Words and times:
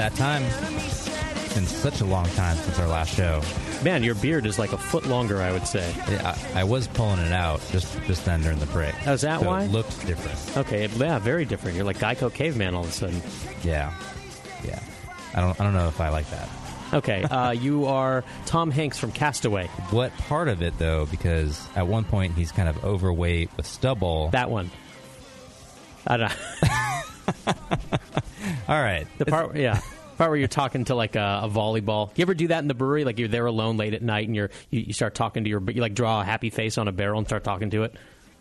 That 0.00 0.14
time. 0.14 0.42
It's 0.44 1.52
been 1.54 1.66
such 1.66 2.00
a 2.00 2.06
long 2.06 2.24
time 2.30 2.56
since 2.56 2.78
our 2.78 2.88
last 2.88 3.14
show. 3.14 3.42
Man, 3.84 4.02
your 4.02 4.14
beard 4.14 4.46
is 4.46 4.58
like 4.58 4.72
a 4.72 4.78
foot 4.78 5.04
longer, 5.04 5.42
I 5.42 5.52
would 5.52 5.66
say. 5.66 5.94
Yeah, 6.08 6.34
I, 6.54 6.60
I 6.60 6.64
was 6.64 6.86
pulling 6.86 7.18
it 7.18 7.32
out 7.32 7.60
just 7.70 8.02
just 8.04 8.24
then 8.24 8.40
during 8.40 8.58
the 8.60 8.66
break. 8.66 8.94
Oh, 9.06 9.12
is 9.12 9.20
that 9.20 9.40
So 9.40 9.46
why? 9.46 9.64
It 9.64 9.70
looked 9.70 10.06
different. 10.06 10.56
Okay, 10.56 10.86
yeah, 10.86 11.18
very 11.18 11.44
different. 11.44 11.76
You're 11.76 11.84
like 11.84 11.98
Geico 11.98 12.32
Caveman 12.32 12.74
all 12.74 12.84
of 12.84 12.88
a 12.88 12.92
sudden. 12.92 13.20
Yeah. 13.62 13.92
Yeah. 14.64 14.80
I 15.34 15.42
don't 15.42 15.60
I 15.60 15.64
don't 15.64 15.74
know 15.74 15.88
if 15.88 16.00
I 16.00 16.08
like 16.08 16.30
that. 16.30 16.48
Okay, 16.94 17.22
uh, 17.24 17.50
you 17.50 17.84
are 17.84 18.24
Tom 18.46 18.70
Hanks 18.70 18.98
from 18.98 19.12
Castaway. 19.12 19.66
What 19.90 20.16
part 20.16 20.48
of 20.48 20.62
it 20.62 20.78
though, 20.78 21.04
because 21.04 21.68
at 21.76 21.86
one 21.86 22.04
point 22.04 22.32
he's 22.36 22.52
kind 22.52 22.70
of 22.70 22.82
overweight 22.86 23.50
with 23.58 23.66
stubble. 23.66 24.30
That 24.30 24.50
one. 24.50 24.70
I 26.06 26.16
don't 26.16 26.32
All 28.68 28.80
right. 28.80 29.06
The 29.18 29.26
part, 29.26 29.56
yeah. 29.56 29.80
Part 30.18 30.30
where 30.30 30.36
you're 30.38 30.48
talking 30.48 30.84
to 30.84 30.94
like 30.94 31.16
a, 31.16 31.40
a 31.44 31.48
volleyball. 31.48 32.10
You 32.16 32.22
ever 32.22 32.34
do 32.34 32.48
that 32.48 32.58
in 32.58 32.68
the 32.68 32.74
brewery? 32.74 33.04
Like 33.04 33.18
you're 33.18 33.28
there 33.28 33.46
alone 33.46 33.76
late 33.76 33.94
at 33.94 34.02
night 34.02 34.26
and 34.26 34.36
you're 34.36 34.50
you, 34.70 34.80
you 34.80 34.92
start 34.92 35.14
talking 35.14 35.44
to 35.44 35.50
your 35.50 35.62
you 35.70 35.80
like 35.80 35.94
draw 35.94 36.20
a 36.20 36.24
happy 36.24 36.50
face 36.50 36.76
on 36.78 36.88
a 36.88 36.92
barrel 36.92 37.18
and 37.18 37.26
start 37.26 37.42
talking 37.44 37.70
to 37.70 37.84
it. 37.84 37.94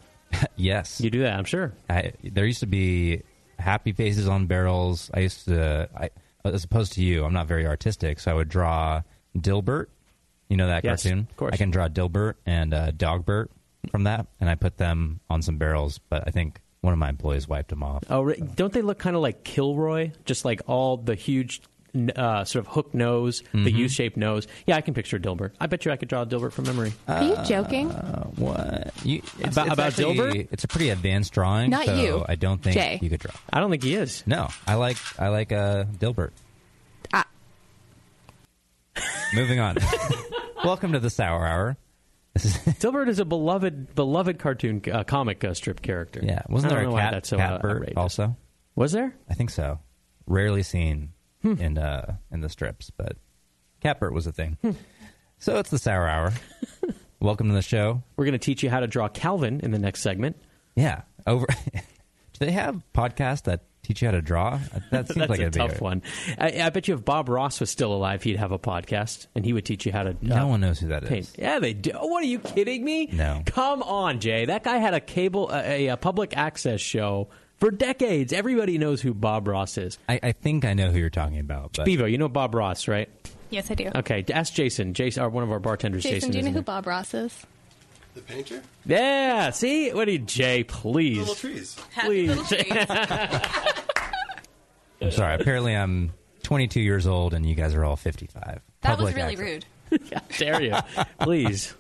yes. 0.56 1.00
You 1.02 1.10
do 1.10 1.22
that, 1.22 1.38
I'm 1.38 1.46
sure. 1.46 1.74
I, 1.90 2.12
there 2.24 2.46
used 2.46 2.60
to 2.60 2.68
be 2.68 3.24
happy 3.58 3.94
faces 3.94 4.28
on 4.28 4.46
barrels. 4.48 5.10
I 5.14 5.22
used 5.22 5.46
to, 5.46 5.90
I, 5.96 6.10
as 6.44 6.64
opposed 6.64 6.94
to 6.94 7.02
you, 7.04 7.24
I'm 7.26 7.34
not 7.34 7.48
very 7.48 7.66
artistic, 7.66 8.20
so 8.20 8.32
I 8.32 8.34
would 8.34 8.50
draw 8.50 9.02
Dilbert. 9.38 9.88
You 10.50 10.58
know 10.58 10.68
that 10.68 10.84
Yes, 10.84 11.04
cartoon? 11.04 11.28
of 11.30 11.38
course. 11.38 11.54
I 11.54 11.58
can 11.58 11.72
draw 11.72 11.88
Dilbert 11.88 12.36
and 12.46 12.74
uh, 12.74 12.92
Dogbert 12.92 13.48
from 13.92 14.04
that, 14.04 14.28
and 14.40 14.50
I 14.50 14.56
put 14.56 14.78
them 14.78 15.20
on 15.30 15.42
some 15.42 15.58
barrels. 15.58 16.00
But 16.10 16.24
I 16.28 16.32
think 16.32 16.60
one 16.82 16.94
of 16.94 17.00
my 17.00 17.10
employees 17.10 17.48
wiped 17.48 17.70
them 17.70 17.84
off. 17.84 18.04
Oh, 18.10 18.22
re- 18.22 18.42
don't 18.56 18.72
they 18.72 18.82
look 18.82 19.00
kind 19.00 19.16
of 19.16 19.22
like 19.22 19.44
Kilroy? 19.44 20.12
Just 20.26 20.46
like 20.46 20.62
all 20.68 20.98
the 20.98 21.16
huge, 21.16 21.62
uh, 22.16 22.46
sort 22.46 22.66
of 22.66 22.72
hook 22.72 22.94
nose, 22.94 23.42
the 23.52 23.58
Mhm. 23.72 23.78
U-shaped 23.80 24.16
nose. 24.16 24.48
Yeah, 24.66 24.78
I 24.78 24.82
can 24.82 24.94
picture 24.94 25.20
Dilbert. 25.20 25.52
I 25.60 25.68
bet 25.68 25.84
you 25.86 25.92
I 25.92 25.98
could 25.98 26.08
draw 26.08 26.24
Dilbert 26.24 26.54
from 26.54 26.66
memory. 26.66 26.94
Are 27.08 27.24
you 27.24 27.36
joking? 27.46 27.92
Uh, 27.92 28.26
what? 28.38 28.94
You, 29.04 29.18
it's, 29.18 29.34
About- 29.34 29.66
it's 29.68 29.74
about 29.74 29.80
actually- 29.80 30.16
Dilbert? 30.16 30.48
It's 30.52 30.64
a 30.64 30.68
pretty 30.68 30.90
advanced 30.90 31.34
drawing. 31.34 31.72
Not 31.72 31.86
so 31.86 31.96
you, 31.96 32.26
I 32.30 32.36
don't 32.36 32.62
think 32.62 32.76
Jay. 32.76 33.00
you 33.02 33.10
could 33.10 33.20
draw. 33.20 33.32
I 33.52 33.60
don't 33.60 33.70
think 33.72 33.84
he 33.84 33.96
is. 33.96 34.24
No, 34.26 34.48
I 34.68 34.76
like 34.76 34.98
I 35.20 35.28
like 35.30 35.52
uh, 35.52 35.86
Dilbert. 36.00 36.32
Ah. 37.12 37.26
Moving 39.34 39.60
on. 39.60 39.78
Welcome 40.64 40.94
to 40.94 41.00
the 41.00 41.10
Sour 41.10 41.46
Hour. 41.46 41.78
Dilbert 42.80 43.08
is 43.10 43.20
a 43.20 43.26
beloved, 43.26 43.96
beloved 43.96 44.40
cartoon 44.40 44.82
uh, 44.92 45.04
comic 45.04 45.44
uh, 45.44 45.54
strip 45.54 45.82
character. 45.82 46.22
yeah. 46.24 46.42
Wasn't 46.50 46.72
there 46.72 46.88
a 46.88 46.92
cat? 46.94 47.12
that's 47.14 47.30
so 47.30 47.38
Catbert 47.38 47.72
outrageous. 47.78 47.98
also. 47.98 48.38
Was 48.76 48.92
there? 48.92 49.14
I 49.30 49.34
think 49.34 49.50
so. 49.50 49.80
Rarely 50.26 50.64
seen 50.64 51.14
in 51.44 51.78
uh, 51.78 52.16
in 52.32 52.42
the 52.42 52.50
strips, 52.50 52.90
but 52.90 53.18
Catbert 53.82 54.14
was 54.14 54.28
a 54.28 54.32
thing. 54.32 54.58
so 55.38 55.58
it's 55.60 55.70
the 55.70 55.80
Sour 55.80 56.08
Hour. 56.08 56.34
Welcome 57.20 57.48
to 57.50 57.54
the 57.54 57.62
show. 57.62 58.02
We're 58.16 58.26
going 58.26 58.34
to 58.34 58.38
teach 58.40 58.64
you 58.64 58.70
how 58.70 58.80
to 58.80 58.88
draw 58.88 59.10
Calvin 59.10 59.60
in 59.62 59.72
the 59.72 59.80
next 59.80 60.02
segment. 60.02 60.38
Yeah. 60.76 61.02
Over. 61.28 61.48
Do 62.40 62.46
they 62.46 62.52
have 62.54 62.82
podcasts 62.94 63.44
that 63.44 63.64
teach 63.84 64.02
you 64.02 64.08
how 64.08 64.14
to 64.14 64.22
draw? 64.22 64.60
That 64.92 65.08
seems 65.08 65.20
That's 65.20 65.30
like 65.30 65.40
a 65.40 65.44
it'd 65.44 65.54
be 65.54 65.60
tough 65.60 65.82
one. 65.82 66.02
I, 66.38 66.62
I 66.62 66.70
bet 66.70 66.88
you 66.88 66.94
if 66.94 67.04
Bob 67.04 67.30
Ross 67.30 67.60
was 67.60 67.70
still 67.70 67.94
alive, 67.94 68.24
he'd 68.24 68.38
have 68.38 68.52
a 68.52 68.60
podcast 68.60 69.28
and 69.36 69.46
he 69.46 69.54
would 69.54 69.66
teach 69.66 69.86
you 69.86 69.92
how 69.92 70.04
to. 70.04 70.16
No 70.22 70.44
uh, 70.44 70.48
one 70.48 70.62
knows 70.62 70.80
who 70.80 70.88
that 70.88 71.04
is. 71.04 71.10
paint. 71.10 71.32
Yeah, 71.38 71.60
they 71.60 71.74
do. 71.74 71.92
What 71.92 72.24
are 72.24 72.28
you 72.28 72.40
kidding 72.40 72.84
me? 72.84 73.10
No. 73.12 73.44
Come 73.46 73.84
on, 73.84 74.20
Jay. 74.20 74.46
That 74.46 74.64
guy 74.64 74.78
had 74.78 74.94
a 74.94 75.00
cable, 75.02 75.50
a, 75.54 75.88
a 75.88 75.98
public 75.98 76.36
access 76.38 76.82
show 76.82 77.30
for 77.58 77.72
decades. 77.72 78.32
Everybody 78.34 78.78
knows 78.78 79.02
who 79.02 79.14
Bob 79.14 79.48
Ross 79.48 79.78
is. 79.78 79.98
I, 80.08 80.20
I 80.24 80.32
think 80.32 80.66
I 80.66 80.74
know 80.74 80.92
who 80.92 81.00
you're 81.00 81.10
talking 81.10 81.40
about. 81.40 81.74
But 81.76 81.86
Bevo, 81.86 82.06
you 82.06 82.18
know 82.18 82.30
Bob 82.30 82.56
Ross, 82.56 82.88
right? 82.88 83.10
Yes, 83.50 83.72
I 83.72 83.74
do. 83.74 83.90
Okay, 83.96 84.24
ask 84.32 84.54
Jason. 84.54 84.94
Jason, 84.94 85.24
or 85.24 85.30
one 85.30 85.44
of 85.44 85.52
our 85.52 85.60
bartenders. 85.60 86.04
Jason, 86.04 86.16
Jason, 86.16 86.32
do 86.32 86.38
you 86.38 86.44
know 86.44 86.52
who 86.52 86.60
it? 86.60 86.66
Bob 86.66 86.88
Ross 86.88 87.14
is? 87.14 87.46
The 88.16 88.22
painter? 88.22 88.62
Yeah. 88.86 89.52
See, 89.52 89.92
what 89.94 90.06
do 90.06 90.14
you, 90.14 90.20
Jay? 90.20 90.64
Please, 90.64 91.20
Little 91.20 91.36
trees. 91.36 91.78
please. 92.00 92.54
I'm 95.02 95.12
sorry. 95.12 95.36
Apparently, 95.36 95.76
I'm 95.76 96.12
22 96.44 96.80
years 96.82 97.08
old, 97.08 97.34
and 97.34 97.46
you 97.46 97.56
guys 97.56 97.74
are 97.74 97.86
all 97.86 97.96
55. 97.96 98.44
That 98.44 98.62
Public 98.82 99.16
was 99.16 99.16
really 99.16 99.34
access. 99.34 99.66
rude. 99.92 100.04
How 100.14 100.22
dare 100.38 100.62
you? 100.62 100.76
Please. 101.22 101.74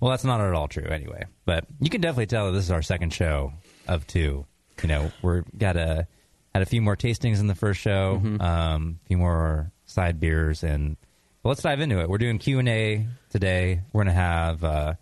Well, 0.00 0.10
that's 0.10 0.24
not 0.24 0.40
at 0.40 0.52
all 0.54 0.68
true, 0.68 0.84
anyway. 0.84 1.24
But 1.44 1.66
you 1.80 1.90
can 1.90 2.00
definitely 2.00 2.26
tell 2.26 2.46
that 2.46 2.52
this 2.52 2.64
is 2.64 2.70
our 2.70 2.82
second 2.82 3.12
show 3.12 3.52
of 3.88 4.06
two. 4.06 4.46
You 4.82 4.88
know, 4.88 5.12
we're 5.22 5.42
got 5.56 5.76
a 5.76 6.06
had 6.54 6.62
a 6.62 6.66
few 6.66 6.80
more 6.82 6.96
tastings 6.96 7.38
in 7.40 7.46
the 7.46 7.54
first 7.54 7.80
show, 7.80 8.20
Mm-hmm. 8.22 8.40
um, 8.40 8.98
a 9.04 9.08
few 9.08 9.18
more 9.18 9.70
side 9.86 10.18
beers, 10.20 10.62
and 10.62 10.96
but 11.42 11.50
let's 11.50 11.62
dive 11.62 11.80
into 11.80 12.00
it. 12.00 12.08
We're 12.08 12.18
doing 12.18 12.38
Q 12.38 12.58
and 12.60 12.68
A 12.68 13.06
today. 13.30 13.82
We're 13.92 14.04
gonna 14.04 14.14
have 14.14 14.64
uh, 14.64 14.94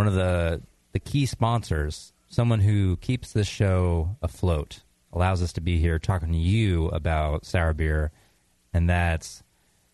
one 0.00 0.06
of 0.06 0.14
the 0.14 0.62
the 0.92 0.98
key 0.98 1.26
sponsors, 1.26 2.14
someone 2.26 2.60
who 2.60 2.96
keeps 2.96 3.34
this 3.34 3.46
show 3.46 4.16
afloat, 4.22 4.80
allows 5.12 5.42
us 5.42 5.52
to 5.52 5.60
be 5.60 5.78
here 5.78 5.98
talking 5.98 6.32
to 6.32 6.38
you 6.38 6.86
about 6.88 7.44
sour 7.44 7.74
beer, 7.74 8.10
and 8.72 8.88
that's 8.88 9.42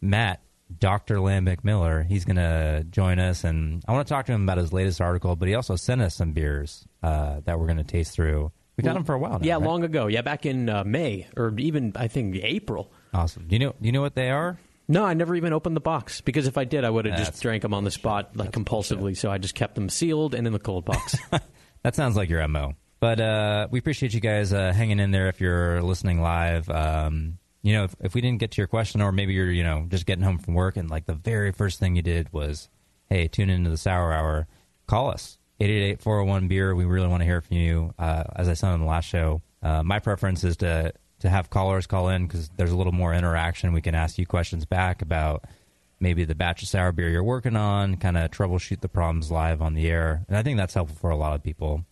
Matt, 0.00 0.42
Dr. 0.78 1.16
Lambic 1.16 1.64
Miller. 1.64 2.04
He's 2.04 2.24
going 2.24 2.36
to 2.36 2.86
join 2.88 3.18
us, 3.18 3.42
and 3.42 3.84
I 3.88 3.92
want 3.92 4.06
to 4.06 4.14
talk 4.14 4.26
to 4.26 4.32
him 4.32 4.44
about 4.44 4.58
his 4.58 4.72
latest 4.72 5.00
article, 5.00 5.34
but 5.34 5.48
he 5.48 5.56
also 5.56 5.74
sent 5.74 6.00
us 6.00 6.14
some 6.14 6.30
beers 6.30 6.86
uh, 7.02 7.40
that 7.44 7.58
we're 7.58 7.66
going 7.66 7.78
to 7.78 7.84
taste 7.84 8.12
through. 8.12 8.52
We've 8.76 8.84
got 8.84 8.94
them 8.94 9.02
for 9.02 9.16
a 9.16 9.18
while 9.18 9.40
now. 9.40 9.44
Yeah, 9.44 9.54
right? 9.54 9.62
long 9.64 9.82
ago. 9.82 10.06
Yeah, 10.06 10.22
back 10.22 10.46
in 10.46 10.68
uh, 10.68 10.84
May 10.84 11.26
or 11.36 11.52
even 11.58 11.94
I 11.96 12.06
think 12.06 12.36
April. 12.36 12.92
Awesome. 13.12 13.48
Do 13.48 13.56
you 13.56 13.58
know? 13.58 13.74
Do 13.80 13.86
you 13.86 13.92
know 13.92 14.02
what 14.02 14.14
they 14.14 14.30
are? 14.30 14.56
No, 14.88 15.04
I 15.04 15.14
never 15.14 15.34
even 15.34 15.52
opened 15.52 15.74
the 15.74 15.80
box 15.80 16.20
because 16.20 16.46
if 16.46 16.56
I 16.56 16.64
did, 16.64 16.84
I 16.84 16.90
would 16.90 17.06
have 17.06 17.18
just 17.18 17.42
drank 17.42 17.62
them 17.62 17.74
on 17.74 17.84
the 17.84 17.90
spot 17.90 18.36
like 18.36 18.52
compulsively. 18.52 19.16
So 19.16 19.30
I 19.30 19.38
just 19.38 19.54
kept 19.54 19.74
them 19.74 19.88
sealed 19.88 20.34
and 20.34 20.46
in 20.46 20.52
the 20.52 20.58
cold 20.58 20.84
box. 20.84 21.16
That 21.86 21.94
sounds 21.94 22.16
like 22.16 22.28
your 22.28 22.46
mo. 22.48 22.74
But 22.98 23.20
uh, 23.20 23.68
we 23.70 23.78
appreciate 23.78 24.12
you 24.12 24.18
guys 24.18 24.52
uh, 24.52 24.72
hanging 24.72 24.98
in 24.98 25.12
there 25.12 25.28
if 25.28 25.40
you're 25.40 25.80
listening 25.82 26.20
live. 26.20 26.68
Um, 26.68 27.38
you 27.62 27.74
know, 27.74 27.84
if, 27.84 27.94
if 28.00 28.14
we 28.14 28.20
didn't 28.20 28.40
get 28.40 28.50
to 28.52 28.60
your 28.60 28.66
question, 28.66 29.00
or 29.00 29.12
maybe 29.12 29.34
you're, 29.34 29.52
you 29.52 29.62
know, 29.62 29.86
just 29.88 30.04
getting 30.04 30.24
home 30.24 30.38
from 30.38 30.54
work, 30.54 30.76
and 30.76 30.90
like 30.90 31.06
the 31.06 31.14
very 31.14 31.52
first 31.52 31.78
thing 31.78 31.94
you 31.94 32.02
did 32.02 32.32
was, 32.32 32.68
hey, 33.08 33.28
tune 33.28 33.50
into 33.50 33.70
the 33.70 33.76
Sour 33.76 34.12
Hour, 34.12 34.48
call 34.88 35.10
us 35.12 35.38
888-401 35.60 36.48
beer. 36.48 36.74
We 36.74 36.86
really 36.86 37.06
want 37.06 37.20
to 37.20 37.24
hear 37.24 37.40
from 37.40 37.56
you. 37.56 37.94
Uh, 38.00 38.24
as 38.34 38.48
I 38.48 38.54
said 38.54 38.70
on 38.70 38.80
the 38.80 38.86
last 38.86 39.04
show, 39.04 39.42
uh, 39.62 39.84
my 39.84 40.00
preference 40.00 40.42
is 40.42 40.56
to 40.56 40.92
to 41.26 41.30
have 41.30 41.50
callers 41.50 41.86
call 41.86 42.08
in 42.08 42.26
because 42.26 42.50
there's 42.56 42.70
a 42.70 42.76
little 42.76 42.92
more 42.92 43.12
interaction. 43.12 43.72
We 43.72 43.82
can 43.82 43.94
ask 43.94 44.16
you 44.16 44.26
questions 44.26 44.64
back 44.64 45.02
about 45.02 45.44
maybe 45.98 46.24
the 46.24 46.34
batch 46.34 46.62
of 46.62 46.68
sour 46.68 46.92
beer 46.92 47.08
you're 47.08 47.24
working 47.24 47.56
on, 47.56 47.96
kind 47.96 48.16
of 48.16 48.30
troubleshoot 48.30 48.80
the 48.80 48.88
problems 48.88 49.30
live 49.30 49.60
on 49.60 49.74
the 49.74 49.88
air. 49.88 50.24
And 50.28 50.36
I 50.36 50.42
think 50.42 50.56
that's 50.56 50.74
helpful 50.74 50.96
for 50.96 51.10
a 51.10 51.16
lot 51.16 51.34
of 51.34 51.42
people. 51.42 51.84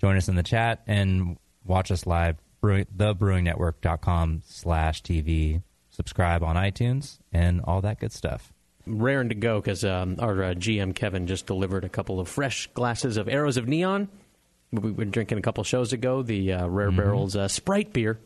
Join 0.00 0.16
us 0.16 0.28
in 0.28 0.34
the 0.34 0.42
chat 0.42 0.82
and 0.86 1.36
watch 1.64 1.90
us 1.90 2.04
live, 2.04 2.36
brew, 2.60 2.84
thebrewingnetwork.com 2.84 4.42
slash 4.46 5.02
TV. 5.02 5.62
Subscribe 5.90 6.42
on 6.42 6.56
iTunes 6.56 7.18
and 7.32 7.60
all 7.62 7.80
that 7.82 8.00
good 8.00 8.12
stuff. 8.12 8.52
Raring 8.86 9.28
to 9.28 9.34
go 9.34 9.60
because 9.60 9.84
um, 9.84 10.16
our 10.18 10.42
uh, 10.42 10.54
GM 10.54 10.94
Kevin 10.94 11.26
just 11.26 11.46
delivered 11.46 11.84
a 11.84 11.88
couple 11.88 12.18
of 12.18 12.28
fresh 12.28 12.66
glasses 12.68 13.18
of 13.18 13.28
Arrows 13.28 13.56
of 13.56 13.68
Neon. 13.68 14.08
We 14.72 14.90
were 14.90 15.04
drinking 15.04 15.38
a 15.38 15.42
couple 15.42 15.62
shows 15.64 15.92
ago 15.92 16.22
the 16.22 16.54
uh, 16.54 16.66
Rare 16.66 16.90
Barrels 16.92 17.36
uh, 17.36 17.48
Sprite 17.48 17.92
beer, 17.92 18.18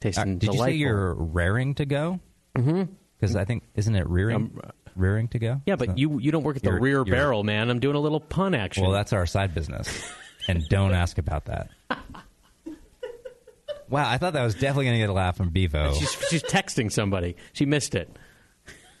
tasting. 0.00 0.22
Uh, 0.22 0.24
did 0.26 0.38
delightful. 0.40 0.66
you 0.68 0.72
say 0.72 0.76
you're 0.78 1.14
raring 1.14 1.74
to 1.76 1.86
go? 1.86 2.20
Mm-hmm. 2.56 2.92
Because 3.18 3.36
I 3.36 3.44
think, 3.44 3.64
isn't 3.74 3.94
it 3.94 4.08
rearing, 4.08 4.58
rearing 4.96 5.28
to 5.28 5.38
go? 5.38 5.60
yeah, 5.66 5.76
but 5.76 5.88
So- 5.90 5.94
you 5.96 6.18
you 6.20 6.32
don't 6.32 6.42
work 6.42 6.56
at 6.56 6.62
the 6.62 6.70
You're- 6.70 6.80
rear 6.80 6.98
you're- 6.98 7.10
barrel, 7.10 7.44
man. 7.44 7.70
I'm 7.70 7.80
doing 7.80 7.96
a 7.96 8.00
little 8.00 8.20
pun 8.20 8.54
action. 8.54 8.82
Well, 8.84 8.92
that's 8.92 9.12
our 9.12 9.26
side 9.26 9.54
business. 9.54 9.88
and 10.48 10.62
don't 10.68 10.92
ask 10.94 11.18
about 11.18 11.44
that. 11.46 11.68
Wow, 13.88 14.08
I 14.08 14.18
thought 14.18 14.34
that 14.34 14.44
was 14.44 14.54
definitely 14.54 14.84
going 14.84 14.94
to 14.94 15.00
get 15.00 15.10
a 15.10 15.12
laugh 15.12 15.36
from 15.36 15.48
Bevo. 15.50 15.92
she's, 15.94 16.12
she's 16.28 16.42
texting 16.44 16.92
somebody. 16.92 17.34
She 17.52 17.66
missed 17.66 17.96
it. 17.96 18.08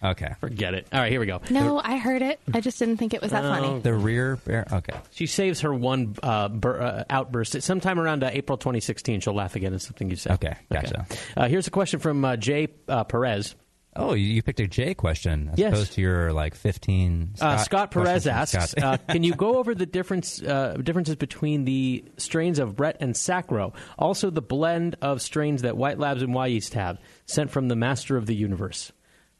Okay. 0.02 0.32
Forget 0.40 0.74
it. 0.74 0.86
All 0.92 1.00
right, 1.00 1.10
here 1.12 1.20
we 1.20 1.26
go. 1.26 1.40
No, 1.50 1.80
I 1.82 1.98
heard 1.98 2.22
it. 2.22 2.40
I 2.54 2.60
just 2.60 2.78
didn't 2.78 2.96
think 2.96 3.12
it 3.14 3.20
was 3.20 3.32
that 3.32 3.44
Oh. 3.44 3.50
funny. 3.50 3.80
The 3.80 3.92
rear 3.94 4.36
bear. 4.36 4.66
Okay. 4.72 4.96
She 5.10 5.26
saves 5.26 5.60
her 5.60 5.74
one 5.74 6.16
uh, 6.22 6.48
bur- 6.48 6.80
uh, 6.80 7.04
outburst. 7.10 7.60
Sometime 7.62 8.00
around 8.00 8.24
uh, 8.24 8.30
April 8.32 8.56
2016, 8.56 9.20
she'll 9.20 9.34
laugh 9.34 9.56
again 9.56 9.74
at 9.74 9.82
something 9.82 10.08
you 10.08 10.16
said. 10.16 10.32
Okay, 10.32 10.56
gotcha. 10.72 11.06
Uh, 11.36 11.48
here's 11.48 11.66
a 11.66 11.70
question 11.70 12.00
from 12.00 12.24
uh, 12.24 12.36
Jay 12.36 12.68
uh, 12.88 13.04
Perez. 13.04 13.54
Oh, 13.96 14.14
you, 14.14 14.24
you 14.26 14.42
picked 14.42 14.60
a 14.60 14.68
J 14.68 14.94
question 14.94 15.50
as 15.52 15.58
Yes. 15.58 15.72
opposed 15.72 15.92
to 15.94 16.00
your 16.00 16.32
like 16.32 16.54
fifteen. 16.54 17.34
Uh, 17.40 17.56
Scott 17.56 17.90
Perez 17.90 18.22
questions 18.24 18.52
from 18.52 18.60
asks, 18.60 18.70
Scott. 18.70 18.84
uh, 18.84 19.12
"Can 19.12 19.24
you 19.24 19.34
go 19.34 19.56
over 19.58 19.74
the 19.74 19.84
difference 19.84 20.40
uh, 20.40 20.76
differences 20.80 21.16
between 21.16 21.64
the 21.64 22.04
strains 22.16 22.60
of 22.60 22.76
Brett 22.76 22.98
and 23.00 23.16
Sacro? 23.16 23.72
Also, 23.98 24.30
the 24.30 24.40
blend 24.42 24.94
of 25.02 25.20
strains 25.20 25.62
that 25.62 25.76
White 25.76 25.98
Labs 25.98 26.22
and 26.22 26.32
Wyeast 26.32 26.74
have, 26.74 26.98
sent 27.26 27.50
from 27.50 27.66
the 27.66 27.74
Master 27.74 28.16
of 28.16 28.26
the 28.26 28.34
Universe. 28.36 28.92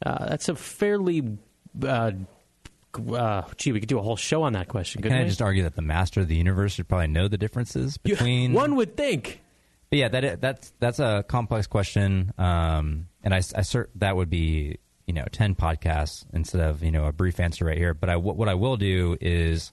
Uh, 0.05 0.27
that's 0.29 0.49
a 0.49 0.55
fairly, 0.55 1.39
uh, 1.83 2.13
uh, 3.15 3.43
gee, 3.57 3.73
we 3.73 3.81
could 3.81 3.89
do 3.89 3.99
a 3.99 4.03
whole 4.03 4.17
show 4.17 4.43
on 4.43 4.55
that 4.55 4.69
question. 4.69 5.03
Can 5.03 5.13
I 5.13 5.23
we? 5.23 5.29
just 5.29 5.43
argue 5.43 5.63
that 5.65 5.77
the 5.77 5.83
master 5.83 6.21
of 6.21 6.29
the 6.29 6.37
universe 6.37 6.73
should 6.73 6.89
probably 6.89 7.09
know 7.09 7.29
the 7.29 7.39
differences 7.39 7.99
between 8.03 8.53
one 8.53 8.77
would 8.77 8.97
think. 8.97 9.41
But 9.91 9.99
yeah, 9.99 10.09
that 10.09 10.41
that's 10.41 10.73
that's 10.79 11.01
a 11.01 11.25
complex 11.27 11.67
question, 11.67 12.33
um, 12.39 13.09
and 13.25 13.35
I 13.35 13.39
cert 13.39 13.87
that 13.97 14.15
would 14.15 14.31
be 14.31 14.79
you 15.07 15.13
know 15.13 15.25
ten 15.33 15.57
podcasts 15.57 16.25
instead 16.33 16.61
of 16.61 16.85
you 16.85 16.93
know 16.93 17.07
a 17.07 17.13
brief 17.13 17.41
answer 17.41 17.65
right 17.65 17.77
here. 17.77 17.93
But 17.93 18.09
I 18.09 18.17
what 18.17 18.49
I 18.49 18.55
will 18.55 18.77
do 18.77 19.17
is 19.21 19.73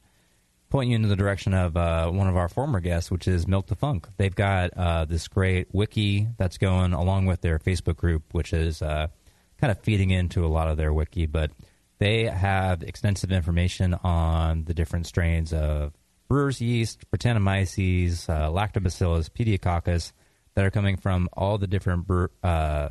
point 0.69 0.89
you 0.89 0.95
into 0.95 1.07
the 1.07 1.15
direction 1.15 1.53
of 1.53 1.77
uh, 1.77 2.09
one 2.09 2.27
of 2.27 2.35
our 2.35 2.49
former 2.49 2.79
guests, 2.79 3.09
which 3.09 3.27
is 3.27 3.47
Milk 3.47 3.67
the 3.67 3.75
Funk. 3.75 4.07
They've 4.17 4.33
got 4.33 4.71
uh, 4.75 5.05
this 5.05 5.27
great 5.27 5.67
wiki 5.71 6.27
that's 6.37 6.57
going 6.57 6.93
along 6.93 7.25
with 7.27 7.41
their 7.41 7.59
Facebook 7.59 7.95
group, 7.95 8.33
which 8.33 8.53
is 8.53 8.81
uh, 8.81 9.07
kind 9.59 9.71
of 9.71 9.79
feeding 9.79 10.11
into 10.11 10.45
a 10.45 10.47
lot 10.47 10.67
of 10.67 10.77
their 10.77 10.93
wiki, 10.93 11.25
but 11.25 11.51
they 11.99 12.25
have 12.25 12.83
extensive 12.83 13.31
information 13.31 13.93
on 14.03 14.65
the 14.65 14.73
different 14.73 15.07
strains 15.07 15.51
of 15.53 15.93
brewer's 16.27 16.61
yeast, 16.61 17.09
Brettanomyces, 17.11 18.29
uh, 18.29 18.49
Lactobacillus, 18.49 19.29
Pediococcus 19.29 20.11
that 20.55 20.65
are 20.65 20.71
coming 20.71 20.97
from 20.97 21.29
all 21.33 21.57
the 21.57 21.67
different 21.67 22.09
uh, 22.43 22.89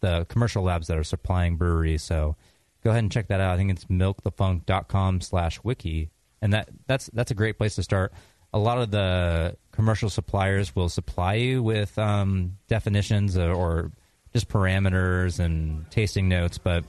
the 0.00 0.24
commercial 0.28 0.62
labs 0.62 0.86
that 0.86 0.96
are 0.96 1.04
supplying 1.04 1.56
breweries. 1.56 2.02
So 2.02 2.36
go 2.82 2.90
ahead 2.90 3.02
and 3.02 3.12
check 3.12 3.28
that 3.28 3.40
out. 3.40 3.54
I 3.54 3.56
think 3.56 3.70
it's 3.70 3.84
milkthefunk.com 3.86 5.20
slash 5.20 5.62
wiki. 5.62 6.10
And 6.40 6.54
that, 6.54 6.70
that's, 6.86 7.10
that's 7.12 7.30
a 7.30 7.34
great 7.34 7.58
place 7.58 7.74
to 7.74 7.82
start. 7.82 8.12
A 8.52 8.58
lot 8.58 8.78
of 8.78 8.90
the 8.90 9.56
commercial 9.72 10.08
suppliers 10.08 10.74
will 10.74 10.88
supply 10.88 11.34
you 11.34 11.62
with 11.62 11.98
um, 11.98 12.56
definitions 12.66 13.36
or, 13.36 13.52
or 13.52 13.92
just 14.32 14.48
parameters 14.48 15.38
and 15.38 15.90
tasting 15.90 16.28
notes. 16.28 16.58
But 16.58 16.84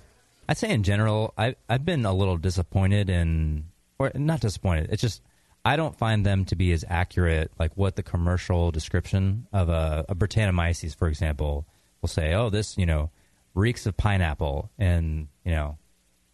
I'd 0.47 0.57
say 0.57 0.71
in 0.71 0.83
general, 0.83 1.33
I, 1.37 1.55
I've 1.69 1.85
been 1.85 2.05
a 2.05 2.13
little 2.13 2.37
disappointed 2.37 3.09
in, 3.09 3.65
or 3.99 4.11
not 4.15 4.41
disappointed. 4.41 4.89
It's 4.91 5.01
just 5.01 5.21
I 5.63 5.75
don't 5.75 5.97
find 5.97 6.25
them 6.25 6.45
to 6.45 6.55
be 6.55 6.71
as 6.71 6.83
accurate, 6.87 7.51
like 7.59 7.75
what 7.75 7.95
the 7.95 8.03
commercial 8.03 8.71
description 8.71 9.47
of 9.53 9.69
a, 9.69 10.05
a 10.09 10.15
Brettanomyces, 10.15 10.95
for 10.95 11.07
example, 11.07 11.67
will 12.01 12.09
say. 12.09 12.33
Oh, 12.33 12.49
this 12.49 12.77
you 12.77 12.85
know 12.85 13.11
reeks 13.53 13.85
of 13.85 13.95
pineapple, 13.95 14.71
and 14.79 15.27
you 15.45 15.51
know 15.51 15.77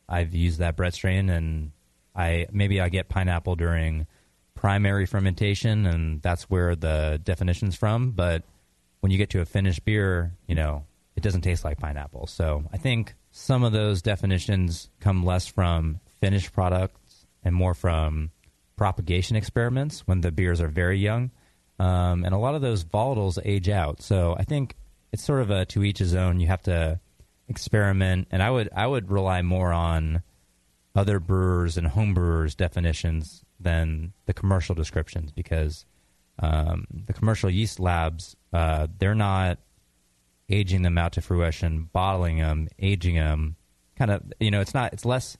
I've 0.08 0.34
used 0.34 0.60
that 0.60 0.78
Brett 0.78 0.94
strain, 0.94 1.30
and 1.30 1.72
I 2.16 2.48
maybe 2.52 2.80
I 2.80 2.88
get 2.90 3.10
pineapple 3.10 3.58
during 3.58 4.08
primary 4.56 5.06
fermentation, 5.06 5.86
and 5.86 6.22
that's 6.22 6.44
where 6.44 6.76
the 6.76 7.20
definition's 7.22 7.76
from. 7.76 8.12
But 8.12 8.44
when 9.02 9.12
you 9.12 9.18
get 9.18 9.30
to 9.32 9.42
a 9.42 9.46
finished 9.46 9.84
beer, 9.84 10.32
you 10.48 10.56
know 10.56 10.86
it 11.18 11.24
doesn't 11.24 11.42
taste 11.42 11.66
like 11.66 11.80
pineapple. 11.80 12.28
So 12.28 12.64
I 12.72 12.78
think 12.78 13.16
some 13.32 13.64
of 13.64 13.74
those 13.74 14.04
definitions 14.04 14.92
come 15.00 15.26
less 15.26 15.48
from 15.48 16.00
finished 16.22 16.54
products 16.54 17.26
and 17.44 17.56
more 17.56 17.74
from 17.74 18.30
propagation 18.76 19.36
experiments 19.36 20.02
when 20.02 20.22
the 20.22 20.32
beers 20.32 20.62
are 20.62 20.68
very 20.68 21.00
young. 21.00 21.32
Um, 21.80 22.24
and 22.24 22.36
a 22.36 22.38
lot 22.38 22.54
of 22.54 22.62
those 22.62 22.84
volatiles 22.84 23.40
age 23.44 23.68
out. 23.68 24.04
So 24.04 24.36
I 24.38 24.44
think 24.44 24.76
it's 25.12 25.24
sort 25.24 25.42
of 25.42 25.50
a 25.50 25.66
to 25.66 25.84
each 25.84 25.98
his 25.98 26.14
own. 26.14 26.40
You 26.40 26.48
have 26.48 26.62
to 26.64 27.00
experiment, 27.48 28.28
and 28.30 28.44
I 28.44 28.52
would 28.52 28.70
I 28.76 28.86
would 28.86 29.12
rely 29.12 29.42
more 29.42 29.72
on 29.72 30.22
other 30.96 31.20
brewers 31.20 31.78
and 31.78 31.88
home 31.88 32.14
brewers 32.14 32.56
definitions 32.56 33.44
than 33.60 34.14
the 34.26 34.34
commercial 34.34 34.76
descriptions 34.76 35.32
because 35.32 35.86
um, 36.40 36.86
the 36.92 37.14
commercial 37.14 37.50
yeast 37.50 37.80
labs 37.80 38.36
uh, 38.54 38.88
they're 39.00 39.16
not 39.16 39.60
aging 40.50 40.82
them 40.82 40.98
out 40.98 41.14
to 41.14 41.22
fruition, 41.22 41.90
bottling 41.92 42.38
them, 42.38 42.68
aging 42.80 43.16
them. 43.16 43.56
Kind 43.98 44.12
of, 44.12 44.22
you 44.40 44.52
know, 44.52 44.62
it's 44.62 44.74
not. 44.74 44.94
It's 44.94 45.06
less. 45.06 45.38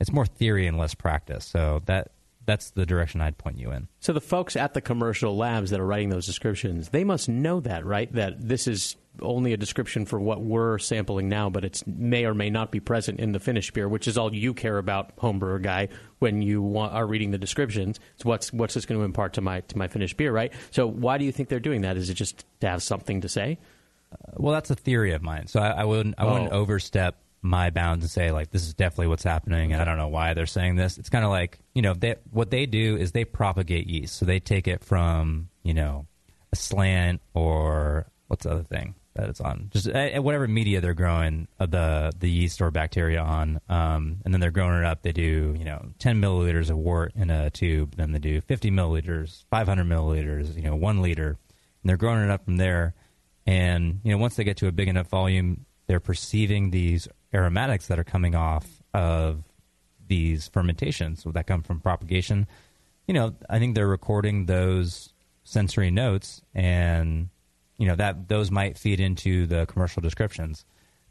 It's 0.00 0.12
more 0.12 0.26
theory 0.26 0.66
and 0.66 0.78
less 0.78 0.94
practice. 0.94 1.44
So 1.44 1.82
that 1.86 2.12
that's 2.46 2.70
the 2.70 2.86
direction 2.86 3.20
I'd 3.20 3.38
point 3.38 3.58
you 3.58 3.70
in. 3.70 3.88
So 4.00 4.12
the 4.12 4.20
folks 4.20 4.56
at 4.56 4.74
the 4.74 4.80
commercial 4.80 5.36
labs 5.36 5.70
that 5.70 5.78
are 5.78 5.86
writing 5.86 6.08
those 6.08 6.26
descriptions, 6.26 6.88
they 6.88 7.04
must 7.04 7.28
know 7.28 7.60
that, 7.60 7.84
right? 7.84 8.12
That 8.12 8.40
this 8.40 8.66
is 8.66 8.96
only 9.20 9.52
a 9.52 9.56
description 9.56 10.06
for 10.06 10.18
what 10.18 10.40
we're 10.40 10.78
sampling 10.78 11.28
now, 11.28 11.50
but 11.50 11.64
it 11.64 11.82
may 11.86 12.24
or 12.24 12.34
may 12.34 12.48
not 12.48 12.70
be 12.70 12.80
present 12.80 13.20
in 13.20 13.32
the 13.32 13.40
finished 13.40 13.72
beer, 13.74 13.88
which 13.88 14.08
is 14.08 14.16
all 14.16 14.34
you 14.34 14.54
care 14.54 14.78
about, 14.78 15.16
homebrewer 15.16 15.62
guy, 15.62 15.88
when 16.18 16.42
you 16.42 16.62
want, 16.62 16.92
are 16.92 17.06
reading 17.06 17.30
the 17.30 17.38
descriptions. 17.38 18.00
It's 18.14 18.24
what's 18.24 18.52
what's 18.52 18.74
this 18.74 18.86
going 18.86 18.98
to 18.98 19.04
impart 19.04 19.34
to 19.34 19.40
my 19.40 19.60
to 19.60 19.78
my 19.78 19.88
finished 19.88 20.16
beer, 20.16 20.32
right? 20.32 20.52
So 20.70 20.86
why 20.86 21.18
do 21.18 21.24
you 21.24 21.32
think 21.32 21.50
they're 21.50 21.60
doing 21.60 21.82
that? 21.82 21.96
Is 21.96 22.08
it 22.10 22.14
just 22.14 22.44
to 22.60 22.68
have 22.68 22.82
something 22.82 23.20
to 23.20 23.28
say? 23.28 23.58
Well, 24.36 24.52
that's 24.54 24.70
a 24.70 24.74
theory 24.74 25.12
of 25.12 25.22
mine. 25.22 25.46
So 25.46 25.60
I, 25.60 25.70
I 25.82 25.84
wouldn't 25.84 26.14
I 26.18 26.24
wouldn't 26.24 26.52
Oh. 26.52 26.60
overstep 26.60 27.16
my 27.42 27.70
bounds 27.70 28.04
and 28.04 28.10
say 28.10 28.32
like 28.32 28.50
this 28.50 28.62
is 28.66 28.74
definitely 28.74 29.06
what's 29.06 29.24
happening, 29.24 29.72
and 29.72 29.80
I 29.80 29.84
don't 29.84 29.96
know 29.98 30.08
why 30.08 30.34
they're 30.34 30.46
saying 30.46 30.76
this. 30.76 30.98
It's 30.98 31.08
kind 31.08 31.24
of 31.24 31.30
like 31.30 31.58
you 31.74 31.82
know 31.82 31.94
they, 31.94 32.16
what 32.30 32.50
they 32.50 32.66
do 32.66 32.96
is 32.96 33.12
they 33.12 33.24
propagate 33.24 33.86
yeast. 33.86 34.16
So 34.16 34.26
they 34.26 34.40
take 34.40 34.68
it 34.68 34.84
from 34.84 35.48
you 35.62 35.74
know 35.74 36.06
a 36.52 36.56
slant 36.56 37.20
or 37.34 38.06
what's 38.28 38.44
the 38.44 38.50
other 38.50 38.62
thing 38.64 38.94
that 39.14 39.28
it's 39.28 39.40
on, 39.40 39.70
just 39.72 39.88
uh, 39.88 40.08
whatever 40.22 40.46
media 40.46 40.80
they're 40.80 40.94
growing 40.94 41.48
uh, 41.58 41.66
the 41.66 42.12
the 42.18 42.30
yeast 42.30 42.60
or 42.60 42.70
bacteria 42.70 43.20
on, 43.20 43.60
um, 43.68 44.18
and 44.24 44.32
then 44.34 44.40
they're 44.40 44.50
growing 44.50 44.78
it 44.78 44.84
up. 44.84 45.02
They 45.02 45.12
do 45.12 45.54
you 45.58 45.64
know 45.64 45.86
10 45.98 46.20
milliliters 46.20 46.70
of 46.70 46.76
wort 46.76 47.12
in 47.16 47.30
a 47.30 47.50
tube, 47.50 47.96
then 47.96 48.12
they 48.12 48.18
do 48.18 48.40
50 48.42 48.70
milliliters, 48.70 49.44
500 49.50 49.84
milliliters, 49.86 50.54
you 50.56 50.62
know 50.62 50.76
one 50.76 51.00
liter, 51.02 51.28
and 51.82 51.88
they're 51.88 51.96
growing 51.96 52.22
it 52.22 52.30
up 52.30 52.44
from 52.44 52.56
there. 52.58 52.94
And 53.46 54.00
you 54.04 54.12
know, 54.12 54.18
once 54.18 54.36
they 54.36 54.44
get 54.44 54.58
to 54.58 54.68
a 54.68 54.72
big 54.72 54.88
enough 54.88 55.08
volume, 55.08 55.66
they're 55.86 56.00
perceiving 56.00 56.70
these 56.70 57.08
aromatics 57.34 57.88
that 57.88 57.98
are 57.98 58.04
coming 58.04 58.34
off 58.34 58.66
of 58.94 59.42
these 60.06 60.48
fermentations 60.48 61.24
that 61.24 61.46
come 61.46 61.62
from 61.62 61.80
propagation. 61.80 62.46
You 63.06 63.14
know, 63.14 63.34
I 63.48 63.58
think 63.58 63.74
they're 63.74 63.86
recording 63.86 64.46
those 64.46 65.12
sensory 65.44 65.90
notes, 65.90 66.42
and 66.54 67.28
you 67.78 67.86
know 67.86 67.96
that 67.96 68.28
those 68.28 68.50
might 68.50 68.78
feed 68.78 69.00
into 69.00 69.46
the 69.46 69.66
commercial 69.66 70.02
descriptions. 70.02 70.64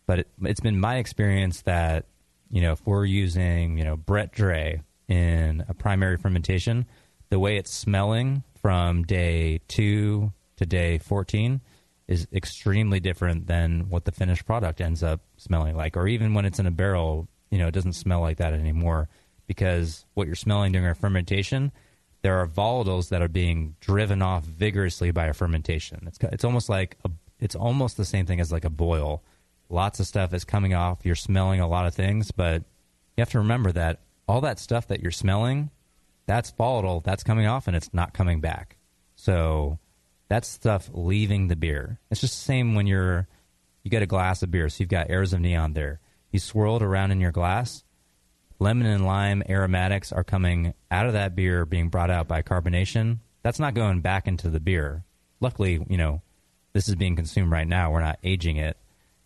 But 0.06 0.20
it, 0.20 0.28
it's 0.44 0.60
been 0.60 0.80
my 0.80 0.98
experience 0.98 1.62
that 1.64 2.06
you 2.50 2.62
know 2.62 2.74
if 2.74 2.86
we're 2.86 3.06
using 3.06 3.78
you 3.78 3.84
know 3.84 3.98
Brett 3.98 4.32
Drie 4.32 4.82
in 5.08 5.66
a 5.68 5.74
primary 5.74 6.18
fermentation, 6.18 6.86
the 7.30 7.40
way 7.40 7.58
it's 7.58 7.72
smelling 7.72 8.44
from 8.62 9.04
day 9.04 9.62
two 9.68 10.32
to 10.58 10.66
day 10.66 11.00
fourteen 11.00 11.62
is 12.10 12.28
extremely 12.34 13.00
different 13.00 13.46
than 13.46 13.88
what 13.88 14.04
the 14.04 14.12
finished 14.12 14.44
product 14.44 14.82
ends 14.82 15.04
up 15.04 15.22
smelling 15.38 15.78
like. 15.78 15.96
Or 15.96 16.08
even 16.08 16.34
when 16.34 16.44
it's 16.44 16.58
in 16.58 16.66
a 16.66 16.72
barrel, 16.72 17.28
you 17.52 17.60
know, 17.60 17.68
it 17.68 17.72
doesn't 17.72 17.94
smell 17.94 18.20
like 18.20 18.38
that 18.38 18.52
anymore 18.52 19.08
because 19.46 20.06
what 20.16 20.26
you're 20.26 20.36
smelling 20.36 20.72
during 20.72 20.88
a 20.88 20.96
fermentation, 20.96 21.72
there 22.24 22.40
are 22.40 22.48
volatiles 22.48 23.10
that 23.10 23.22
are 23.22 23.28
being 23.28 23.76
driven 23.80 24.24
off 24.24 24.44
vigorously 24.44 25.12
by 25.12 25.28
a 25.28 25.34
fermentation. 25.34 26.02
It's 26.08 26.18
it's 26.24 26.44
almost 26.44 26.68
like 26.68 26.98
a, 27.06 27.12
it's 27.40 27.56
almost 27.56 27.96
the 27.96 28.06
same 28.06 28.26
thing 28.26 28.40
as 28.40 28.52
like 28.52 28.66
a 28.66 28.72
boil. 28.72 29.24
Lots 29.70 30.00
of 30.00 30.08
stuff 30.08 30.34
is 30.34 30.44
coming 30.44 30.74
off. 30.74 31.06
You're 31.06 31.14
smelling 31.14 31.60
a 31.60 31.68
lot 31.68 31.86
of 31.86 31.94
things, 31.94 32.32
but 32.32 32.64
you 33.16 33.22
have 33.22 33.30
to 33.32 33.40
remember 33.40 33.72
that 33.74 34.00
all 34.28 34.42
that 34.42 34.58
stuff 34.58 34.88
that 34.88 35.02
you're 35.02 35.12
smelling, 35.12 35.70
that's 36.26 36.50
volatile. 36.50 37.02
That's 37.02 37.24
coming 37.24 37.46
off, 37.46 37.68
and 37.68 37.76
it's 37.76 37.94
not 37.94 38.16
coming 38.16 38.42
back. 38.42 38.78
So 39.16 39.78
that's 40.30 40.48
stuff 40.48 40.90
leaving 40.94 41.48
the 41.48 41.56
beer. 41.56 42.00
It's 42.10 42.22
just 42.22 42.36
the 42.36 42.46
same 42.46 42.76
when 42.76 42.88
you're 42.88 43.28
you 43.84 43.92
get 43.92 44.04
a 44.04 44.08
glass 44.08 44.44
of 44.44 44.52
beer, 44.52 44.70
so 44.70 44.82
you've 44.82 44.90
got 44.90 45.10
airs 45.10 45.34
of 45.34 45.40
neon 45.40 45.74
there. 45.74 46.00
You 46.32 46.40
swirl 46.40 46.78
it 46.78 46.84
around 46.84 47.12
in 47.12 47.20
your 47.20 47.32
glass. 47.32 47.84
Lemon 48.60 48.88
and 48.88 49.06
lime 49.06 49.42
aromatics 49.48 50.12
are 50.12 50.24
coming 50.24 50.74
out 50.92 51.06
of 51.06 51.14
that 51.14 51.36
beer, 51.36 51.66
being 51.66 51.90
brought 51.90 52.12
out 52.12 52.28
by 52.28 52.42
carbonation. 52.42 53.20
That's 53.42 53.60
not 53.60 53.74
going 53.74 54.02
back 54.02 54.28
into 54.28 54.50
the 54.50 54.60
beer. 54.60 55.06
Luckily, 55.40 55.84
you 55.90 55.98
know, 55.98 56.22
this 56.74 56.90
is 56.90 56.96
being 56.96 57.16
consumed 57.16 57.52
right 57.52 57.68
now. 57.68 57.92
We're 57.92 58.02
not 58.02 58.20
aging 58.22 58.58
it. 58.58 58.78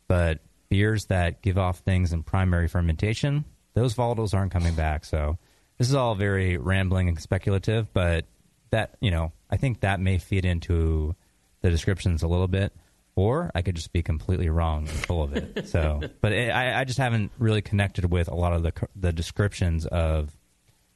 But 0.08 0.40
beers 0.70 1.06
that 1.08 1.42
give 1.42 1.58
off 1.58 1.80
things 1.80 2.14
in 2.14 2.22
primary 2.22 2.68
fermentation, 2.68 3.46
those 3.74 3.96
volatiles 3.96 4.36
aren't 4.36 4.52
coming 4.52 4.76
back. 4.76 5.04
So 5.04 5.40
this 5.80 5.90
is 5.90 5.96
all 5.96 6.14
very 6.14 6.58
rambling 6.58 7.08
and 7.08 7.20
speculative, 7.20 7.92
but 7.92 8.26
that, 8.70 8.96
you 9.02 9.10
know, 9.10 9.32
I 9.54 9.58
think 9.58 9.82
that 9.82 10.00
may 10.00 10.18
feed 10.18 10.46
into 10.46 11.16
the 11.62 11.70
descriptions 11.70 12.24
a 12.24 12.28
little 12.28 12.48
bit. 12.48 12.74
or 13.16 13.52
I 13.54 13.62
could 13.62 13.76
just 13.76 13.94
be 13.94 14.02
completely 14.02 14.50
wrong 14.50 14.88
and 14.88 14.98
full 15.08 15.22
of 15.22 15.36
it. 15.36 15.68
So, 15.68 16.02
but 16.22 16.32
it, 16.32 16.50
I, 16.50 16.82
I 16.82 16.84
just 16.86 16.98
haven't 16.98 17.32
really 17.38 17.62
connected 17.62 18.06
with 18.12 18.28
a 18.30 18.34
lot 18.34 18.54
of 18.54 18.64
the 18.64 18.74
the 18.96 19.14
descriptions 19.14 19.86
of 19.86 20.36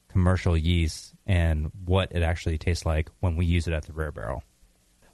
commercial 0.09 0.57
yeast 0.57 1.13
and 1.27 1.71
what 1.85 2.11
it 2.11 2.23
actually 2.23 2.57
tastes 2.57 2.83
like 2.83 3.09
when 3.19 3.35
we 3.35 3.45
use 3.45 3.67
it 3.67 3.73
at 3.73 3.83
the 3.85 3.93
rare 3.93 4.11
barrel. 4.11 4.41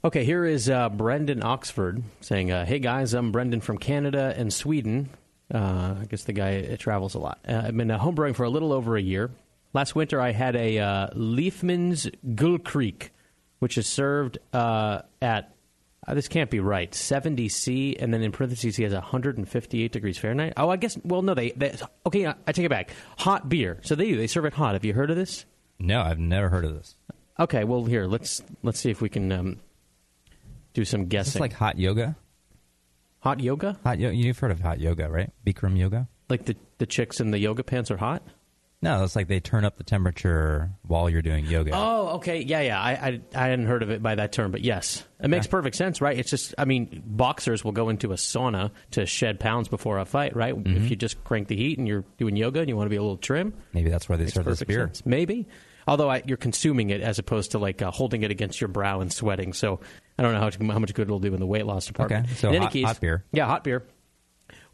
Okay, 0.02 0.24
here 0.24 0.46
is 0.46 0.70
uh, 0.70 0.88
Brendan 0.88 1.42
Oxford 1.44 2.02
saying, 2.22 2.50
uh, 2.50 2.64
"Hey 2.64 2.78
guys, 2.78 3.12
I'm 3.12 3.30
Brendan 3.30 3.60
from 3.60 3.76
Canada 3.76 4.32
and 4.38 4.50
Sweden. 4.50 5.10
Uh, 5.52 5.96
I 6.00 6.06
guess 6.08 6.24
the 6.24 6.32
guy 6.32 6.76
travels 6.76 7.14
a 7.14 7.18
lot. 7.18 7.38
Uh, 7.46 7.64
I've 7.66 7.76
been 7.76 7.90
uh, 7.90 7.98
homebrewing 7.98 8.34
for 8.34 8.44
a 8.44 8.50
little 8.50 8.72
over 8.72 8.96
a 8.96 9.02
year. 9.02 9.30
Last 9.74 9.94
winter, 9.94 10.18
I 10.18 10.32
had 10.32 10.56
a 10.56 10.78
uh, 10.78 11.08
Leafman's 11.14 12.08
Gull 12.34 12.58
Creek, 12.58 13.10
which 13.64 13.78
is 13.78 13.86
served 13.86 14.36
uh, 14.52 15.00
at 15.22 15.54
uh, 16.06 16.12
this 16.12 16.28
can't 16.28 16.50
be 16.50 16.60
right 16.60 16.94
70 16.94 17.48
C, 17.48 17.96
and 17.98 18.12
then 18.12 18.20
in 18.20 18.30
parentheses 18.30 18.76
he 18.76 18.82
has 18.82 18.92
158 18.92 19.90
degrees 19.90 20.18
Fahrenheit. 20.18 20.52
Oh, 20.58 20.68
I 20.68 20.76
guess. 20.76 20.98
Well, 21.02 21.22
no, 21.22 21.32
they, 21.32 21.52
they 21.52 21.74
okay. 22.04 22.26
I, 22.26 22.34
I 22.46 22.52
take 22.52 22.66
it 22.66 22.68
back. 22.68 22.90
Hot 23.16 23.48
beer. 23.48 23.78
So 23.84 23.94
they 23.94 24.08
do. 24.10 24.18
They 24.18 24.26
serve 24.26 24.44
it 24.44 24.52
hot. 24.52 24.74
Have 24.74 24.84
you 24.84 24.92
heard 24.92 25.10
of 25.10 25.16
this? 25.16 25.46
No, 25.78 26.02
I've 26.02 26.18
never 26.18 26.50
heard 26.50 26.66
of 26.66 26.74
this. 26.74 26.94
Okay, 27.40 27.64
well 27.64 27.86
here 27.86 28.04
let's 28.04 28.42
let's 28.62 28.78
see 28.78 28.90
if 28.90 29.00
we 29.00 29.08
can 29.08 29.32
um, 29.32 29.60
do 30.74 30.84
some 30.84 31.00
It's 31.02 31.08
guessing. 31.08 31.40
like 31.40 31.54
hot 31.54 31.78
yoga. 31.78 32.16
hot 33.20 33.40
yoga, 33.40 33.78
Hot 33.82 33.98
yo- 33.98 34.10
you've 34.10 34.38
heard 34.38 34.50
of 34.50 34.60
hot 34.60 34.80
yoga, 34.80 35.08
right? 35.08 35.32
Bikram 35.46 35.78
yoga. 35.78 36.06
like 36.28 36.44
the 36.44 36.54
the 36.76 36.86
chicks 36.86 37.18
in 37.18 37.30
the 37.30 37.38
yoga 37.38 37.64
pants 37.64 37.90
are 37.90 37.96
hot. 37.96 38.22
No, 38.84 39.02
it's 39.02 39.16
like 39.16 39.26
they 39.28 39.40
turn 39.40 39.64
up 39.64 39.76
the 39.78 39.82
temperature 39.84 40.70
while 40.86 41.10
you're 41.10 41.22
doing 41.22 41.46
yoga. 41.46 41.72
Oh, 41.74 42.08
okay, 42.16 42.40
yeah, 42.42 42.60
yeah. 42.60 42.80
I, 42.80 42.90
I 42.92 43.20
I 43.34 43.46
hadn't 43.48 43.66
heard 43.66 43.82
of 43.82 43.90
it 43.90 44.02
by 44.02 44.14
that 44.14 44.30
term, 44.32 44.50
but 44.52 44.60
yes, 44.60 45.02
it 45.20 45.28
makes 45.28 45.46
perfect 45.46 45.74
sense, 45.74 46.00
right? 46.00 46.16
It's 46.18 46.30
just, 46.30 46.54
I 46.58 46.64
mean, 46.66 47.02
boxers 47.06 47.64
will 47.64 47.72
go 47.72 47.88
into 47.88 48.12
a 48.12 48.16
sauna 48.16 48.70
to 48.92 49.06
shed 49.06 49.40
pounds 49.40 49.68
before 49.68 49.98
a 49.98 50.04
fight, 50.04 50.36
right? 50.36 50.54
If 50.64 50.90
you 50.90 50.96
just 50.96 51.24
crank 51.24 51.48
the 51.48 51.56
heat 51.56 51.78
and 51.78 51.88
you're 51.88 52.04
doing 52.18 52.36
yoga 52.36 52.60
and 52.60 52.68
you 52.68 52.76
want 52.76 52.86
to 52.86 52.90
be 52.90 52.96
a 52.96 53.02
little 53.02 53.16
trim, 53.16 53.54
Maybe 53.72 53.90
that's 53.90 54.08
why 54.08 54.16
they 54.16 54.26
serve 54.26 54.44
this 54.44 54.62
beer. 54.62 54.86
sense. 54.86 55.04
Maybe. 55.06 55.48
Although 55.86 56.08
I, 56.10 56.22
you're 56.26 56.38
consuming 56.38 56.90
it 56.90 57.02
as 57.02 57.18
opposed 57.18 57.50
to 57.50 57.58
like 57.58 57.82
uh, 57.82 57.90
holding 57.90 58.22
it 58.22 58.30
against 58.30 58.58
your 58.60 58.68
brow 58.68 59.00
and 59.00 59.12
sweating, 59.12 59.52
so 59.52 59.80
I 60.18 60.22
don't 60.22 60.32
know 60.32 60.38
how 60.38 60.44
much, 60.46 60.56
how 60.58 60.78
much 60.78 60.94
good 60.94 61.08
it'll 61.08 61.18
do 61.18 61.34
in 61.34 61.40
the 61.40 61.46
weight 61.46 61.66
loss 61.66 61.86
department. 61.86 62.26
Okay, 62.26 62.34
so 62.36 62.48
in 62.48 62.54
any 62.54 62.64
hot- 62.64 62.72
case, 62.72 62.84
hot 62.86 63.00
beer. 63.00 63.24
Yeah, 63.32 63.46
hot 63.46 63.64
beer. 63.64 63.82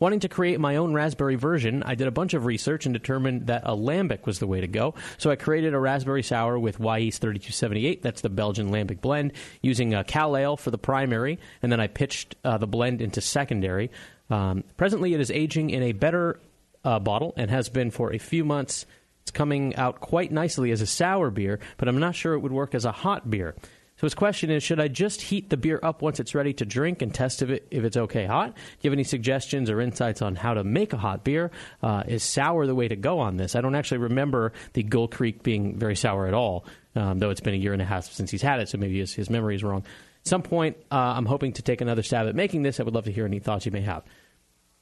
Wanting 0.00 0.20
to 0.20 0.28
create 0.30 0.58
my 0.58 0.76
own 0.76 0.94
raspberry 0.94 1.34
version, 1.34 1.82
I 1.82 1.94
did 1.94 2.08
a 2.08 2.10
bunch 2.10 2.32
of 2.32 2.46
research 2.46 2.86
and 2.86 2.94
determined 2.94 3.48
that 3.48 3.64
a 3.66 3.76
lambic 3.76 4.24
was 4.24 4.38
the 4.38 4.46
way 4.46 4.62
to 4.62 4.66
go. 4.66 4.94
So 5.18 5.30
I 5.30 5.36
created 5.36 5.74
a 5.74 5.78
raspberry 5.78 6.22
sour 6.22 6.58
with 6.58 6.78
Wyeast 6.78 7.18
3278. 7.18 8.02
That's 8.02 8.22
the 8.22 8.30
Belgian 8.30 8.70
lambic 8.70 9.02
blend, 9.02 9.34
using 9.60 9.94
uh, 9.94 10.02
Cal 10.04 10.38
Ale 10.38 10.56
for 10.56 10.70
the 10.70 10.78
primary, 10.78 11.38
and 11.62 11.70
then 11.70 11.80
I 11.80 11.86
pitched 11.86 12.34
uh, 12.44 12.56
the 12.56 12.66
blend 12.66 13.02
into 13.02 13.20
secondary. 13.20 13.90
Um, 14.30 14.64
presently, 14.78 15.12
it 15.12 15.20
is 15.20 15.30
aging 15.30 15.68
in 15.68 15.82
a 15.82 15.92
better 15.92 16.40
uh, 16.82 16.98
bottle 16.98 17.34
and 17.36 17.50
has 17.50 17.68
been 17.68 17.90
for 17.90 18.10
a 18.10 18.18
few 18.18 18.42
months. 18.42 18.86
It's 19.22 19.30
coming 19.30 19.76
out 19.76 20.00
quite 20.00 20.32
nicely 20.32 20.70
as 20.70 20.80
a 20.80 20.86
sour 20.86 21.30
beer, 21.30 21.60
but 21.76 21.88
I'm 21.88 22.00
not 22.00 22.14
sure 22.14 22.32
it 22.32 22.40
would 22.40 22.52
work 22.52 22.74
as 22.74 22.86
a 22.86 22.92
hot 22.92 23.28
beer. 23.30 23.54
So 24.00 24.06
his 24.06 24.14
question 24.14 24.50
is, 24.50 24.62
should 24.62 24.80
I 24.80 24.88
just 24.88 25.20
heat 25.20 25.50
the 25.50 25.58
beer 25.58 25.78
up 25.82 26.00
once 26.00 26.20
it's 26.20 26.34
ready 26.34 26.54
to 26.54 26.64
drink 26.64 27.02
and 27.02 27.12
test 27.12 27.42
if, 27.42 27.50
it, 27.50 27.68
if 27.70 27.84
it's 27.84 27.98
okay 27.98 28.24
hot? 28.24 28.54
Do 28.54 28.60
you 28.80 28.88
have 28.90 28.94
any 28.94 29.04
suggestions 29.04 29.68
or 29.68 29.78
insights 29.78 30.22
on 30.22 30.36
how 30.36 30.54
to 30.54 30.64
make 30.64 30.94
a 30.94 30.96
hot 30.96 31.22
beer? 31.22 31.50
Uh, 31.82 32.04
is 32.08 32.22
sour 32.24 32.66
the 32.66 32.74
way 32.74 32.88
to 32.88 32.96
go 32.96 33.18
on 33.18 33.36
this? 33.36 33.54
I 33.54 33.60
don't 33.60 33.74
actually 33.74 33.98
remember 33.98 34.54
the 34.72 34.82
Glühkriek 34.82 35.42
being 35.42 35.78
very 35.78 35.96
sour 35.96 36.26
at 36.26 36.32
all, 36.32 36.64
um, 36.96 37.18
though 37.18 37.28
it's 37.28 37.42
been 37.42 37.52
a 37.52 37.58
year 37.58 37.74
and 37.74 37.82
a 37.82 37.84
half 37.84 38.06
since 38.06 38.30
he's 38.30 38.40
had 38.40 38.58
it, 38.60 38.70
so 38.70 38.78
maybe 38.78 39.00
his, 39.00 39.12
his 39.12 39.28
memory 39.28 39.54
is 39.54 39.62
wrong. 39.62 39.82
At 40.22 40.28
some 40.28 40.40
point, 40.40 40.78
uh, 40.90 40.94
I'm 40.94 41.26
hoping 41.26 41.52
to 41.52 41.62
take 41.62 41.82
another 41.82 42.02
stab 42.02 42.26
at 42.26 42.34
making 42.34 42.62
this. 42.62 42.80
I 42.80 42.84
would 42.84 42.94
love 42.94 43.04
to 43.04 43.12
hear 43.12 43.26
any 43.26 43.38
thoughts 43.38 43.66
you 43.66 43.72
may 43.72 43.82
have. 43.82 44.02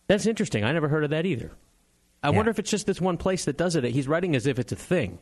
That's 0.07 0.27
interesting. 0.27 0.63
I 0.63 0.71
never 0.71 0.87
heard 0.87 1.03
of 1.03 1.11
that 1.11 1.27
either. 1.27 1.51
I 2.23 2.29
Yeah. 2.31 2.37
wonder 2.37 2.53
if 2.53 2.61
it's 2.61 2.71
just 2.71 2.87
this 2.87 3.01
one 3.01 3.17
place 3.17 3.47
that 3.47 3.57
does 3.57 3.75
it. 3.75 3.83
He's 3.83 4.07
writing 4.07 4.37
as 4.37 4.47
if 4.47 4.61
it's 4.61 4.71
a 4.71 4.77
thing. 4.77 5.19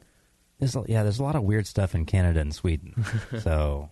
There's 0.58 0.76
yeah, 0.86 1.02
there's 1.02 1.18
a 1.18 1.22
lot 1.22 1.36
of 1.36 1.42
weird 1.42 1.66
stuff 1.66 1.94
in 1.94 2.06
Canada 2.06 2.40
and 2.40 2.54
Sweden. 2.54 3.04
so 3.42 3.90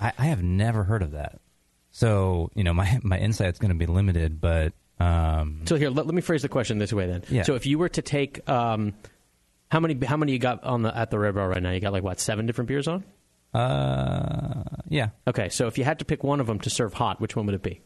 I, 0.00 0.12
I 0.18 0.24
have 0.26 0.42
never 0.42 0.84
heard 0.84 1.02
of 1.02 1.12
that. 1.12 1.40
So 1.90 2.50
you 2.54 2.64
know, 2.64 2.72
my 2.74 2.98
my 3.02 3.18
insight's 3.18 3.58
going 3.58 3.70
to 3.70 3.76
be 3.76 3.86
limited, 3.86 4.40
but 4.40 4.72
um, 4.98 5.62
So 5.66 5.76
here, 5.76 5.90
let, 5.90 6.06
let 6.06 6.14
me 6.14 6.22
phrase 6.22 6.42
the 6.42 6.48
question 6.48 6.78
this 6.78 6.92
way 6.92 7.06
then. 7.06 7.22
Yeah. 7.28 7.42
So 7.42 7.54
if 7.54 7.66
you 7.66 7.78
were 7.78 7.88
to 7.90 8.02
take, 8.02 8.48
um, 8.48 8.94
how 9.70 9.80
many 9.80 10.04
how 10.06 10.16
many 10.16 10.32
you 10.32 10.38
got 10.38 10.64
on 10.64 10.82
the 10.82 10.96
at 10.96 11.10
the 11.10 11.18
Red 11.18 11.34
Bar 11.34 11.48
right 11.48 11.62
now? 11.62 11.70
You 11.72 11.80
got 11.80 11.92
like 11.92 12.02
what 12.02 12.20
seven 12.20 12.46
different 12.46 12.68
beers 12.68 12.88
on? 12.88 13.04
uh, 13.52 14.62
yeah, 14.88 15.10
Okay, 15.28 15.48
so 15.48 15.66
if 15.68 15.78
you 15.78 15.84
had 15.84 16.00
to 16.00 16.04
pick 16.04 16.24
one 16.24 16.40
of 16.40 16.46
them 16.46 16.58
to 16.60 16.70
serve 16.70 16.92
hot, 16.94 17.20
which 17.20 17.36
one 17.36 17.46
would 17.46 17.54
it 17.54 17.62
be? 17.62 17.80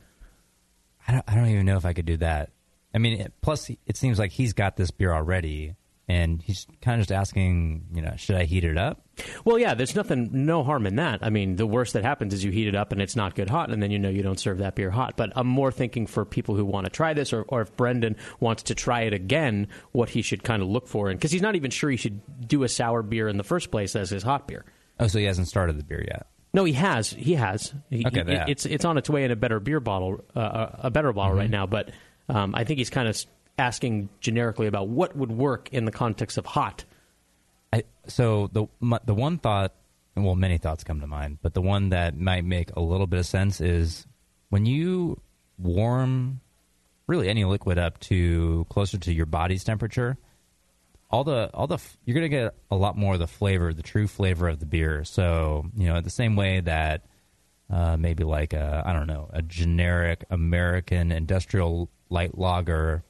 I 1.07 1.13
don't 1.13 1.25
I 1.29 1.35
don't 1.35 1.47
even 1.49 1.67
know 1.67 1.77
if 1.77 1.85
I 1.85 1.93
could 1.93 2.07
do 2.07 2.17
that. 2.19 2.51
I 2.95 2.99
mean, 2.99 3.21
it, 3.21 3.33
plus 3.43 3.71
it 3.87 3.97
seems 3.97 4.19
like 4.19 4.33
he's 4.33 4.55
got 4.55 4.77
this 4.77 4.91
beer 4.91 5.13
already, 5.13 5.75
and 6.09 6.41
he's 6.43 6.67
kind 6.81 7.01
of 7.01 7.07
just 7.07 7.13
asking, 7.13 7.87
you 7.93 8.01
know, 8.03 8.15
should 8.17 8.37
I 8.37 8.45
heat 8.45 8.65
it 8.65 8.79
up? 8.79 9.03
Well, 9.45 9.59
yeah, 9.59 9.75
there's 9.75 9.95
nothing, 9.95 10.31
no 10.33 10.65
harm 10.65 10.87
in 10.87 10.97
that. 10.97 11.19
I 11.23 11.29
mean, 11.31 11.57
the 11.57 11.67
worst 11.67 11.93
that 11.93 12.05
happens 12.05 12.33
is 12.33 12.43
you 12.45 12.51
heat 12.51 12.67
it 12.69 12.75
up 12.75 12.93
and 12.93 13.03
it's 13.03 13.15
not 13.17 13.35
good 13.35 13.51
hot, 13.51 13.71
and 13.71 13.83
then 13.83 13.91
you 13.91 13.99
know 13.99 14.09
you 14.09 14.23
don't 14.23 14.39
serve 14.41 14.59
that 14.59 14.75
beer 14.75 14.91
hot. 14.91 15.17
But 15.17 15.33
I'm 15.37 15.47
more 15.47 15.71
thinking 15.71 16.07
for 16.07 16.25
people 16.25 16.55
who 16.57 16.65
want 16.65 16.85
to 16.87 16.91
try 16.91 17.13
this, 17.15 17.33
or, 17.33 17.43
or 17.49 17.61
if 17.63 17.77
Brendan 17.77 18.17
wants 18.41 18.63
to 18.65 18.75
try 18.75 19.03
it 19.03 19.13
again, 19.13 19.69
what 19.93 20.09
he 20.09 20.23
should 20.23 20.43
kind 20.43 20.63
of 20.63 20.69
look 20.69 20.89
for, 20.89 21.09
and 21.11 21.19
because 21.19 21.33
he's 21.33 21.43
not 21.43 21.57
even 21.57 21.71
sure 21.71 21.91
he 21.91 21.97
should 21.97 22.21
do 22.49 22.63
a 22.63 22.69
sour 22.69 23.03
beer 23.03 23.29
in 23.29 23.37
the 23.37 23.45
first 23.45 23.71
place 23.71 23.95
as 23.97 24.11
his 24.11 24.23
hot 24.23 24.49
beer. 24.49 24.65
Oh, 25.01 25.07
so 25.09 25.19
he 25.19 25.25
hasn't 25.27 25.49
started 25.49 25.79
the 25.79 25.85
beer 25.85 26.05
yet. 26.09 26.27
No, 26.55 26.65
he 26.65 26.73
has. 26.73 27.11
He 27.11 27.35
has. 27.35 27.75
He, 27.91 28.07
Okay, 28.07 28.25
he- 28.25 28.33
yeah. 28.33 28.47
it's 28.49 28.65
it's 28.65 28.85
on 28.87 28.97
its 28.97 29.11
way 29.11 29.25
in 29.25 29.31
a 29.31 29.37
better 29.37 29.61
beer 29.61 29.81
bottle, 29.81 30.25
uh, 30.35 30.69
a 30.79 30.91
better 30.91 31.13
bottle 31.13 31.33
Mm-hmm. 31.33 31.41
right 31.41 31.51
now. 31.51 31.67
But 31.67 31.91
um, 32.31 32.55
I 32.55 32.65
think 32.65 32.79
he's 32.79 32.89
kind 32.91 33.07
of 33.09 33.23
asking 33.59 34.09
generically 34.21 34.67
about 34.67 34.89
what 34.89 35.17
would 35.17 35.33
work 35.33 35.69
in 35.73 35.85
the 35.85 35.91
context 35.91 36.39
of 36.39 36.47
hot. 36.47 36.85
I, 37.73 37.85
so 38.07 38.49
the 38.53 38.67
my, 38.81 38.99
the 39.05 39.15
one 39.15 39.39
thought, 39.39 39.75
well, 40.17 40.35
many 40.35 40.59
thoughts 40.59 40.85
come 40.85 41.01
to 41.01 41.07
mind, 41.07 41.39
but 41.43 41.55
the 41.55 41.63
one 41.63 41.91
that 41.91 42.17
might 42.17 42.45
make 42.45 42.71
a 42.77 42.81
little 42.81 43.07
bit 43.07 43.19
of 43.21 43.27
sense 43.27 43.61
is 43.61 44.07
when 44.49 44.65
you 44.65 45.21
warm 45.59 46.41
really 47.07 47.29
any 47.29 47.45
liquid 47.45 47.79
up 47.79 47.99
to 48.01 48.67
closer 48.71 48.99
to 48.99 49.13
your 49.13 49.27
body's 49.27 49.65
temperature, 49.65 50.17
all 51.11 51.25
the 51.25 51.51
all 51.53 51.67
the 51.67 51.79
you're 52.05 52.15
gonna 52.15 52.29
get 52.29 52.55
a 52.71 52.77
lot 52.77 52.97
more 52.97 53.15
of 53.15 53.21
the 53.21 53.27
flavor, 53.27 53.75
the 53.75 53.83
true 53.83 54.07
flavor 54.07 54.49
of 54.49 54.61
the 54.61 54.67
beer. 54.67 55.05
So 55.05 55.67
you 55.77 55.89
know, 55.89 56.01
the 56.01 56.11
same 56.11 56.37
way 56.37 56.61
that 56.61 57.05
uh, 57.71 57.97
maybe 57.97 58.25
like 58.25 58.53
a 58.53 58.83
I 58.87 58.93
don't 58.93 59.07
know 59.07 59.29
a 59.33 59.43
generic 59.43 60.25
American 60.31 61.13
industrial 61.13 61.91
light 62.11 62.39
lager 62.39 63.05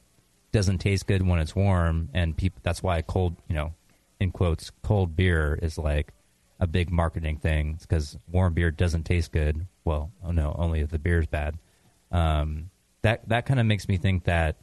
doesn't 0.51 0.79
taste 0.79 1.07
good 1.07 1.25
when 1.25 1.39
it's 1.39 1.55
warm, 1.55 2.09
and 2.13 2.35
people 2.35 2.59
that's 2.63 2.83
why 2.83 3.01
cold 3.01 3.35
you 3.47 3.55
know 3.55 3.73
in 4.19 4.31
quotes 4.31 4.71
cold 4.83 5.15
beer 5.15 5.57
is 5.61 5.77
like 5.77 6.13
a 6.59 6.67
big 6.67 6.91
marketing 6.91 7.37
thing 7.37 7.77
because 7.81 8.17
warm 8.31 8.53
beer 8.53 8.71
doesn't 8.71 9.03
taste 9.03 9.31
good. 9.31 9.65
Well, 9.85 10.11
oh 10.23 10.31
no, 10.31 10.55
only 10.57 10.81
if 10.81 10.89
the 10.89 10.99
beer's 10.99 11.27
bad. 11.27 11.57
Um, 12.11 12.69
that 13.01 13.27
that 13.29 13.45
kind 13.45 13.59
of 13.59 13.65
makes 13.65 13.87
me 13.87 13.97
think 13.97 14.25
that 14.25 14.57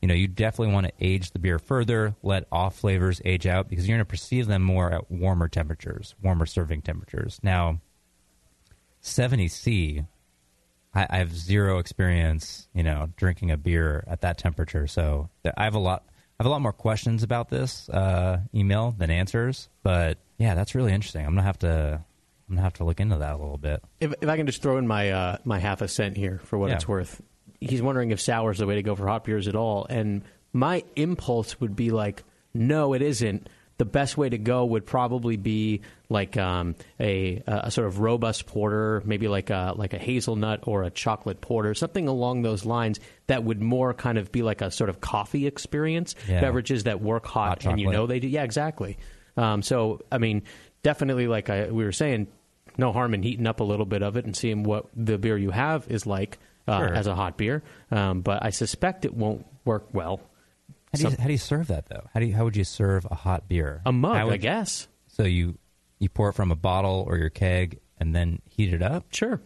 you 0.00 0.08
know 0.08 0.14
you 0.14 0.28
definitely 0.28 0.74
want 0.74 0.86
to 0.86 0.92
age 1.00 1.30
the 1.30 1.38
beer 1.38 1.58
further, 1.58 2.14
let 2.22 2.46
off 2.52 2.76
flavors 2.76 3.20
age 3.24 3.46
out 3.46 3.68
because 3.68 3.88
you're 3.88 3.96
going 3.96 4.04
to 4.04 4.10
perceive 4.10 4.46
them 4.46 4.62
more 4.62 4.92
at 4.92 5.10
warmer 5.10 5.48
temperatures, 5.48 6.14
warmer 6.22 6.46
serving 6.46 6.82
temperatures. 6.82 7.40
Now, 7.42 7.80
70C, 9.02 10.06
I, 10.94 11.06
I 11.08 11.18
have 11.18 11.34
zero 11.34 11.78
experience, 11.78 12.68
you 12.74 12.82
know, 12.82 13.08
drinking 13.16 13.50
a 13.50 13.56
beer 13.56 14.04
at 14.06 14.20
that 14.22 14.38
temperature, 14.38 14.86
so 14.86 15.30
I 15.56 15.64
have 15.64 15.74
a 15.74 15.78
lot. 15.78 16.04
I 16.08 16.42
have 16.42 16.46
a 16.46 16.50
lot 16.50 16.60
more 16.60 16.72
questions 16.72 17.22
about 17.22 17.50
this 17.50 17.88
uh, 17.88 18.40
email 18.54 18.94
than 18.98 19.10
answers, 19.10 19.68
but 19.84 20.18
yeah, 20.38 20.54
that's 20.54 20.74
really 20.74 20.92
interesting. 20.92 21.24
I'm 21.24 21.32
gonna 21.32 21.42
have 21.42 21.58
to, 21.60 22.00
I'm 22.48 22.54
gonna 22.56 22.62
have 22.62 22.72
to 22.74 22.84
look 22.84 22.98
into 23.00 23.16
that 23.18 23.34
a 23.34 23.36
little 23.36 23.58
bit. 23.58 23.82
If, 24.00 24.12
if 24.20 24.28
I 24.28 24.36
can 24.36 24.46
just 24.46 24.60
throw 24.60 24.76
in 24.78 24.86
my 24.86 25.10
uh, 25.10 25.36
my 25.44 25.58
half 25.60 25.82
a 25.82 25.88
cent 25.88 26.16
here 26.16 26.40
for 26.44 26.58
what 26.58 26.70
Yeah. 26.70 26.76
it's 26.76 26.88
worth, 26.88 27.20
he's 27.60 27.80
wondering 27.82 28.10
if 28.10 28.20
sour 28.20 28.50
is 28.50 28.58
the 28.58 28.66
way 28.66 28.74
to 28.74 28.82
go 28.82 28.94
for 28.96 29.06
hot 29.06 29.24
beers 29.24 29.46
at 29.46 29.54
all, 29.54 29.86
and 29.88 30.22
my 30.52 30.82
impulse 30.96 31.60
would 31.60 31.76
be 31.76 31.90
like, 31.90 32.24
no, 32.54 32.92
it 32.92 33.02
isn't. 33.02 33.48
The 33.78 33.84
best 33.86 34.16
way 34.16 34.28
to 34.28 34.38
go 34.38 34.64
would 34.66 34.86
probably 34.86 35.36
be 35.36 35.80
like 36.08 36.36
um, 36.36 36.76
a, 37.00 37.42
a 37.46 37.70
sort 37.70 37.86
of 37.88 37.98
robust 37.98 38.46
porter, 38.46 39.02
maybe 39.04 39.26
like 39.28 39.50
a 39.50 39.72
like 39.76 39.92
a 39.92 39.98
hazelnut 39.98 40.68
or 40.68 40.84
a 40.84 40.90
chocolate 40.90 41.40
porter, 41.40 41.74
something 41.74 42.06
along 42.06 42.42
those 42.42 42.64
lines 42.64 43.00
that 43.26 43.42
would 43.42 43.60
more 43.60 43.92
kind 43.94 44.18
of 44.18 44.30
be 44.30 44.42
like 44.42 44.60
a 44.60 44.70
sort 44.70 44.90
of 44.90 45.00
coffee 45.00 45.46
experience. 45.46 46.14
Yeah. 46.28 46.40
Beverages 46.40 46.84
that 46.84 47.00
work 47.00 47.26
hot, 47.26 47.62
Hot 47.64 47.70
and 47.72 47.80
you 47.80 47.90
know 47.90 48.06
they 48.06 48.20
do. 48.20 48.28
Yeah, 48.28 48.44
exactly. 48.44 48.98
Um, 49.36 49.62
so 49.62 50.00
I 50.12 50.18
mean, 50.18 50.42
definitely, 50.82 51.26
like 51.26 51.50
I, 51.50 51.70
we 51.70 51.84
were 51.84 51.92
saying, 51.92 52.28
no 52.76 52.92
harm 52.92 53.14
in 53.14 53.22
heating 53.22 53.46
up 53.46 53.60
a 53.60 53.64
little 53.64 53.86
bit 53.86 54.02
of 54.02 54.16
it 54.16 54.24
and 54.24 54.36
seeing 54.36 54.62
what 54.62 54.86
the 54.94 55.18
beer 55.18 55.36
you 55.36 55.50
have 55.50 55.88
is 55.90 56.06
like 56.06 56.38
uh, 56.68 56.78
Sure. 56.78 56.94
as 56.94 57.06
a 57.06 57.14
hot 57.14 57.36
beer. 57.36 57.62
Um, 57.90 58.20
but 58.20 58.44
I 58.44 58.50
suspect 58.50 59.04
it 59.04 59.14
won't 59.14 59.44
work 59.64 59.88
well. 59.92 60.20
How 60.92 60.98
do, 60.98 61.04
you, 61.04 61.16
how 61.18 61.26
do 61.26 61.32
you 61.32 61.38
serve 61.38 61.68
that 61.68 61.86
though? 61.88 62.06
How 62.12 62.20
do 62.20 62.26
you, 62.26 62.34
how 62.34 62.44
would 62.44 62.56
you 62.56 62.64
serve 62.64 63.06
a 63.10 63.14
hot 63.14 63.48
beer? 63.48 63.80
A 63.86 63.92
mug, 63.92 64.16
How 64.16 64.26
would 64.26 64.34
I 64.34 64.36
guess. 64.38 64.88
So 65.08 65.22
you 65.24 65.58
you 65.98 66.08
pour 66.08 66.28
it 66.28 66.32
from 66.34 66.50
a 66.50 66.56
bottle 66.56 67.04
or 67.06 67.16
your 67.16 67.30
keg 67.30 67.80
and 67.98 68.14
then 68.14 68.40
heat 68.44 68.72
it 68.74 68.82
up. 68.82 69.06
Sure. 69.12 69.40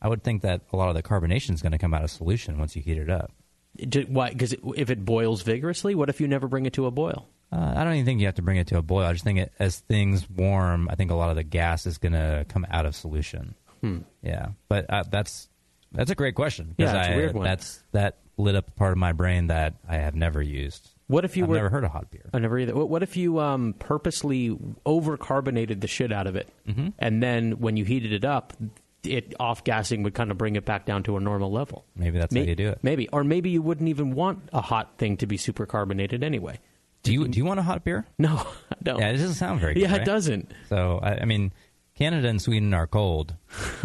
I 0.00 0.08
would 0.08 0.22
think 0.22 0.42
that 0.42 0.62
a 0.72 0.76
lot 0.76 0.88
of 0.88 0.94
the 0.94 1.02
carbonation 1.02 1.52
is 1.54 1.62
going 1.62 1.72
to 1.72 1.78
come 1.78 1.92
out 1.94 2.04
of 2.04 2.10
solution 2.10 2.58
once 2.58 2.76
you 2.76 2.82
heat 2.82 2.98
it 2.98 3.10
up. 3.10 3.32
Do- 3.76 4.06
Why? 4.08 4.30
Because 4.30 4.54
if 4.76 4.90
it 4.90 5.04
boils 5.04 5.42
vigorously, 5.42 5.94
what 5.94 6.08
if 6.08 6.20
you 6.20 6.28
never 6.28 6.46
bring 6.46 6.66
it 6.66 6.74
to 6.74 6.86
a 6.86 6.90
boil? 6.90 7.28
Uh, 7.50 7.72
I 7.76 7.84
don't 7.84 7.94
even 7.94 8.04
think 8.04 8.20
you 8.20 8.26
have 8.26 8.34
to 8.36 8.42
bring 8.42 8.56
it 8.58 8.66
to 8.68 8.78
a 8.78 8.82
boil. 8.82 9.04
I 9.06 9.12
just 9.12 9.24
think 9.24 9.38
it, 9.38 9.52
as 9.58 9.80
things 9.80 10.28
warm, 10.30 10.88
I 10.90 10.94
think 10.94 11.10
a 11.10 11.14
lot 11.14 11.30
of 11.30 11.36
the 11.36 11.42
gas 11.44 11.86
is 11.86 11.98
going 11.98 12.12
to 12.12 12.44
come 12.48 12.66
out 12.70 12.86
of 12.86 12.94
solution. 12.94 13.54
Hmm. 13.80 13.98
Yeah, 14.22 14.48
but 14.68 14.86
uh, 14.88 15.04
that's 15.10 15.48
that's 15.92 16.10
a 16.10 16.14
great 16.14 16.34
question. 16.34 16.66
'cause 16.68 16.74
Yeah, 16.78 16.98
it's 17.00 17.08
a 17.08 17.12
I- 17.12 17.16
weird 17.16 17.34
one. 17.34 17.44
That's 17.44 17.82
that 17.92 18.18
lit 18.36 18.54
up 18.56 18.68
a 18.68 18.70
part 18.72 18.92
of 18.92 18.98
my 18.98 19.12
brain 19.12 19.46
that 19.48 19.74
I 19.88 19.96
have 19.96 20.14
never 20.14 20.42
used. 20.42 20.90
What 21.06 21.24
if 21.24 21.36
you 21.36 21.44
I've 21.44 21.48
were 21.50 21.56
never 21.56 21.68
heard 21.70 21.84
of 21.84 21.90
hot 21.92 22.10
beer? 22.10 22.30
I 22.32 22.38
never 22.38 22.58
either. 22.58 22.74
What, 22.74 22.88
what 22.88 23.02
if 23.02 23.16
you 23.16 23.38
um, 23.38 23.74
purposely 23.78 24.56
over 24.86 25.16
carbonated 25.16 25.80
the 25.80 25.86
shit 25.86 26.12
out 26.12 26.26
of 26.26 26.34
it, 26.36 26.48
Mm-hmm. 26.68 26.88
and 26.98 27.22
then 27.22 27.52
when 27.60 27.76
you 27.76 27.84
heated 27.84 28.12
it 28.12 28.24
up, 28.24 28.54
it 29.02 29.34
off 29.38 29.64
gassing 29.64 30.02
would 30.02 30.14
kind 30.14 30.30
of 30.30 30.38
bring 30.38 30.56
it 30.56 30.64
back 30.64 30.86
down 30.86 31.02
to 31.02 31.16
a 31.18 31.20
normal 31.20 31.52
level. 31.52 31.84
Maybe 31.94 32.18
that's 32.18 32.32
May- 32.32 32.40
how 32.44 32.46
you 32.48 32.54
do 32.56 32.68
it. 32.70 32.78
Maybe, 32.82 33.06
or 33.10 33.22
maybe 33.22 33.50
you 33.50 33.60
wouldn't 33.60 33.88
even 33.90 34.14
want 34.14 34.48
a 34.52 34.62
hot 34.62 34.94
thing 34.96 35.18
to 35.18 35.26
be 35.26 35.36
super 35.36 35.66
carbonated 35.66 36.24
anyway. 36.24 36.58
Do 37.02 37.12
you 37.12 37.28
do 37.28 37.36
you 37.38 37.44
want 37.44 37.60
a 37.60 37.62
hot 37.62 37.84
beer? 37.84 38.06
No, 38.18 38.36
I 38.72 38.76
don't. 38.82 38.98
Yeah, 38.98 39.10
it 39.10 39.18
doesn't 39.18 39.34
sound 39.34 39.60
very 39.60 39.74
good. 39.74 39.82
Yeah, 39.82 39.92
right? 39.92 40.00
it 40.00 40.04
doesn't. 40.06 40.50
So 40.70 41.00
I, 41.02 41.16
I 41.20 41.24
mean, 41.26 41.52
Canada 41.96 42.28
and 42.28 42.40
Sweden 42.40 42.72
are 42.72 42.86
cold, 42.86 43.34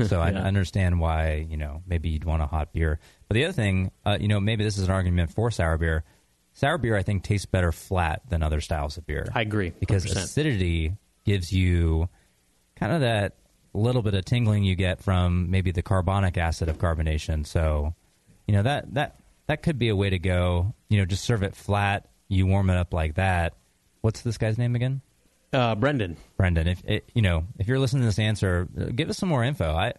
so 0.05 0.21
I 0.21 0.31
understand 0.33 1.01
why 1.01 1.45
you 1.49 1.57
know 1.57 1.83
maybe 1.85 2.07
you'd 2.07 2.23
want 2.23 2.41
a 2.41 2.45
hot 2.47 2.71
beer. 2.71 3.01
But 3.29 3.35
the 3.35 3.45
other 3.45 3.53
thing, 3.53 3.91
uh, 4.05 4.17
you 4.19 4.27
know, 4.27 4.39
maybe 4.39 4.63
this 4.63 4.77
is 4.77 4.85
an 4.85 4.91
argument 4.91 5.31
for 5.31 5.51
sour 5.51 5.77
beer. 5.77 6.03
Sour 6.53 6.79
beer, 6.79 6.97
I 6.97 7.03
think, 7.03 7.23
tastes 7.23 7.45
better 7.45 7.71
flat 7.71 8.23
than 8.27 8.43
other 8.43 8.59
styles 8.59 8.97
of 8.97 9.05
beer. 9.05 9.29
I 9.33 9.41
agree, 9.41 9.69
because 9.69 10.03
100%. 10.05 10.17
acidity 10.17 10.93
gives 11.25 11.53
you 11.53 12.09
kind 12.75 12.91
of 12.91 13.01
that 13.01 13.35
little 13.73 14.01
bit 14.01 14.15
of 14.15 14.25
tingling 14.25 14.63
you 14.63 14.75
get 14.75 15.01
from 15.01 15.51
maybe 15.51 15.71
the 15.71 15.83
carbonic 15.83 16.37
acid 16.37 16.69
of 16.69 16.79
carbonation. 16.79 17.45
So, 17.45 17.93
you 18.47 18.55
know 18.55 18.63
that 18.63 18.95
that 18.95 19.19
that 19.45 19.61
could 19.61 19.77
be 19.77 19.89
a 19.89 19.95
way 19.95 20.09
to 20.09 20.17
go. 20.17 20.73
You 20.89 20.97
know, 20.97 21.05
just 21.05 21.23
serve 21.23 21.43
it 21.43 21.55
flat. 21.55 22.09
You 22.29 22.47
warm 22.47 22.71
it 22.71 22.77
up 22.77 22.95
like 22.95 23.15
that. 23.15 23.53
What's 24.01 24.21
this 24.21 24.39
guy's 24.39 24.57
name 24.57 24.75
again? 24.75 25.01
Uh, 25.53 25.75
Brendan, 25.75 26.17
Brendan, 26.35 26.67
if 26.67 26.83
it, 26.85 27.09
you 27.13 27.21
know, 27.21 27.45
if 27.59 27.67
you're 27.67 27.79
listening 27.79 28.01
to 28.01 28.07
this 28.07 28.19
answer, 28.19 28.67
give 28.95 29.09
us 29.09 29.17
some 29.17 29.29
more 29.29 29.43
info. 29.43 29.71
I, 29.71 29.93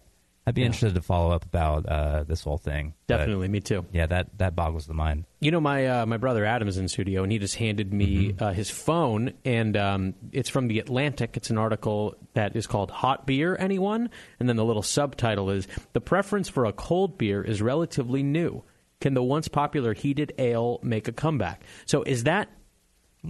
I'd 0.47 0.55
be 0.55 0.61
Yeah. 0.61 0.67
interested 0.67 0.95
to 0.95 1.01
follow 1.01 1.31
up 1.31 1.45
about 1.45 1.85
uh, 1.85 2.23
this 2.23 2.43
whole 2.43 2.57
thing. 2.57 2.95
But, 3.07 3.17
definitely, 3.17 3.47
me 3.47 3.59
too. 3.59 3.85
yeah, 3.91 4.07
that 4.07 4.37
that 4.39 4.55
boggles 4.55 4.87
the 4.87 4.93
mind. 4.95 5.25
You 5.39 5.51
know, 5.51 5.61
my 5.61 5.85
uh, 5.85 6.05
my 6.07 6.17
brother 6.17 6.45
Adam 6.45 6.67
is 6.67 6.77
in 6.77 6.87
studio, 6.87 7.21
and 7.23 7.31
he 7.31 7.37
just 7.37 7.55
handed 7.55 7.93
me 7.93 8.33
uh, 8.39 8.51
his 8.51 8.69
phone, 8.69 9.33
and 9.45 9.77
um, 9.77 10.13
it's 10.31 10.49
from 10.49 10.67
the 10.67 10.79
Atlantic. 10.79 11.37
It's 11.37 11.49
an 11.51 11.57
article 11.59 12.15
that 12.33 12.55
is 12.55 12.65
called 12.65 12.89
"Hot 12.89 13.27
Beer, 13.27 13.55
Anyone?" 13.59 14.09
and 14.39 14.49
then 14.49 14.55
the 14.55 14.65
little 14.65 14.81
subtitle 14.83 15.51
is 15.51 15.67
"The 15.93 16.01
preference 16.01 16.49
for 16.49 16.65
a 16.65 16.73
cold 16.73 17.17
beer 17.19 17.43
is 17.43 17.61
relatively 17.61 18.23
new. 18.23 18.63
Can 18.99 19.13
the 19.13 19.23
once 19.23 19.47
popular 19.47 19.93
heated 19.93 20.33
ale 20.39 20.79
make 20.81 21.07
a 21.07 21.11
comeback?" 21.11 21.61
So, 21.85 22.01
is 22.03 22.23
that 22.23 22.49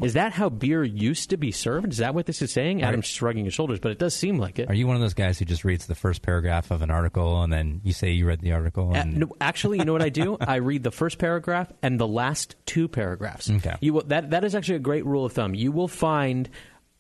is 0.02 0.14
that 0.14 0.32
how 0.32 0.50
beer 0.50 0.84
used 0.84 1.32
to 1.32 1.38
be 1.38 1.52
served? 1.52 1.92
Is 1.92 1.98
that 1.98 2.16
what 2.16 2.26
this 2.26 2.42
is 2.42 2.52
saying? 2.52 2.82
Adam's 2.82 3.06
shrugging 3.08 3.46
his 3.46 3.54
shoulders, 3.54 3.80
but 3.80 3.92
it 3.92 4.00
does 4.00 4.16
seem 4.16 4.38
like 4.38 4.58
it. 4.58 4.70
Are 4.70 4.74
you 4.74 4.88
one 4.88 4.96
of 4.96 5.02
those 5.02 5.14
guys 5.14 5.38
who 5.38 5.46
just 5.46 5.66
reads 5.66 5.86
the 5.86 5.96
first 5.96 6.22
paragraph 6.22 6.72
of 6.72 6.82
an 6.82 6.90
article 6.90 7.44
and 7.44 7.52
then 7.52 7.82
you 7.84 7.92
say 7.92 8.12
you 8.12 8.26
read 8.26 8.40
the 8.40 8.54
article? 8.54 8.96
Uh, 8.96 9.04
no, 9.04 9.32
actually, 9.42 9.80
you 9.80 9.86
know 9.86 9.94
what 9.94 10.02
I 10.02 10.10
do? 10.10 10.38
I 10.40 10.56
read 10.56 10.84
the 10.84 10.92
first 10.92 11.18
paragraph 11.18 11.72
and 11.82 12.00
the 12.00 12.08
last 12.08 12.56
two 12.66 12.88
paragraphs. 12.88 13.50
Okay. 13.50 13.76
You 13.82 13.94
will, 13.94 14.04
that 14.04 14.30
that 14.32 14.46
is 14.46 14.56
actually 14.56 14.76
a 14.76 14.80
great 14.80 15.06
rule 15.06 15.26
of 15.26 15.34
thumb. 15.34 15.54
You 15.56 15.72
will 15.74 15.90
find 15.90 16.50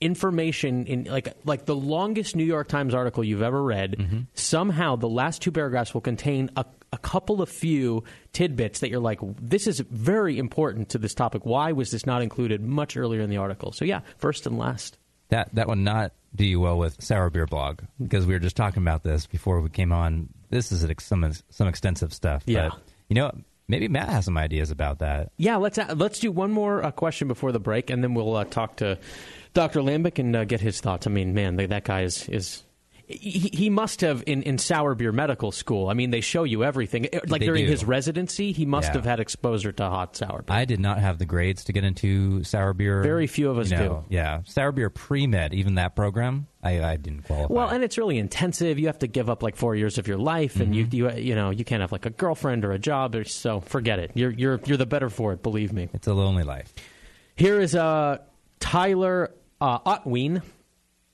information 0.01 0.85
in 0.87 1.03
like 1.05 1.33
like 1.45 1.65
the 1.65 1.75
longest 1.75 2.35
New 2.35 2.43
York 2.43 2.67
Times 2.67 2.93
article 2.93 3.23
you've 3.23 3.41
ever 3.41 3.63
read. 3.63 3.95
Mm-hmm. 3.97 4.19
Somehow, 4.33 4.97
the 4.97 5.07
last 5.07 5.41
two 5.41 5.51
paragraphs 5.51 5.93
will 5.93 6.01
contain 6.01 6.49
a, 6.57 6.65
a 6.91 6.97
couple 6.97 7.41
of 7.41 7.47
few 7.49 8.03
tidbits 8.33 8.79
that 8.79 8.89
you're 8.89 8.99
like, 8.99 9.19
this 9.39 9.67
is 9.67 9.79
very 9.79 10.37
important 10.37 10.89
to 10.89 10.97
this 10.97 11.13
topic. 11.13 11.45
Why 11.45 11.71
was 11.71 11.91
this 11.91 12.05
not 12.05 12.21
included 12.21 12.61
much 12.61 12.97
earlier 12.97 13.21
in 13.21 13.29
the 13.29 13.37
article? 13.37 13.71
So 13.71 13.85
yeah, 13.85 14.01
first 14.17 14.45
and 14.45 14.57
last. 14.57 14.97
that 15.31 15.53
that 15.55 15.67
would 15.67 15.79
not 15.79 16.13
do 16.35 16.45
you 16.45 16.59
well 16.59 16.77
with 16.77 17.01
sour 17.03 17.29
beer 17.29 17.47
blog 17.47 17.79
because 18.01 18.25
we 18.25 18.33
were 18.33 18.39
just 18.39 18.55
talking 18.55 18.83
about 18.83 19.03
this 19.03 19.25
before 19.25 19.59
we 19.61 19.69
came 19.69 19.91
on. 19.91 20.29
This 20.49 20.71
is 20.71 20.85
some 20.99 21.31
some 21.49 21.67
extensive 21.67 22.13
stuff. 22.13 22.43
Yeah. 22.45 22.69
But, 22.69 22.79
you 23.09 23.15
know, 23.15 23.31
maybe 23.67 23.87
Matt 23.87 24.09
has 24.09 24.25
some 24.25 24.37
ideas 24.37 24.71
about 24.71 24.99
that. 24.99 25.31
Yeah, 25.37 25.55
let's 25.57 25.79
let's 25.95 26.19
do 26.19 26.31
one 26.31 26.51
more 26.51 26.83
uh, 26.83 26.91
question 26.91 27.27
before 27.27 27.51
the 27.51 27.59
break, 27.59 27.89
and 27.89 28.03
then 28.03 28.13
we'll 28.13 28.35
uh, 28.35 28.43
talk 28.43 28.77
to 28.77 28.99
Dr. 29.53 29.81
Lambic 29.81 30.19
and 30.19 30.35
uh, 30.35 30.45
get 30.45 30.61
his 30.61 30.79
thoughts. 30.81 31.07
I 31.07 31.09
mean, 31.09 31.33
man, 31.33 31.55
they, 31.57 31.65
that 31.67 31.83
guy 31.83 32.01
is 32.03 32.27
is. 32.29 32.63
He, 33.07 33.49
he 33.51 33.69
must 33.69 33.99
have 33.99 34.23
in, 34.25 34.41
in 34.43 34.57
sour 34.57 34.95
beer 34.95 35.11
medical 35.11 35.51
school. 35.51 35.89
I 35.89 35.93
mean, 35.93 36.11
they 36.11 36.21
show 36.21 36.45
you 36.45 36.63
everything. 36.63 37.09
Like 37.27 37.41
They 37.41 37.45
during 37.45 37.65
do. 37.65 37.71
his 37.71 37.83
residency, 37.83 38.53
he 38.53 38.65
must 38.65 38.87
Yeah. 38.87 38.93
have 38.93 39.03
had 39.03 39.19
exposure 39.19 39.73
to 39.73 39.83
hot 39.89 40.15
sour 40.15 40.43
beer. 40.43 40.55
I 40.55 40.63
did 40.63 40.79
not 40.79 40.97
have 40.99 41.17
the 41.17 41.25
grades 41.25 41.65
to 41.65 41.73
get 41.73 41.83
into 41.83 42.41
sour 42.45 42.71
beer. 42.73 43.03
Very 43.03 43.27
few 43.27 43.49
of 43.49 43.57
us 43.57 43.69
you 43.69 43.75
know, 43.75 44.05
Yeah, 44.07 44.43
sour 44.45 44.71
beer 44.71 44.89
pre 44.89 45.27
med, 45.27 45.53
even 45.53 45.75
that 45.75 45.93
program, 45.93 46.47
I, 46.63 46.81
I 46.81 46.95
didn't 46.95 47.23
qualify. 47.23 47.53
well, 47.53 47.67
and 47.67 47.83
it's 47.83 47.97
really 47.97 48.17
intensive. 48.17 48.79
You 48.79 48.87
have 48.87 48.99
to 48.99 49.07
give 49.07 49.29
up 49.29 49.43
like 49.43 49.57
four 49.57 49.75
years 49.75 49.97
of 49.97 50.07
your 50.07 50.17
life, 50.17 50.61
and 50.61 50.73
Mm-hmm. 50.73 50.95
you, 50.95 51.09
you 51.09 51.17
you 51.17 51.35
know 51.35 51.49
you 51.49 51.65
can't 51.65 51.81
have 51.81 51.91
like 51.91 52.05
a 52.05 52.11
girlfriend 52.11 52.63
or 52.63 52.71
a 52.71 52.79
job. 52.79 53.13
Or, 53.13 53.25
so 53.25 53.59
forget 53.59 53.99
it. 53.99 54.11
You're 54.13 54.31
you're 54.31 54.61
you're 54.63 54.77
the 54.77 54.85
better 54.85 55.09
for 55.09 55.33
it. 55.33 55.43
Believe 55.43 55.73
me. 55.73 55.89
it's 55.93 56.07
a 56.07 56.13
lonely 56.13 56.43
life. 56.45 56.73
Here 57.35 57.59
is 57.59 57.75
uh, 57.75 58.19
Tyler 58.61 59.31
uh, 59.61 59.79
Otween. 59.79 60.41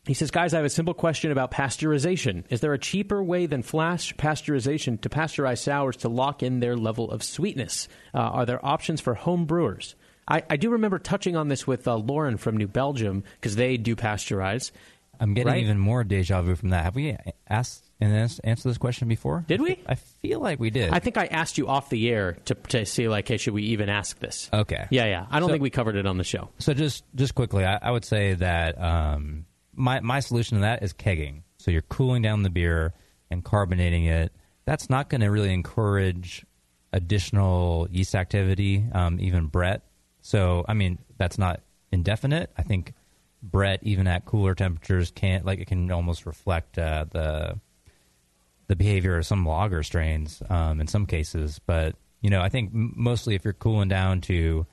He 0.05 0.13
says, 0.13 0.31
Guys, 0.31 0.53
I 0.53 0.57
have 0.57 0.65
a 0.65 0.69
simple 0.69 0.93
question 0.93 1.31
about 1.31 1.51
pasteurization. 1.51 2.45
Is 2.49 2.61
there 2.61 2.71
a 2.73 2.79
cheaper 2.79 3.21
way 3.21 3.45
than 3.45 3.61
flash 3.61 4.15
pasteurization 4.15 4.99
to 5.01 5.09
pasteurize 5.09 5.57
sours 5.59 5.97
to 5.97 6.09
lock 6.09 6.41
in 6.41 6.61
their 6.61 6.77
level 6.77 7.11
of 7.11 7.21
sweetness? 7.23 7.89
Uh, 8.13 8.19
are 8.19 8.45
there 8.45 8.65
options 8.65 9.01
for 9.01 9.13
home 9.15 9.45
brewers? 9.45 9.95
I, 10.29 10.43
I 10.49 10.55
do 10.57 10.69
remember 10.71 10.97
touching 10.97 11.35
on 11.35 11.49
this 11.49 11.67
with 11.67 11.87
uh, 11.87 11.95
Lauren 11.97 12.37
from 12.37 12.55
New 12.57 12.67
Belgium 12.67 13.23
because 13.39 13.57
they 13.57 13.75
do 13.77 13.95
pasteurize. 13.97 14.71
I'm 15.19 15.33
getting 15.33 15.51
Right? 15.51 15.63
even 15.63 15.79
more 15.79 16.03
deja 16.05 16.41
vu 16.41 16.55
from 16.55 16.69
that. 16.69 16.83
Have 16.85 16.95
we 16.95 17.17
asked 17.49 17.83
and 17.99 18.13
ans- 18.13 18.39
answered 18.43 18.69
this 18.69 18.77
question 18.77 19.07
before? 19.07 19.43
Did 19.47 19.61
we? 19.61 19.79
I 19.87 19.95
feel 19.95 20.39
like 20.39 20.59
we 20.59 20.69
did. 20.69 20.91
I 20.91 20.99
think 20.99 21.17
I 21.17 21.25
asked 21.27 21.57
you 21.57 21.67
off 21.67 21.89
the 21.89 22.09
air 22.09 22.33
to, 22.45 22.53
to 22.55 22.85
see, 22.85 23.07
like, 23.07 23.27
hey, 23.27 23.37
should 23.37 23.53
we 23.53 23.63
even 23.63 23.89
ask 23.89 24.19
this? 24.19 24.49
Okay. 24.53 24.87
Yeah, 24.91 25.05
yeah. 25.05 25.25
I 25.29 25.39
don't 25.39 25.47
So- 25.49 25.53
think 25.53 25.63
we 25.63 25.69
covered 25.69 25.95
it 25.95 26.05
on 26.05 26.17
the 26.17 26.23
show. 26.23 26.49
So 26.59 26.73
just 26.73 27.03
just 27.15 27.33
quickly, 27.35 27.65
I, 27.65 27.79
I 27.81 27.91
would 27.91 28.05
say 28.05 28.33
that 28.35 28.79
um, 28.81 29.45
my 29.73 29.99
my 30.01 30.19
solution 30.19 30.57
to 30.57 30.61
that 30.61 30.83
is 30.83 30.93
kegging. 30.93 31.41
So 31.57 31.71
you're 31.71 31.81
cooling 31.81 32.21
down 32.21 32.43
the 32.43 32.49
beer 32.49 32.93
and 33.31 33.43
carbonating 33.43 34.05
it. 34.05 34.31
That's 34.65 34.89
not 34.89 35.09
going 35.09 35.21
to 35.21 35.27
really 35.27 35.53
encourage 35.53 36.45
additional 36.93 37.87
yeast 37.91 38.15
activity, 38.15 38.83
um, 38.93 39.19
even 39.19 39.47
Brett. 39.47 39.83
So 40.21 40.65
I 40.67 40.73
mean, 40.73 40.97
that's 41.17 41.37
not 41.37 41.61
indefinite. 41.91 42.51
I 42.57 42.63
think 42.63 42.93
Brett, 43.41 43.79
even 43.83 44.07
at 44.07 44.25
cooler 44.25 44.55
temperatures, 44.55 45.11
can't 45.11 45.45
like 45.45 45.59
it 45.59 45.67
can 45.67 45.91
almost 45.91 46.25
reflect 46.25 46.77
uh, 46.77 47.05
the 47.11 47.59
the 48.67 48.75
behavior 48.75 49.17
of 49.17 49.25
some 49.25 49.45
lager 49.45 49.81
strains 49.81 50.43
um, 50.49 50.81
in 50.81 50.87
some 50.87 51.05
cases. 51.05 51.59
But, 51.65 51.95
you 52.21 52.29
know, 52.29 52.41
I 52.41 52.49
think 52.49 52.71
mostly 52.73 53.35
if 53.35 53.43
you're 53.43 53.53
cooling 53.53 53.87
down 53.87 54.21
to 54.21 54.65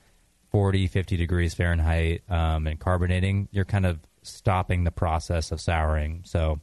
40, 0.51 0.87
50 0.87 1.17
degrees 1.17 1.53
Fahrenheit 1.53 2.23
um, 2.29 2.67
and 2.67 2.79
carbonating, 2.79 3.47
you're 3.51 3.65
kind 3.65 3.85
of 3.85 3.99
stopping 4.21 4.83
the 4.83 4.91
process 4.91 5.51
of 5.51 5.61
souring. 5.61 6.23
So 6.25 6.59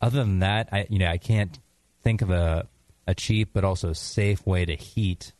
other 0.00 0.18
than 0.18 0.40
that, 0.40 0.68
I, 0.72 0.86
you 0.88 0.98
know, 0.98 1.08
I 1.08 1.18
can't 1.18 1.58
think 2.02 2.22
of 2.22 2.30
a, 2.30 2.66
a 3.06 3.14
cheap 3.14 3.50
but 3.52 3.64
also 3.64 3.92
safe 3.92 4.46
way 4.46 4.64
to 4.64 4.74
heat 4.74 5.32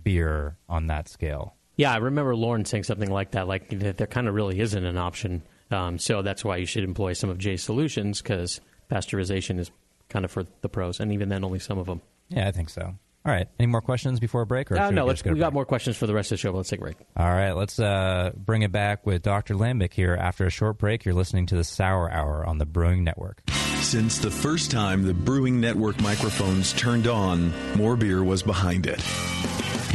beer 0.00 0.56
on 0.68 0.86
that 0.86 1.08
scale. 1.08 1.56
Yeah, 1.76 1.92
I 1.92 1.96
remember 1.96 2.36
Lauren 2.36 2.64
saying 2.64 2.84
something 2.84 3.10
like 3.10 3.32
that. 3.32 3.48
Like 3.48 3.68
that 3.80 3.96
there 3.96 4.06
kind 4.06 4.28
of 4.28 4.34
really 4.34 4.60
isn't 4.60 4.84
an 4.84 4.98
option. 4.98 5.42
Um, 5.70 5.98
so 5.98 6.22
that's 6.22 6.44
why 6.44 6.56
you 6.56 6.66
should 6.66 6.84
employ 6.84 7.12
some 7.14 7.30
of 7.30 7.38
Jay's 7.38 7.62
solutions 7.62 8.20
because 8.20 8.60
pasteurization 8.90 9.58
is 9.58 9.70
kind 10.08 10.24
of 10.24 10.30
for 10.30 10.44
the 10.62 10.68
pros, 10.68 10.98
and 11.00 11.12
even 11.12 11.28
then, 11.28 11.44
only 11.44 11.58
some 11.60 11.78
of 11.78 11.86
them. 11.86 12.02
Yeah, 12.28 12.48
I 12.48 12.52
think 12.52 12.68
so. 12.70 12.82
All 12.82 13.32
right. 13.32 13.46
Any 13.58 13.66
more 13.66 13.80
questions 13.82 14.18
before 14.18 14.40
a 14.40 14.46
break? 14.46 14.72
Or 14.72 14.78
Uh, 14.78 14.90
no, 14.90 15.04
we 15.04 15.08
let's, 15.10 15.20
go 15.22 15.28
to 15.30 15.34
we 15.34 15.40
got 15.40 15.48
break? 15.50 15.54
more 15.54 15.64
questions 15.66 15.96
for 15.96 16.06
the 16.06 16.14
rest 16.14 16.32
of 16.32 16.36
the 16.38 16.40
show. 16.40 16.52
But 16.52 16.58
let's 16.58 16.70
take 16.70 16.80
a 16.80 16.82
break. 16.82 16.96
All 17.16 17.28
right, 17.30 17.52
let's 17.52 17.78
uh, 17.78 18.30
bring 18.34 18.62
it 18.62 18.72
back 18.72 19.04
with 19.06 19.22
Dr. 19.22 19.54
Lambic 19.54 19.92
here. 19.92 20.14
After 20.18 20.46
a 20.46 20.50
short 20.50 20.78
break, 20.78 21.04
you're 21.04 21.14
listening 21.14 21.46
to 21.46 21.56
the 21.56 21.64
Sour 21.64 22.10
Hour 22.10 22.44
on 22.46 22.58
the 22.58 22.66
Brewing 22.66 23.04
Network. 23.04 23.42
Since 23.82 24.18
the 24.18 24.30
first 24.30 24.70
time 24.70 25.02
the 25.04 25.14
Brewing 25.14 25.60
Network 25.60 26.00
microphones 26.00 26.72
turned 26.72 27.06
on, 27.06 27.52
More 27.76 27.94
Beer 27.96 28.24
was 28.24 28.42
behind 28.42 28.86
it. 28.86 29.00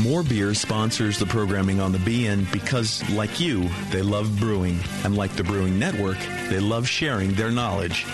More 0.01 0.23
Beer 0.23 0.53
sponsors 0.53 1.17
the 1.17 1.25
programming 1.25 1.79
on 1.79 1.91
the 1.91 1.97
BN 1.97 2.51
because, 2.51 3.07
like 3.11 3.39
you, 3.39 3.69
they 3.91 4.01
love 4.01 4.39
brewing. 4.39 4.79
And 5.03 5.15
like 5.15 5.31
the 5.35 5.43
Brewing 5.43 5.79
Network, 5.79 6.17
they 6.49 6.59
love 6.59 6.87
sharing 6.87 7.33
their 7.33 7.49
knowledge. 7.49 8.05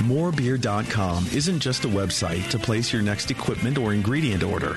Morebeer.com 0.00 1.26
isn't 1.32 1.60
just 1.60 1.84
a 1.84 1.88
website 1.88 2.48
to 2.50 2.58
place 2.58 2.92
your 2.92 3.02
next 3.02 3.30
equipment 3.30 3.78
or 3.78 3.92
ingredient 3.92 4.42
order. 4.42 4.76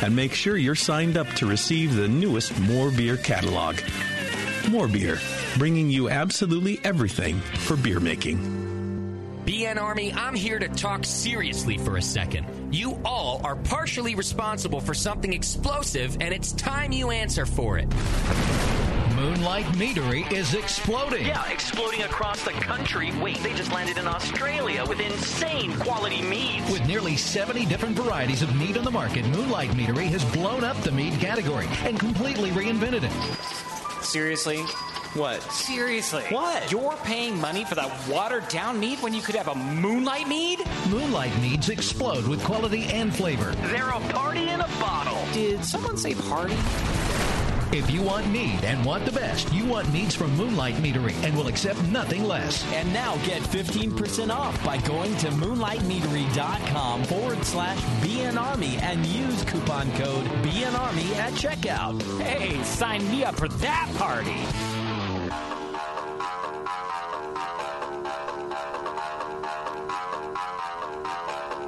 and 0.01 0.15
make 0.15 0.33
sure 0.33 0.57
you're 0.57 0.75
signed 0.75 1.17
up 1.17 1.27
to 1.35 1.45
receive 1.45 1.95
the 1.95 2.07
newest 2.07 2.59
More 2.61 2.91
Beer 2.91 3.17
catalog. 3.17 3.77
More 4.69 4.87
Beer, 4.87 5.19
bringing 5.57 5.89
you 5.89 6.09
absolutely 6.09 6.79
everything 6.83 7.39
for 7.39 7.75
beer 7.75 7.99
making. 7.99 8.61
BN 9.45 9.81
Army, 9.81 10.13
I'm 10.13 10.35
here 10.35 10.59
to 10.59 10.69
talk 10.69 11.03
seriously 11.03 11.77
for 11.77 11.97
a 11.97 12.01
second. 12.01 12.45
You 12.73 12.99
all 13.03 13.41
are 13.43 13.55
partially 13.55 14.15
responsible 14.15 14.79
for 14.79 14.93
something 14.93 15.33
explosive, 15.33 16.17
and 16.21 16.33
it's 16.33 16.51
time 16.53 16.91
you 16.91 17.09
answer 17.09 17.45
for 17.45 17.79
it. 17.79 17.87
Moonlight 19.31 19.65
Meadery 19.77 20.29
is 20.29 20.55
exploding. 20.55 21.25
Yeah, 21.25 21.49
exploding 21.49 22.03
across 22.03 22.43
the 22.43 22.51
country. 22.51 23.13
Wait, 23.21 23.37
they 23.37 23.53
just 23.53 23.71
landed 23.71 23.97
in 23.97 24.05
Australia 24.05 24.83
with 24.85 24.99
insane 24.99 25.73
quality 25.79 26.21
meads. 26.21 26.69
With 26.69 26.85
nearly 26.85 27.15
70 27.15 27.65
different 27.65 27.95
varieties 27.97 28.41
of 28.41 28.53
mead 28.57 28.77
on 28.77 28.83
the 28.83 28.91
market, 28.91 29.25
Moonlight 29.27 29.69
Meadery 29.69 30.09
has 30.09 30.25
blown 30.25 30.65
up 30.65 30.75
the 30.81 30.91
mead 30.91 31.17
category 31.21 31.65
and 31.85 31.97
completely 31.97 32.49
reinvented 32.49 33.03
it. 33.03 34.03
Seriously? 34.03 34.57
What? 35.13 35.41
Seriously? 35.43 36.23
What? 36.29 36.69
You're 36.69 36.97
paying 37.03 37.39
money 37.39 37.63
for 37.63 37.75
that 37.75 38.09
watered 38.09 38.49
down 38.49 38.81
mead 38.81 38.99
when 38.99 39.13
you 39.13 39.21
could 39.21 39.35
have 39.35 39.47
a 39.47 39.55
moonlight 39.55 40.27
mead? 40.27 40.59
Moonlight 40.89 41.35
meads 41.41 41.69
explode 41.69 42.27
with 42.27 42.43
quality 42.43 42.83
and 42.87 43.15
flavor. 43.15 43.51
They're 43.69 43.91
a 43.91 43.99
party 44.11 44.49
in 44.49 44.59
a 44.59 44.67
bottle. 44.81 45.23
Did 45.31 45.63
someone 45.63 45.95
say 45.95 46.15
party? 46.15 46.57
If 47.73 47.89
you 47.89 48.01
want 48.01 48.29
mead 48.29 48.65
and 48.65 48.83
want 48.83 49.05
the 49.05 49.13
best, 49.13 49.53
you 49.53 49.65
want 49.65 49.93
meads 49.93 50.13
from 50.13 50.35
Moonlight 50.35 50.75
Meadery 50.75 51.13
and 51.23 51.33
will 51.37 51.47
accept 51.47 51.81
nothing 51.85 52.25
less. 52.25 52.69
And 52.73 52.91
now 52.93 53.15
get 53.25 53.41
15% 53.43 54.29
off 54.29 54.61
by 54.61 54.75
going 54.79 55.15
to 55.17 55.27
moonlightmeadery.com 55.29 57.05
forward 57.05 57.41
slash 57.45 57.79
BNArmy 58.03 58.81
and 58.81 59.05
use 59.05 59.45
coupon 59.45 59.89
code 59.93 60.25
BNArmy 60.43 61.15
at 61.15 61.31
checkout. 61.31 62.01
Hey, 62.21 62.61
sign 62.63 63.09
me 63.09 63.23
up 63.23 63.35
for 63.35 63.47
that 63.47 63.89
party. 63.95 64.41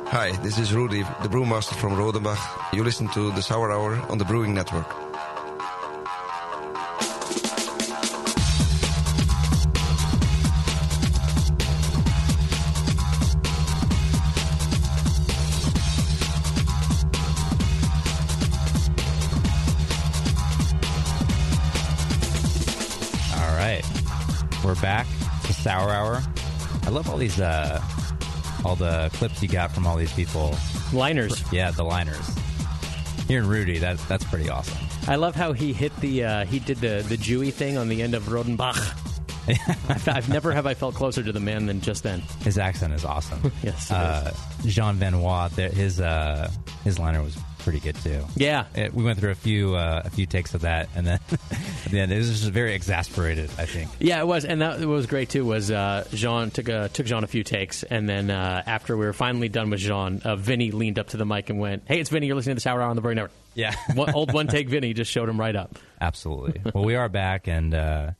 Hi, 0.09 0.33
this 0.43 0.59
is 0.59 0.73
Rudy, 0.73 1.03
the 1.21 1.29
brewmaster 1.29 1.75
from 1.75 1.93
Rodenbach. 1.93 2.73
You 2.73 2.83
listen 2.83 3.07
to 3.13 3.31
the 3.31 3.41
Sour 3.41 3.71
Hour 3.71 3.95
on 4.11 4.17
the 4.17 4.25
Brewing 4.25 4.53
Network. 4.53 5.02
We're 24.63 24.75
back. 24.81 25.07
to 25.45 25.53
Sour 25.53 25.89
Hour. 25.91 26.21
I 26.83 26.89
love 26.89 27.09
all 27.09 27.17
these, 27.17 27.39
uh, 27.39 27.81
all 28.65 28.75
the 28.75 29.09
clips 29.13 29.41
you 29.41 29.47
got 29.49 29.71
from 29.71 29.85
all 29.87 29.95
these 29.95 30.13
people. 30.13 30.55
Liners. 30.93 31.43
Yeah, 31.51 31.71
the 31.71 31.83
liners. 31.83 32.29
Hearing 33.27 33.47
Rudy, 33.47 33.77
that 33.79 33.97
that's 34.09 34.23
pretty 34.25 34.49
awesome. 34.49 34.77
I 35.07 35.15
love 35.15 35.35
how 35.35 35.53
he 35.53 35.71
hit 35.73 35.95
the 35.97 36.23
uh, 36.25 36.45
he 36.45 36.59
did 36.59 36.77
the 36.77 37.05
the 37.07 37.15
Jewy 37.17 37.51
thing 37.53 37.77
on 37.77 37.87
the 37.89 38.01
end 38.01 38.15
of 38.15 38.23
Rodenbach. 38.23 38.99
I've, 39.89 40.07
I've 40.07 40.29
never 40.29 40.51
have 40.53 40.65
I 40.65 40.73
felt 40.73 40.95
closer 40.95 41.21
to 41.23 41.31
the 41.31 41.39
man 41.39 41.65
than 41.65 41.81
just 41.81 42.03
then. 42.03 42.21
His 42.43 42.57
accent 42.57 42.93
is 42.93 43.03
awesome. 43.05 43.51
Yes, 43.63 43.91
uh, 43.91 44.33
Jean 44.65 44.97
Benoit, 44.99 45.51
his 45.51 45.99
uh, 46.01 46.49
his 46.83 46.99
liner 46.99 47.21
was 47.21 47.37
pretty 47.59 47.79
good 47.79 47.95
too. 47.97 48.23
Yeah, 48.35 48.65
It, 48.75 48.93
we 48.93 49.03
went 49.03 49.19
through 49.19 49.31
a 49.31 49.35
few 49.35 49.75
uh, 49.75 50.01
a 50.05 50.09
few 50.09 50.25
takes 50.25 50.53
of 50.53 50.61
that, 50.61 50.89
and 50.95 51.07
then 51.07 51.19
the 51.93 52.01
end, 52.01 52.11
it 52.11 52.17
was 52.17 52.29
just 52.29 52.51
very 52.51 52.73
exasperated. 52.73 53.49
I 53.57 53.65
think. 53.65 53.89
Yeah, 53.99 54.19
it 54.19 54.27
was, 54.27 54.45
and 54.45 54.61
that 54.61 54.79
what 54.79 54.87
was 54.87 55.05
great 55.05 55.29
too. 55.29 55.45
Was 55.45 55.71
uh, 55.71 56.05
Jean 56.11 56.51
took 56.51 56.67
a, 56.67 56.89
took 56.89 57.05
Jean 57.05 57.23
a 57.23 57.27
few 57.27 57.43
takes, 57.43 57.83
and 57.83 58.07
then 58.07 58.29
uh, 58.29 58.63
after 58.65 58.97
we 58.97 59.05
were 59.05 59.13
finally 59.13 59.49
done 59.49 59.69
with 59.69 59.79
Jean, 59.79 60.21
uh, 60.23 60.35
Vinny 60.35 60.71
leaned 60.71 60.99
up 60.99 61.07
to 61.09 61.17
the 61.17 61.25
mic 61.25 61.49
and 61.49 61.59
went, 61.59 61.83
"Hey, 61.85 61.99
it's 61.99 62.09
Vinny. 62.09 62.27
You're 62.27 62.35
listening 62.35 62.55
to 62.55 62.57
the 62.57 62.61
Sour 62.61 62.81
Hour 62.81 62.89
on 62.89 62.95
the 62.95 63.01
Brewing 63.01 63.15
Network." 63.15 63.31
Yeah, 63.55 63.75
one, 63.93 64.13
old 64.13 64.33
one 64.33 64.47
take 64.47 64.67
Vinny 64.73 64.93
just 64.93 65.11
showed 65.11 65.29
him 65.29 65.39
right 65.39 65.55
up. 65.55 65.77
Absolutely. 66.01 66.61
well, 66.73 66.83
we 66.83 66.95
are 66.95 67.09
back, 67.09 67.47
and 67.47 67.73
uh, 67.73 68.11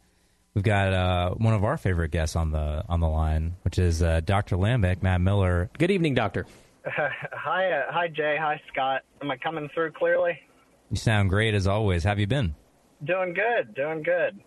we've 0.54 0.64
got 0.64 0.94
uh, 0.94 1.32
one 1.32 1.54
of 1.54 1.64
our 1.64 1.78
favorite 1.78 2.12
guests 2.12 2.36
on 2.36 2.52
the 2.52 2.84
on 2.88 3.00
the 3.00 3.10
line, 3.10 3.56
which 3.64 3.80
is 3.80 4.02
uh, 4.02 4.22
Dr. 4.22 4.56
Lambic, 4.56 5.04
Matt 5.04 5.22
Miller. 5.22 5.70
Good 5.78 5.92
evening, 5.92 6.14
Doctor. 6.14 6.46
hi, 6.86 7.72
uh, 7.72 7.92
hi, 7.92 8.08
Jay. 8.08 8.38
Hi, 8.40 8.62
Scott. 8.72 9.02
Am 9.22 9.32
I 9.32 9.38
coming 9.38 9.70
through 9.74 9.92
clearly? 9.92 10.40
You 10.90 10.98
sound 10.98 11.30
great 11.30 11.54
as 11.56 11.66
always. 11.66 12.04
How 12.04 12.12
have 12.12 12.20
you 12.20 12.28
been? 12.28 12.56
Doing 13.06 13.34
good, 13.34 13.76
doing 13.76 14.04
good. 14.04 14.40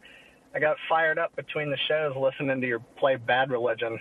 I 0.54 0.58
got 0.58 0.76
fired 0.88 1.18
up 1.18 1.34
between 1.36 1.70
the 1.70 1.76
shows 1.88 2.16
listening 2.16 2.60
to 2.60 2.66
your 2.66 2.80
play 2.98 3.16
Bad 3.16 3.50
Religion. 3.50 3.98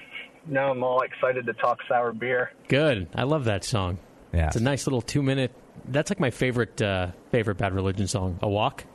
Now 0.48 0.72
I'm 0.72 0.84
all 0.84 1.02
excited 1.02 1.46
to 1.48 1.54
talk 1.54 1.80
sour 1.90 2.14
beer. 2.14 2.52
Good. 2.68 3.10
I 3.14 3.24
love 3.24 3.46
that 3.46 3.64
song. 3.64 3.98
Yeah, 4.34 4.48
it's 4.48 4.56
a 4.56 4.64
nice 4.64 4.88
little 4.88 5.02
two 5.02 5.22
minute. 5.22 5.52
That's 5.86 6.10
like 6.10 6.20
my 6.20 6.30
favorite 6.30 6.82
uh, 6.82 7.08
favorite 7.32 7.56
Bad 7.58 7.74
Religion 7.74 8.08
song. 8.08 8.40
A 8.42 8.48
walk. 8.48 8.86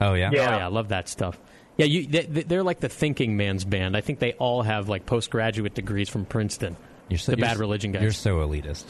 Oh 0.00 0.14
yeah. 0.14 0.30
Oh 0.32 0.36
yeah. 0.36 0.64
I 0.64 0.68
love 0.68 0.88
that 0.88 1.08
stuff. 1.08 1.38
Yeah, 1.76 1.86
you, 1.86 2.06
they, 2.06 2.22
they're 2.24 2.62
like 2.62 2.80
the 2.80 2.88
thinking 2.88 3.36
man's 3.36 3.64
band. 3.64 3.96
I 3.96 4.00
think 4.00 4.18
they 4.18 4.32
all 4.34 4.62
have 4.62 4.88
like 4.88 5.04
postgraduate 5.04 5.74
degrees 5.74 6.08
from 6.08 6.24
Princeton. 6.24 6.76
You're 7.08 7.18
so, 7.18 7.32
the 7.32 7.38
you're 7.38 7.46
Bad 7.46 7.58
Religion 7.58 7.92
guys. 7.92 8.02
You're 8.02 8.12
so 8.12 8.36
elitist. 8.36 8.84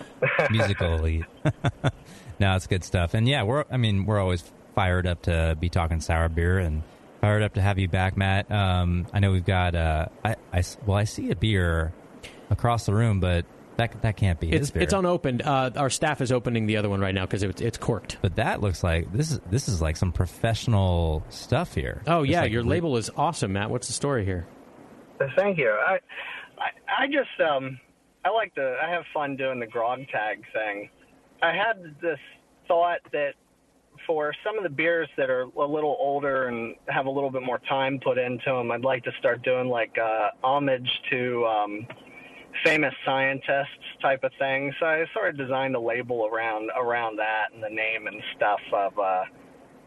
Musical 0.50 0.94
elite. 0.94 1.24
no, 2.40 2.56
it's 2.56 2.66
good 2.66 2.82
stuff. 2.82 3.14
And 3.14 3.28
yeah, 3.28 3.44
we're 3.44 3.64
I 3.70 3.76
mean, 3.76 4.06
we're 4.06 4.20
always 4.20 4.42
fired 4.74 5.06
up 5.06 5.22
to 5.22 5.56
be 5.58 5.68
talking 5.68 6.00
sour 6.00 6.28
beer 6.28 6.58
and 6.58 6.82
fired 7.20 7.42
up 7.42 7.54
to 7.54 7.60
have 7.62 7.78
you 7.78 7.88
back, 7.88 8.16
Matt. 8.16 8.50
Um, 8.50 9.06
I 9.12 9.20
know 9.20 9.30
we've 9.32 9.44
got 9.44 9.74
uh, 9.74 10.06
I, 10.24 10.36
I 10.52 10.58
s- 10.58 10.76
well, 10.86 10.96
I 10.98 11.04
see 11.04 11.30
a 11.30 11.36
beer 11.36 11.92
across 12.50 12.86
the 12.86 12.94
room, 12.94 13.20
but 13.20 13.44
that 13.76 14.02
that 14.02 14.16
can't 14.16 14.38
be 14.38 14.48
his 14.48 14.60
It's 14.62 14.70
beer. 14.70 14.82
it's 14.82 14.92
unopened. 14.92 15.42
Uh, 15.42 15.70
our 15.76 15.88
staff 15.90 16.20
is 16.20 16.30
opening 16.30 16.66
the 16.66 16.76
other 16.76 16.88
one 16.90 17.00
right 17.00 17.14
now 17.14 17.22
because 17.24 17.42
it's 17.42 17.60
it's 17.62 17.78
corked. 17.78 18.18
but 18.22 18.36
that 18.36 18.60
looks 18.60 18.82
like 18.84 19.10
this 19.12 19.30
is 19.30 19.40
this 19.50 19.68
is 19.68 19.80
like 19.80 19.96
some 19.96 20.12
professional 20.12 21.24
stuff 21.30 21.74
here. 21.74 22.02
Oh 22.06 22.22
It's 22.22 22.32
yeah, 22.32 22.42
like 22.42 22.52
your 22.52 22.62
re- 22.62 22.68
label 22.68 22.96
is 22.96 23.10
awesome, 23.16 23.54
Matt. 23.54 23.70
What's 23.70 23.86
the 23.86 23.92
story 23.94 24.24
here? 24.24 24.46
Thank 25.36 25.56
you. 25.58 25.70
I, 25.70 25.98
I, 26.58 27.02
I 27.04 27.06
just, 27.06 27.40
um, 27.48 27.78
I 28.24 28.30
like 28.30 28.54
to, 28.56 28.76
I 28.84 28.90
have 28.90 29.04
fun 29.14 29.36
doing 29.36 29.60
the 29.60 29.66
grog 29.68 30.00
tag 30.08 30.42
thing. 30.52 30.90
I 31.42 31.52
had 31.52 31.94
this 32.02 32.18
thought 32.66 32.98
that 33.12 33.34
for 34.06 34.34
some 34.44 34.56
of 34.56 34.64
the 34.64 34.70
beers 34.70 35.08
that 35.16 35.30
are 35.30 35.42
a 35.42 35.66
little 35.66 35.96
older 35.98 36.48
and 36.48 36.74
have 36.88 37.06
a 37.06 37.10
little 37.10 37.30
bit 37.30 37.42
more 37.42 37.60
time 37.68 38.00
put 38.02 38.18
into 38.18 38.50
them, 38.50 38.70
I'd 38.70 38.82
like 38.82 39.04
to 39.04 39.12
start 39.18 39.42
doing 39.42 39.68
like 39.68 39.96
uh, 39.98 40.28
homage 40.42 40.88
to 41.10 41.46
um, 41.46 41.86
famous 42.64 42.94
scientists 43.04 43.68
type 44.00 44.24
of 44.24 44.32
thing. 44.38 44.72
So 44.80 44.86
I 44.86 45.04
sort 45.14 45.30
of 45.30 45.36
designed 45.36 45.74
a 45.74 45.80
label 45.80 46.26
around 46.26 46.70
around 46.76 47.18
that 47.18 47.46
and 47.54 47.62
the 47.62 47.70
name 47.70 48.06
and 48.06 48.22
stuff 48.36 48.60
of 48.72 48.98
uh, 48.98 49.24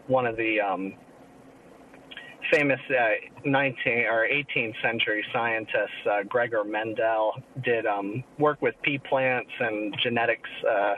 one 0.08 0.26
of 0.26 0.36
the 0.38 0.60
um, 0.62 0.94
famous 2.52 2.80
uh, 2.90 3.12
19 3.46 4.06
or 4.10 4.28
18th 4.28 4.74
century 4.82 5.26
scientists, 5.34 6.08
uh, 6.10 6.24
Gregor 6.28 6.64
Mendel, 6.64 7.34
did 7.64 7.86
um, 7.86 8.24
work 8.38 8.62
with 8.62 8.76
pea 8.84 8.98
plants 8.98 9.52
and 9.60 9.96
genetics 10.04 10.50
uh, 10.70 10.96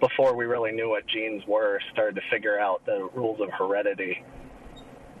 before 0.00 0.36
we 0.36 0.44
really 0.44 0.72
knew 0.72 0.90
what 0.90 1.06
genes 1.06 1.42
were. 1.46 1.80
Started 1.92 2.16
to 2.16 2.22
figure 2.30 2.58
out 2.58 2.84
the 2.86 3.08
rules 3.14 3.40
of 3.40 3.48
heredity. 3.50 4.22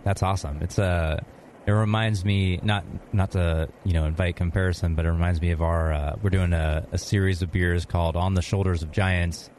That's 0.04 0.22
awesome. 0.22 0.58
It's 0.60 0.78
Uh, 0.78 1.20
it 1.66 1.72
reminds 1.72 2.24
me 2.24 2.60
not 2.62 2.84
not 3.12 3.30
to 3.32 3.68
you 3.84 3.94
know 3.94 4.04
invite 4.04 4.36
comparison, 4.36 4.94
but 4.94 5.06
it 5.06 5.10
reminds 5.10 5.40
me 5.40 5.50
of 5.52 5.62
our 5.62 5.92
uh, 5.92 6.16
we're 6.22 6.30
doing 6.30 6.52
a, 6.52 6.86
a 6.92 6.98
series 6.98 7.42
of 7.42 7.50
beers 7.50 7.86
called 7.86 8.16
On 8.16 8.34
the 8.34 8.42
Shoulders 8.42 8.82
of 8.82 8.92
Giants, 8.92 9.50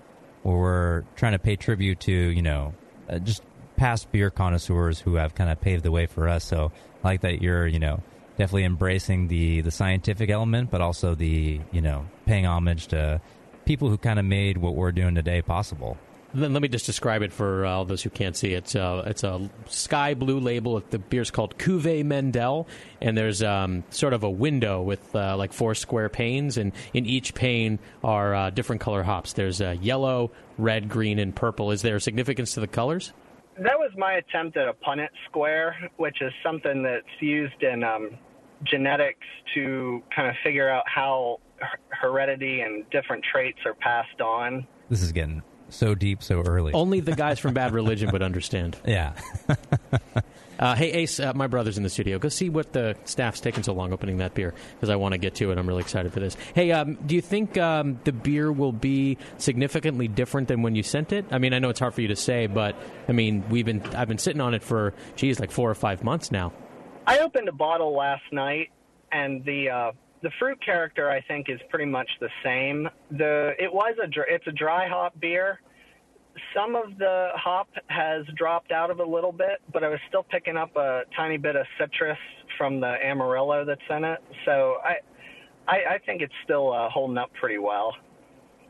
where 0.43 0.55
we're 0.55 1.01
trying 1.15 1.31
to 1.31 1.39
pay 1.39 1.55
tribute 1.55 1.99
to 2.01 2.11
you 2.11 2.43
know 2.43 2.73
uh, 3.09 3.17
just 3.19 3.41
past 3.75 4.11
beer 4.11 4.29
connoisseurs 4.29 4.99
who 4.99 5.15
have 5.15 5.35
kind 5.35 5.49
of 5.49 5.59
paved 5.59 5.83
the 5.83 5.91
way 5.91 6.05
for 6.05 6.29
us. 6.29 6.43
So 6.45 6.71
I 7.03 7.07
like 7.07 7.21
that 7.21 7.41
you're 7.41 7.65
you 7.65 7.79
know 7.79 8.03
definitely 8.37 8.65
embracing 8.65 9.27
the 9.27 9.61
the 9.61 9.71
scientific 9.71 10.29
element, 10.29 10.69
but 10.69 10.81
also 10.81 11.15
the 11.15 11.59
you 11.71 11.81
know 11.81 12.05
paying 12.27 12.45
homage 12.45 12.87
to 12.87 13.19
people 13.65 13.89
who 13.89 13.97
kind 13.97 14.19
of 14.19 14.25
made 14.25 14.57
what 14.57 14.75
we're 14.75 14.91
doing 14.91 15.15
today 15.15 15.41
possible. 15.41 15.97
then 16.33 16.53
let 16.53 16.61
me 16.61 16.67
just 16.67 16.85
describe 16.85 17.21
it 17.21 17.31
for 17.31 17.65
uh, 17.65 17.71
all 17.71 17.85
those 17.85 18.03
who 18.03 18.09
can't 18.09 18.35
see. 18.35 18.53
It's 18.53 18.75
uh, 18.75 19.03
it's 19.05 19.23
a 19.23 19.49
sky 19.67 20.13
blue 20.13 20.39
label. 20.39 20.81
The 20.89 20.99
beer's 20.99 21.31
called 21.31 21.57
Cuvée 21.57 22.03
Mendel, 22.03 22.67
and 23.01 23.17
there's 23.17 23.41
um, 23.41 23.83
sort 23.89 24.13
of 24.13 24.23
a 24.23 24.29
window 24.29 24.81
with 24.81 25.15
uh, 25.15 25.37
like 25.37 25.53
four 25.53 25.75
square 25.75 26.09
panes, 26.09 26.57
and 26.57 26.73
in 26.93 27.05
each 27.05 27.33
pane 27.33 27.79
are 28.03 28.35
uh, 28.35 28.49
different 28.49 28.81
color 28.81 29.03
hops. 29.03 29.33
There's 29.33 29.61
uh, 29.61 29.75
yellow, 29.81 30.31
red, 30.57 30.89
green, 30.89 31.19
and 31.19 31.33
purple. 31.35 31.71
Is 31.71 31.81
there 31.81 31.99
significance 31.99 32.53
to 32.55 32.59
the 32.59 32.67
colors? 32.67 33.13
That 33.57 33.79
was 33.79 33.91
my 33.97 34.15
attempt 34.15 34.57
at 34.57 34.67
a 34.67 34.73
Punnett 34.73 35.11
square, 35.29 35.89
which 35.95 36.21
is 36.21 36.33
something 36.43 36.83
that's 36.83 37.05
used 37.21 37.63
in 37.63 37.85
um, 37.85 38.17
genetics 38.65 39.25
to 39.53 40.03
kind 40.13 40.27
of 40.27 40.35
figure 40.43 40.69
out 40.69 40.83
how 40.93 41.37
her- 41.37 41.44
heredity 41.89 42.61
and 42.61 42.89
different 42.89 43.23
traits 43.31 43.59
are 43.65 43.73
passed 43.73 44.21
on. 44.21 44.67
This 44.89 45.01
is 45.01 45.11
getting 45.11 45.41
so 45.69 45.95
deep 45.95 46.21
so 46.23 46.41
early. 46.41 46.73
Only 46.73 46.99
the 46.99 47.15
guys 47.15 47.39
from 47.39 47.53
Bad 47.53 47.73
Religion 47.73 48.11
would 48.11 48.23
understand. 48.23 48.77
Yeah. 48.85 49.13
Uh, 50.57 50.75
hey, 50.75 50.91
Ace, 50.91 51.19
uh, 51.19 51.33
my 51.33 51.47
brother's 51.47 51.77
in 51.77 51.83
the 51.83 51.89
studio. 51.89 52.17
Go 52.17 52.29
see 52.29 52.49
what 52.49 52.71
the 52.71 52.95
staff's 53.03 53.41
taking 53.41 53.63
so 53.63 53.73
long 53.73 53.91
opening 53.91 54.17
that 54.17 54.33
beer 54.33 54.53
because 54.75 54.89
I 54.89 54.95
want 54.95 55.11
to 55.11 55.17
get 55.17 55.35
to 55.35 55.51
it. 55.51 55.57
I'm 55.57 55.67
really 55.67 55.81
excited 55.81 56.13
for 56.13 56.21
this. 56.21 56.37
Hey, 56.53 56.71
um, 56.71 56.95
do 57.05 57.15
you 57.15 57.21
think 57.21 57.57
um, 57.57 57.99
the 58.05 58.13
beer 58.13 58.51
will 58.51 58.71
be 58.71 59.17
significantly 59.37 60.07
different 60.07 60.47
than 60.47 60.61
when 60.61 60.75
you 60.75 60.83
sent 60.83 61.11
it? 61.11 61.25
I 61.31 61.39
mean, 61.39 61.53
I 61.53 61.59
know 61.59 61.69
it's 61.69 61.79
hard 61.79 61.93
for 61.93 62.01
you 62.01 62.07
to 62.07 62.15
say, 62.15 62.47
but 62.47 62.75
I 63.09 63.11
mean, 63.11 63.43
we've 63.49 63.65
been 63.65 63.81
I've 63.95 64.07
been 64.07 64.17
sitting 64.17 64.41
on 64.41 64.53
it 64.53 64.63
for 64.63 64.93
geez, 65.15 65.39
like 65.39 65.51
four 65.51 65.69
or 65.69 65.75
five 65.75 66.03
months 66.03 66.31
now. 66.31 66.53
I 67.05 67.19
opened 67.19 67.49
a 67.49 67.53
bottle 67.53 67.95
last 67.95 68.23
night, 68.31 68.69
and 69.11 69.43
the 69.43 69.69
uh, 69.69 69.91
the 70.25 70.31
fruit 70.39 70.57
character 70.65 71.07
I 71.07 71.21
think 71.21 71.49
is 71.49 71.59
pretty 71.69 71.85
much 71.85 72.09
the 72.19 72.29
same. 72.43 72.89
The 73.11 73.51
it 73.59 73.71
was 73.71 73.95
a 74.03 74.07
it's 74.27 74.47
a 74.47 74.51
dry 74.51 74.87
hop 74.87 75.13
beer. 75.19 75.61
Some 76.53 76.75
of 76.75 76.97
the 76.97 77.29
hop 77.35 77.69
has 77.87 78.25
dropped 78.35 78.71
out 78.71 78.89
of 78.89 78.99
a 78.99 79.05
little 79.05 79.31
bit, 79.31 79.61
but 79.71 79.83
I 79.83 79.87
was 79.87 79.99
still 80.09 80.23
picking 80.23 80.57
up 80.57 80.75
a 80.75 81.03
tiny 81.15 81.37
bit 81.37 81.55
of 81.55 81.67
citrus 81.79 82.17
from 82.57 82.79
the 82.79 82.95
Amarillo 83.05 83.65
that's 83.65 83.79
in 83.87 84.03
it. 84.03 84.17
So 84.45 84.77
I 84.83 84.95
I, 85.67 85.93
I 85.93 85.97
think 86.07 86.23
it's 86.23 86.33
still 86.43 86.73
uh, 86.73 86.89
holding 86.89 87.19
up 87.19 87.29
pretty 87.39 87.59
well. 87.59 87.93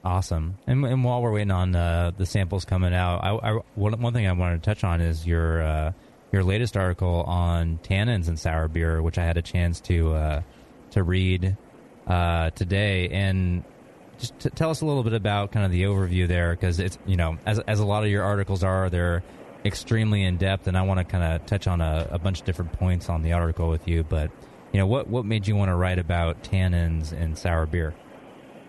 Awesome. 0.03 0.57
And, 0.67 0.85
and 0.85 1.05
while 1.05 1.21
we're 1.21 1.31
waiting 1.31 1.51
on 1.51 1.73
uh, 1.73 2.11
the 2.15 2.25
samples 2.25 2.65
coming 2.65 2.93
out, 2.93 3.23
I, 3.23 3.29
I, 3.31 3.51
one, 3.75 3.99
one 4.01 4.13
thing 4.13 4.27
I 4.27 4.33
wanted 4.33 4.61
to 4.61 4.69
touch 4.69 4.83
on 4.83 4.99
is 4.99 5.25
your 5.25 5.61
uh, 5.61 5.93
your 6.33 6.43
latest 6.43 6.75
article 6.75 7.23
on 7.23 7.79
tannins 7.81 8.27
and 8.27 8.37
sour 8.37 8.67
beer, 8.67 9.01
which 9.01 9.17
I 9.17 9.23
had 9.23 9.37
a 9.37 9.41
chance 9.41 9.79
to 9.81 10.13
uh, 10.13 10.41
to 10.95 11.03
read 11.03 11.55
uh, 12.07 12.49
today. 12.51 13.09
And 13.09 13.63
just 14.17 14.37
t- 14.39 14.49
tell 14.49 14.69
us 14.69 14.81
a 14.81 14.85
little 14.85 15.03
bit 15.03 15.13
about 15.13 15.51
kind 15.51 15.65
of 15.65 15.71
the 15.71 15.83
overview 15.83 16.27
there, 16.27 16.51
because 16.51 16.79
it's 16.79 16.97
you 17.05 17.15
know 17.15 17.37
as 17.45 17.59
as 17.59 17.79
a 17.79 17.85
lot 17.85 18.03
of 18.03 18.09
your 18.09 18.23
articles 18.23 18.63
are, 18.63 18.89
they're 18.89 19.23
extremely 19.63 20.23
in 20.23 20.37
depth, 20.37 20.67
and 20.67 20.77
I 20.77 20.83
want 20.83 20.99
to 20.99 21.03
kind 21.03 21.23
of 21.23 21.45
touch 21.45 21.67
on 21.67 21.81
a, 21.81 22.07
a 22.11 22.19
bunch 22.19 22.39
of 22.39 22.45
different 22.45 22.73
points 22.73 23.09
on 23.09 23.21
the 23.21 23.33
article 23.33 23.69
with 23.69 23.87
you. 23.87 24.03
But 24.03 24.31
you 24.71 24.79
know, 24.79 24.87
what 24.87 25.07
what 25.07 25.25
made 25.25 25.47
you 25.47 25.55
want 25.55 25.69
to 25.69 25.75
write 25.75 25.99
about 25.99 26.43
tannins 26.43 27.11
and 27.11 27.37
sour 27.37 27.65
beer? 27.65 27.93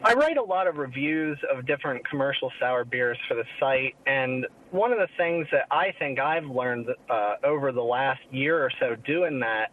I 0.02 0.14
write 0.14 0.36
a 0.36 0.42
lot 0.42 0.68
of 0.68 0.76
reviews 0.76 1.38
of 1.52 1.66
different 1.66 2.08
commercial 2.08 2.52
sour 2.60 2.84
beers 2.84 3.18
for 3.26 3.34
the 3.34 3.44
site, 3.58 3.96
and 4.06 4.46
one 4.70 4.92
of 4.92 4.98
the 4.98 5.08
things 5.16 5.46
that 5.52 5.66
I 5.70 5.92
think 5.98 6.18
I've 6.18 6.44
learned 6.44 6.88
uh, 7.10 7.34
over 7.44 7.72
the 7.72 7.82
last 7.82 8.20
year 8.30 8.62
or 8.62 8.70
so 8.78 8.94
doing 9.06 9.40
that 9.40 9.70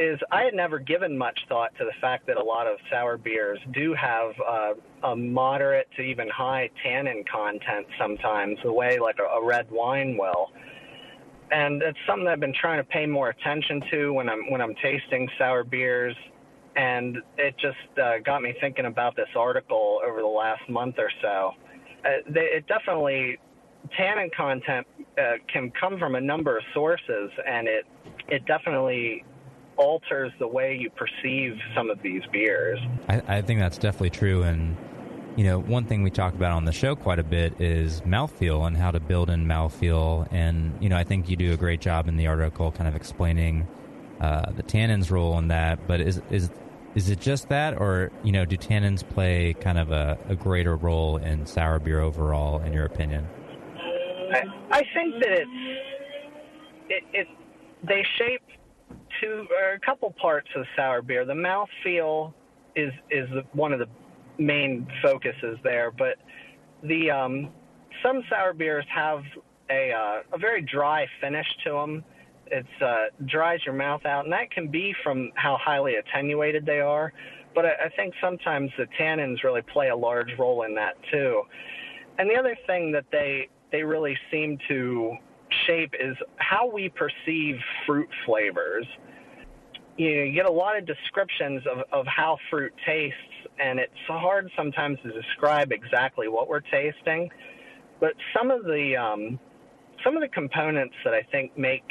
is 0.00 0.18
I 0.32 0.42
had 0.44 0.54
never 0.54 0.78
given 0.78 1.16
much 1.16 1.38
thought 1.48 1.70
to 1.78 1.84
the 1.84 1.92
fact 2.00 2.26
that 2.26 2.36
a 2.36 2.42
lot 2.42 2.66
of 2.66 2.78
sour 2.90 3.18
beers 3.18 3.58
do 3.72 3.94
have 3.94 4.32
uh, 4.40 4.72
a 5.04 5.14
moderate 5.14 5.88
to 5.96 6.02
even 6.02 6.28
high 6.28 6.70
tannin 6.82 7.24
content 7.30 7.86
sometimes, 7.98 8.58
the 8.64 8.72
way 8.72 8.98
like 8.98 9.16
a, 9.18 9.24
a 9.24 9.44
red 9.44 9.70
wine 9.70 10.16
will. 10.18 10.50
And 11.52 11.82
it's 11.82 11.98
something 12.06 12.26
I've 12.26 12.40
been 12.40 12.54
trying 12.58 12.78
to 12.78 12.84
pay 12.84 13.06
more 13.06 13.28
attention 13.28 13.82
to 13.90 14.12
when 14.12 14.28
I'm 14.28 14.50
when 14.50 14.60
I'm 14.60 14.74
tasting 14.76 15.28
sour 15.36 15.64
beers 15.64 16.16
and 16.76 17.18
it 17.36 17.54
just 17.58 17.98
uh, 17.98 18.18
got 18.24 18.42
me 18.42 18.54
thinking 18.60 18.86
about 18.86 19.16
this 19.16 19.28
article 19.36 20.00
over 20.06 20.20
the 20.20 20.26
last 20.26 20.68
month 20.68 20.96
or 20.98 21.10
so. 21.20 21.52
Uh, 22.04 22.08
they, 22.28 22.40
it 22.40 22.66
definitely 22.68 23.38
tannin 23.96 24.30
content 24.36 24.86
uh, 25.18 25.32
can 25.52 25.72
come 25.78 25.98
from 25.98 26.14
a 26.14 26.20
number 26.20 26.56
of 26.56 26.64
sources, 26.72 27.30
and 27.46 27.68
it 27.68 27.84
it 28.28 28.46
definitely 28.46 29.24
alters 29.80 30.30
the 30.38 30.46
way 30.46 30.76
you 30.78 30.90
perceive 30.90 31.56
some 31.74 31.90
of 31.90 32.00
these 32.02 32.22
beers. 32.32 32.78
I, 33.08 33.38
I 33.38 33.42
think 33.42 33.60
that's 33.60 33.78
definitely 33.78 34.10
true. 34.10 34.42
And, 34.42 34.76
you 35.36 35.44
know, 35.44 35.58
one 35.58 35.86
thing 35.86 36.02
we 36.02 36.10
talk 36.10 36.34
about 36.34 36.52
on 36.52 36.64
the 36.66 36.72
show 36.72 36.94
quite 36.94 37.18
a 37.18 37.24
bit 37.24 37.60
is 37.60 38.02
mouthfeel 38.02 38.66
and 38.66 38.76
how 38.76 38.90
to 38.90 39.00
build 39.00 39.30
in 39.30 39.46
mouthfeel. 39.46 40.28
And, 40.30 40.76
you 40.82 40.88
know, 40.88 40.96
I 40.96 41.04
think 41.04 41.28
you 41.28 41.36
do 41.36 41.52
a 41.52 41.56
great 41.56 41.80
job 41.80 42.08
in 42.08 42.16
the 42.16 42.26
article 42.26 42.70
kind 42.72 42.88
of 42.88 42.94
explaining 42.94 43.66
uh, 44.20 44.52
the 44.52 44.62
tannins 44.62 45.10
role 45.10 45.38
in 45.38 45.48
that. 45.48 45.86
But 45.86 46.00
is, 46.00 46.20
is, 46.30 46.50
is 46.94 47.08
it 47.08 47.20
just 47.20 47.48
that, 47.48 47.80
or, 47.80 48.12
you 48.22 48.32
know, 48.32 48.44
do 48.44 48.56
tannins 48.56 49.08
play 49.08 49.54
kind 49.54 49.78
of 49.78 49.90
a, 49.92 50.18
a 50.28 50.34
greater 50.34 50.76
role 50.76 51.16
in 51.16 51.46
sour 51.46 51.78
beer 51.78 52.00
overall, 52.00 52.60
in 52.60 52.72
your 52.72 52.84
opinion? 52.84 53.26
I, 54.32 54.42
I 54.70 54.82
think 54.94 55.14
that 55.20 55.32
it's 55.32 55.50
it, 56.88 57.02
it 57.12 57.26
they 57.82 58.04
shape 58.18 58.42
two 59.20 59.46
or 59.60 59.72
a 59.74 59.80
couple 59.80 60.10
parts 60.12 60.48
of 60.56 60.64
sour 60.76 61.02
beer. 61.02 61.24
The 61.24 61.34
mouth 61.34 61.68
feel 61.82 62.34
is 62.76 62.92
is 63.10 63.28
one 63.52 63.72
of 63.72 63.78
the 63.78 63.88
main 64.38 64.86
focuses 65.02 65.58
there, 65.62 65.90
but 65.90 66.16
the 66.82 67.10
um, 67.10 67.50
some 68.02 68.22
sour 68.30 68.52
beers 68.52 68.84
have 68.94 69.22
a 69.70 69.92
uh, 69.92 70.22
a 70.32 70.38
very 70.38 70.62
dry 70.62 71.06
finish 71.20 71.46
to 71.64 71.72
them. 71.72 72.04
It's 72.46 72.82
uh, 72.82 73.06
dries 73.26 73.60
your 73.64 73.74
mouth 73.74 74.04
out, 74.06 74.24
and 74.24 74.32
that 74.32 74.50
can 74.50 74.68
be 74.68 74.94
from 75.04 75.30
how 75.34 75.56
highly 75.60 75.94
attenuated 75.96 76.66
they 76.66 76.80
are. 76.80 77.12
But 77.54 77.64
I, 77.66 77.72
I 77.86 77.88
think 77.96 78.14
sometimes 78.20 78.70
the 78.76 78.86
tannins 78.98 79.42
really 79.44 79.62
play 79.62 79.88
a 79.88 79.96
large 79.96 80.30
role 80.38 80.62
in 80.62 80.74
that 80.74 80.94
too. 81.12 81.42
And 82.18 82.28
the 82.28 82.36
other 82.36 82.56
thing 82.66 82.92
that 82.92 83.04
they 83.12 83.48
they 83.70 83.82
really 83.82 84.16
seem 84.30 84.58
to 84.68 85.16
shape 85.66 85.94
is 85.98 86.16
how 86.36 86.70
we 86.70 86.88
perceive 86.88 87.56
fruit 87.86 88.08
flavors. 88.26 88.86
You, 89.96 90.32
get 90.32 90.46
a 90.46 90.52
lot 90.52 90.78
of 90.78 90.86
descriptions 90.86 91.62
of, 91.70 91.78
of 91.92 92.06
how 92.06 92.38
fruit 92.48 92.72
tastes, 92.86 93.16
and 93.58 93.78
it's 93.78 93.92
hard 94.06 94.50
sometimes 94.56 94.98
to 95.02 95.12
describe 95.12 95.72
exactly 95.72 96.28
what 96.28 96.48
we're 96.48 96.60
tasting. 96.60 97.28
But 98.00 98.12
some 98.36 98.50
of 98.50 98.64
the 98.64 98.96
um, 98.96 99.38
some 100.04 100.16
of 100.16 100.22
the 100.22 100.28
components 100.28 100.94
that 101.04 101.12
I 101.12 101.22
think 101.30 101.56
make 101.58 101.84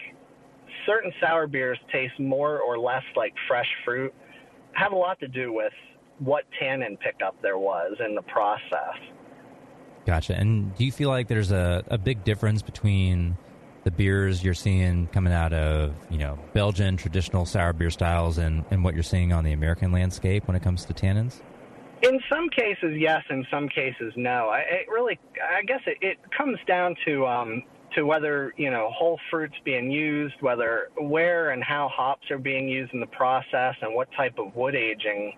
certain 0.86 1.12
sour 1.22 1.48
beers 1.48 1.78
taste 1.92 2.20
more 2.20 2.60
or 2.60 2.80
less 2.80 3.04
like 3.16 3.34
fresh 3.48 3.68
fruit 3.86 4.14
have 4.74 4.92
a 4.92 4.96
lot 4.96 5.20
to 5.20 5.28
do 5.28 5.54
with 5.54 5.74
what 6.20 6.46
tannin 6.60 6.98
pickup 6.98 7.36
there 7.42 7.58
was 7.58 7.96
in 8.06 8.16
the 8.16 8.22
process. 8.24 8.96
Gotcha. 10.06 10.36
And 10.36 10.76
do 10.76 10.86
you 10.86 10.92
feel 10.92 11.10
like 11.10 11.28
there's 11.28 11.52
a, 11.52 11.84
a 11.88 11.98
big 11.98 12.24
difference 12.24 12.62
between 12.62 13.38
the 13.84 13.92
beers 13.92 14.44
you're 14.44 14.54
seeing 14.54 15.08
coming 15.08 15.34
out 15.34 15.54
of, 15.54 15.94
you 16.10 16.18
know, 16.18 16.38
Belgian 16.54 16.98
traditional 16.98 17.46
sour 17.46 17.74
beer 17.74 17.90
styles 17.90 18.38
and, 18.38 18.66
and 18.72 18.84
what 18.84 18.94
you're 18.94 19.04
seeing 19.04 19.32
on 19.32 19.44
the 19.44 19.54
American 19.54 19.92
landscape 19.92 20.48
when 20.48 20.56
it 20.56 20.64
comes 20.64 20.86
to 20.86 20.94
tannins? 20.94 21.42
In 22.02 22.20
some 22.30 22.50
cases, 22.50 22.96
yes. 22.98 23.24
In 23.30 23.46
some 23.52 23.68
cases, 23.68 24.14
no. 24.16 24.50
I, 24.50 24.60
it 24.60 24.88
really, 24.90 25.20
I 25.44 25.64
guess 25.64 25.82
it, 25.86 25.98
it 26.02 26.18
comes 26.38 26.58
down 26.66 26.96
to 27.06 27.26
um, 27.26 27.64
to 27.96 28.04
whether 28.04 28.54
you 28.58 28.72
know 28.72 28.90
whole 28.94 29.20
fruits 29.30 29.56
being 29.66 29.92
used, 29.92 30.36
whether 30.40 30.90
where 30.98 31.50
and 31.52 31.64
how 31.64 31.90
hops 31.94 32.32
are 32.32 32.38
being 32.38 32.70
used 32.70 32.94
in 32.94 33.00
the 33.00 33.08
process, 33.08 33.76
and 33.82 33.94
what 33.94 34.08
type 34.16 34.38
of 34.38 34.56
wood 34.56 34.76
aging 34.76 35.34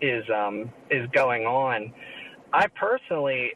is 0.00 0.24
um, 0.34 0.72
is 0.90 1.08
going 1.12 1.44
on. 1.44 1.92
I 2.52 2.66
personally, 2.68 3.52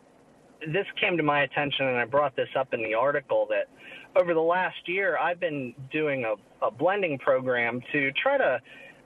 this 0.61 0.87
came 1.01 1.17
to 1.17 1.25
my 1.25 1.43
attention, 1.43 1.87
and 1.87 1.97
I 1.97 2.05
brought 2.05 2.37
this 2.37 2.51
up 2.57 2.73
in 2.73 2.83
the 2.83 2.95
article 2.95 3.49
that 3.51 3.69
over 4.17 4.35
the 4.35 4.41
last 4.41 4.87
year, 4.87 5.19
I've 5.19 5.41
been 5.41 5.75
doing 5.91 6.25
a, 6.25 6.67
a 6.67 6.71
blending 6.71 7.19
program 7.19 7.81
to 7.93 8.13
try 8.13 8.39
to 8.39 8.61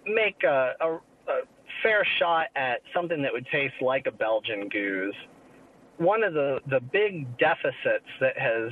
make 0.06 0.42
a, 0.44 0.74
a, 0.80 0.94
a 0.94 1.40
fair 1.82 2.06
shot 2.18 2.48
at 2.56 2.80
something 2.94 3.22
that 3.22 3.32
would 3.32 3.46
taste 3.46 3.74
like 3.80 4.06
a 4.06 4.12
Belgian 4.12 4.68
gueuze. 4.68 5.12
One 5.98 6.22
of 6.22 6.34
the, 6.34 6.60
the 6.68 6.80
big 6.80 7.38
deficits 7.38 8.06
that 8.20 8.38
has 8.38 8.70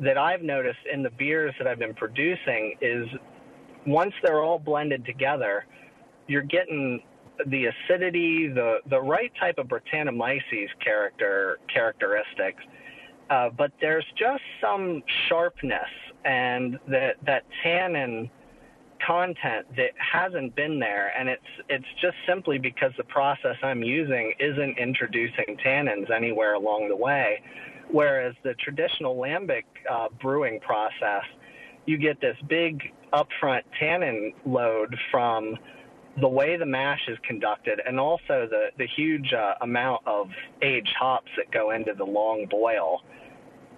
that 0.00 0.18
I've 0.18 0.42
noticed 0.42 0.78
in 0.92 1.02
the 1.02 1.10
beers 1.10 1.54
that 1.58 1.66
I've 1.66 1.78
been 1.78 1.94
producing 1.94 2.76
is 2.80 3.06
once 3.86 4.12
they're 4.22 4.42
all 4.42 4.58
blended 4.58 5.04
together, 5.04 5.66
you're 6.26 6.42
getting 6.42 7.02
the 7.46 7.66
acidity, 7.66 8.48
the 8.48 8.78
the 8.88 9.00
right 9.00 9.32
type 9.40 9.58
of 9.58 9.66
Brettanomyces 9.68 10.68
character 10.82 11.58
characteristics, 11.72 12.62
uh, 13.32 13.48
but 13.56 13.72
there's 13.80 14.04
just 14.18 14.42
some 14.60 15.02
sharpness 15.28 15.88
and 16.24 16.78
that 16.86 17.16
that 17.24 17.44
tannin 17.62 18.30
content 19.06 19.66
that 19.74 19.90
hasn't 19.96 20.54
been 20.54 20.78
there, 20.78 21.12
and 21.18 21.30
it's 21.30 21.52
it's 21.70 21.86
just 22.00 22.16
simply 22.28 22.58
because 22.58 22.92
the 22.98 23.04
process 23.04 23.56
I'm 23.62 23.82
using 23.82 24.34
isn't 24.38 24.78
introducing 24.78 25.56
tannins 25.64 26.10
anywhere 26.10 26.54
along 26.54 26.88
the 26.88 26.96
way. 26.96 27.42
Whereas 27.90 28.34
the 28.44 28.54
traditional 28.54 29.16
lambic 29.16 29.64
uh, 29.90 30.08
brewing 30.20 30.60
process, 30.60 31.24
you 31.86 31.96
get 31.96 32.20
this 32.20 32.36
big 32.48 32.82
upfront 33.14 33.62
tannin 33.80 34.34
load 34.44 34.94
from 35.10 35.56
the 36.20 36.28
way 36.28 36.58
the 36.58 36.66
mash 36.66 37.00
is 37.08 37.18
conducted 37.26 37.80
and 37.86 37.98
also 37.98 38.46
the, 38.50 38.66
the 38.76 38.86
huge 38.96 39.32
uh, 39.32 39.54
amount 39.62 40.02
of 40.06 40.28
aged 40.60 40.94
hops 40.98 41.30
that 41.38 41.50
go 41.50 41.70
into 41.70 41.94
the 41.96 42.04
long 42.04 42.46
boil. 42.50 43.00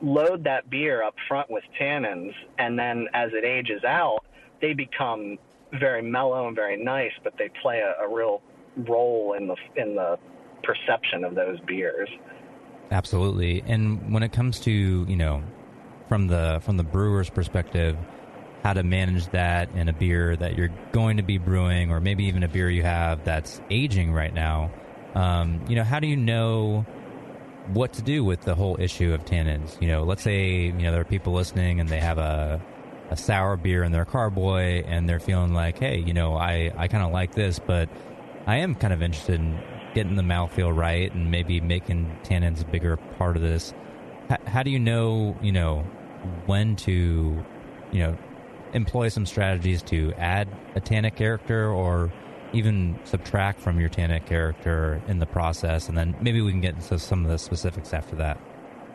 Load 0.04 0.44
that 0.44 0.68
beer 0.68 1.02
up 1.02 1.14
front 1.28 1.50
with 1.50 1.64
tannins, 1.80 2.32
and 2.58 2.78
then 2.78 3.08
as 3.14 3.30
it 3.32 3.44
ages 3.44 3.82
out, 3.84 4.20
they 4.60 4.74
become 4.74 5.38
very 5.72 6.02
mellow 6.02 6.46
and 6.46 6.54
very 6.54 6.82
nice, 6.82 7.12
but 7.22 7.34
they 7.38 7.50
play 7.62 7.80
a, 7.80 8.04
a 8.04 8.14
real 8.14 8.42
role 8.76 9.34
in 9.34 9.46
the 9.46 9.56
in 9.76 9.94
the 9.94 10.18
perception 10.62 11.24
of 11.24 11.34
those 11.34 11.58
beers. 11.60 12.08
Absolutely. 12.90 13.62
And 13.66 14.12
when 14.12 14.22
it 14.22 14.32
comes 14.32 14.60
to 14.60 14.70
you 14.70 15.16
know, 15.16 15.42
from 16.08 16.26
the 16.26 16.60
from 16.62 16.76
the 16.76 16.84
brewer's 16.84 17.30
perspective, 17.30 17.96
how 18.62 18.74
to 18.74 18.82
manage 18.82 19.26
that 19.28 19.70
in 19.74 19.88
a 19.88 19.92
beer 19.92 20.36
that 20.36 20.56
you're 20.56 20.72
going 20.92 21.16
to 21.16 21.22
be 21.22 21.38
brewing, 21.38 21.90
or 21.90 22.00
maybe 22.00 22.24
even 22.24 22.42
a 22.42 22.48
beer 22.48 22.68
you 22.68 22.82
have 22.82 23.24
that's 23.24 23.60
aging 23.70 24.12
right 24.12 24.34
now. 24.34 24.70
Um, 25.14 25.64
you 25.68 25.76
know, 25.76 25.84
how 25.84 26.00
do 26.00 26.08
you 26.08 26.16
know 26.16 26.84
what 27.72 27.92
to 27.94 28.02
do 28.02 28.24
with 28.24 28.42
the 28.42 28.54
whole 28.54 28.76
issue 28.78 29.12
of 29.14 29.24
tannins? 29.24 29.80
You 29.80 29.88
know, 29.88 30.02
let's 30.04 30.22
say 30.22 30.66
you 30.66 30.72
know 30.72 30.92
there 30.92 31.00
are 31.00 31.04
people 31.04 31.32
listening 31.32 31.80
and 31.80 31.88
they 31.88 32.00
have 32.00 32.18
a 32.18 32.62
a 33.10 33.16
sour 33.16 33.56
beer 33.56 33.82
in 33.82 33.92
their 33.92 34.04
carboy 34.04 34.82
and 34.86 35.08
they're 35.08 35.20
feeling 35.20 35.52
like, 35.52 35.78
hey, 35.78 35.98
you 35.98 36.14
know, 36.14 36.34
I 36.34 36.72
I 36.76 36.88
kind 36.88 37.04
of 37.04 37.12
like 37.12 37.34
this, 37.34 37.58
but 37.58 37.88
I 38.46 38.56
am 38.58 38.74
kind 38.74 38.92
of 38.92 39.02
interested 39.02 39.40
in 39.40 39.58
getting 39.94 40.16
the 40.16 40.22
mouthfeel 40.22 40.76
right 40.76 41.12
and 41.14 41.30
maybe 41.30 41.60
making 41.60 42.18
tannins 42.24 42.62
a 42.62 42.64
bigger 42.66 42.96
part 42.96 43.36
of 43.36 43.42
this. 43.42 43.72
H- 44.30 44.40
how 44.46 44.62
do 44.62 44.70
you 44.70 44.78
know, 44.78 45.36
you 45.40 45.52
know, 45.52 45.80
when 46.46 46.76
to, 46.76 47.44
you 47.92 47.98
know, 48.00 48.18
employ 48.72 49.08
some 49.08 49.24
strategies 49.24 49.82
to 49.82 50.12
add 50.18 50.48
a 50.74 50.80
tannic 50.80 51.14
character 51.16 51.70
or 51.70 52.12
even 52.54 52.98
subtract 53.04 53.60
from 53.60 53.80
your 53.80 53.88
tannic 53.88 54.26
character 54.26 55.02
in 55.08 55.18
the 55.18 55.26
process? 55.26 55.88
And 55.88 55.98
then 55.98 56.14
maybe 56.20 56.40
we 56.40 56.50
can 56.50 56.60
get 56.60 56.74
into 56.74 56.98
some 56.98 57.24
of 57.24 57.30
the 57.30 57.38
specifics 57.38 57.92
after 57.92 58.16
that. 58.16 58.38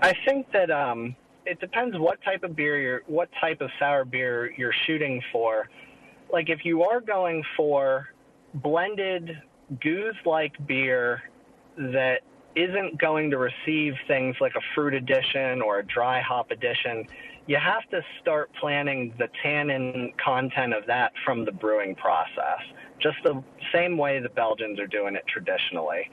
I 0.01 0.13
think 0.25 0.51
that 0.53 0.71
um, 0.71 1.15
it 1.45 1.59
depends 1.59 1.97
what 1.97 2.21
type 2.23 2.43
of 2.43 2.55
beer 2.55 2.79
you're, 2.79 3.01
what 3.07 3.29
type 3.41 3.61
of 3.61 3.69
sour 3.79 4.05
beer 4.05 4.53
you're 4.57 4.73
shooting 4.87 5.21
for. 5.31 5.69
Like 6.31 6.49
if 6.49 6.63
you 6.63 6.83
are 6.83 7.01
going 7.01 7.43
for 7.57 8.09
blended 8.55 9.31
gueuze-like 9.83 10.53
beer 10.67 11.21
that 11.77 12.21
isn't 12.55 12.99
going 12.99 13.29
to 13.31 13.37
receive 13.37 13.93
things 14.07 14.35
like 14.41 14.53
a 14.55 14.61
fruit 14.73 14.93
addition 14.93 15.61
or 15.61 15.79
a 15.79 15.85
dry 15.85 16.21
hop 16.21 16.51
addition, 16.51 17.05
you 17.47 17.57
have 17.57 17.87
to 17.89 18.01
start 18.21 18.49
planning 18.59 19.13
the 19.17 19.27
tannin 19.41 20.13
content 20.23 20.73
of 20.73 20.85
that 20.87 21.11
from 21.25 21.45
the 21.45 21.51
brewing 21.51 21.95
process, 21.95 22.61
just 23.01 23.17
the 23.23 23.43
same 23.73 23.97
way 23.97 24.19
the 24.19 24.29
Belgians 24.29 24.79
are 24.79 24.87
doing 24.87 25.15
it 25.15 25.23
traditionally, 25.27 26.09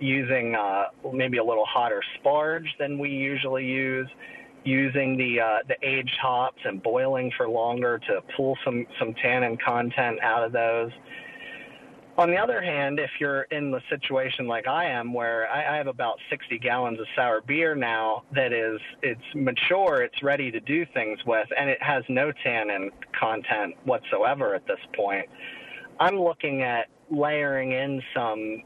using 0.00 0.54
uh, 0.54 0.84
maybe 1.12 1.38
a 1.38 1.44
little 1.44 1.66
hotter 1.66 2.02
sparge 2.18 2.66
than 2.78 2.98
we 2.98 3.10
usually 3.10 3.64
use, 3.64 4.08
using 4.64 5.16
the 5.16 5.40
uh, 5.40 5.58
the 5.68 5.76
aged 5.82 6.16
hops 6.20 6.60
and 6.64 6.82
boiling 6.82 7.30
for 7.36 7.48
longer 7.48 7.98
to 7.98 8.20
pull 8.36 8.56
some 8.64 8.86
some 8.98 9.14
tannin 9.14 9.56
content 9.64 10.20
out 10.22 10.42
of 10.42 10.52
those. 10.52 10.90
On 12.16 12.30
the 12.30 12.36
other 12.36 12.62
hand, 12.62 13.00
if 13.00 13.10
you're 13.18 13.42
in 13.50 13.72
the 13.72 13.80
situation 13.90 14.46
like 14.46 14.68
I 14.68 14.84
am, 14.84 15.12
where 15.12 15.50
I, 15.50 15.74
I 15.74 15.76
have 15.78 15.88
about 15.88 16.16
60 16.30 16.60
gallons 16.60 17.00
of 17.00 17.06
sour 17.16 17.40
beer 17.40 17.74
now 17.74 18.22
that 18.32 18.52
is, 18.52 18.80
it's 19.02 19.20
mature, 19.34 20.02
it's 20.04 20.22
ready 20.22 20.52
to 20.52 20.60
do 20.60 20.86
things 20.94 21.18
with, 21.26 21.48
and 21.58 21.68
it 21.68 21.82
has 21.82 22.04
no 22.08 22.30
tannin 22.44 22.92
content 23.18 23.74
whatsoever 23.82 24.54
at 24.54 24.64
this 24.68 24.78
point, 24.94 25.26
I'm 26.00 26.18
looking 26.18 26.62
at 26.62 26.86
layering 27.10 27.72
in 27.72 28.02
some 28.14 28.62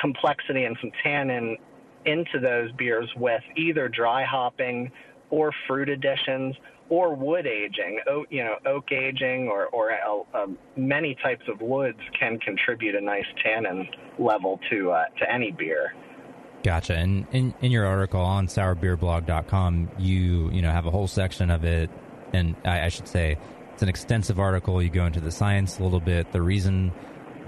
complexity 0.00 0.64
and 0.64 0.76
some 0.80 0.90
tannin 1.02 1.56
into 2.04 2.38
those 2.40 2.70
beers 2.72 3.10
with 3.16 3.42
either 3.56 3.88
dry 3.88 4.24
hopping 4.24 4.90
or 5.30 5.52
fruit 5.66 5.88
additions 5.88 6.54
or 6.88 7.14
wood 7.14 7.46
aging, 7.46 8.00
oak, 8.08 8.26
you 8.30 8.44
know, 8.44 8.56
oak 8.64 8.92
aging, 8.92 9.48
or 9.48 9.66
or 9.66 9.92
uh, 9.92 10.42
um, 10.42 10.56
many 10.76 11.16
types 11.22 11.42
of 11.48 11.60
woods 11.60 11.98
can 12.18 12.38
contribute 12.38 12.94
a 12.94 13.00
nice 13.00 13.24
tannin 13.42 13.88
level 14.18 14.60
to 14.70 14.92
uh, 14.92 15.04
to 15.18 15.32
any 15.32 15.50
beer. 15.50 15.94
Gotcha. 16.62 16.94
And 16.94 17.26
in, 17.32 17.54
in 17.60 17.70
your 17.70 17.86
article 17.86 18.20
on 18.20 18.46
sourbeerblog.com, 18.46 19.90
you 19.98 20.50
you 20.52 20.62
know 20.62 20.70
have 20.70 20.86
a 20.86 20.90
whole 20.90 21.08
section 21.08 21.50
of 21.50 21.64
it, 21.64 21.90
and 22.32 22.54
I, 22.64 22.86
I 22.86 22.88
should 22.88 23.08
say 23.08 23.38
it's 23.76 23.82
an 23.82 23.90
extensive 23.90 24.40
article. 24.40 24.80
You 24.80 24.88
go 24.88 25.04
into 25.04 25.20
the 25.20 25.30
science 25.30 25.78
a 25.78 25.82
little 25.82 26.00
bit, 26.00 26.32
the 26.32 26.40
reason 26.40 26.90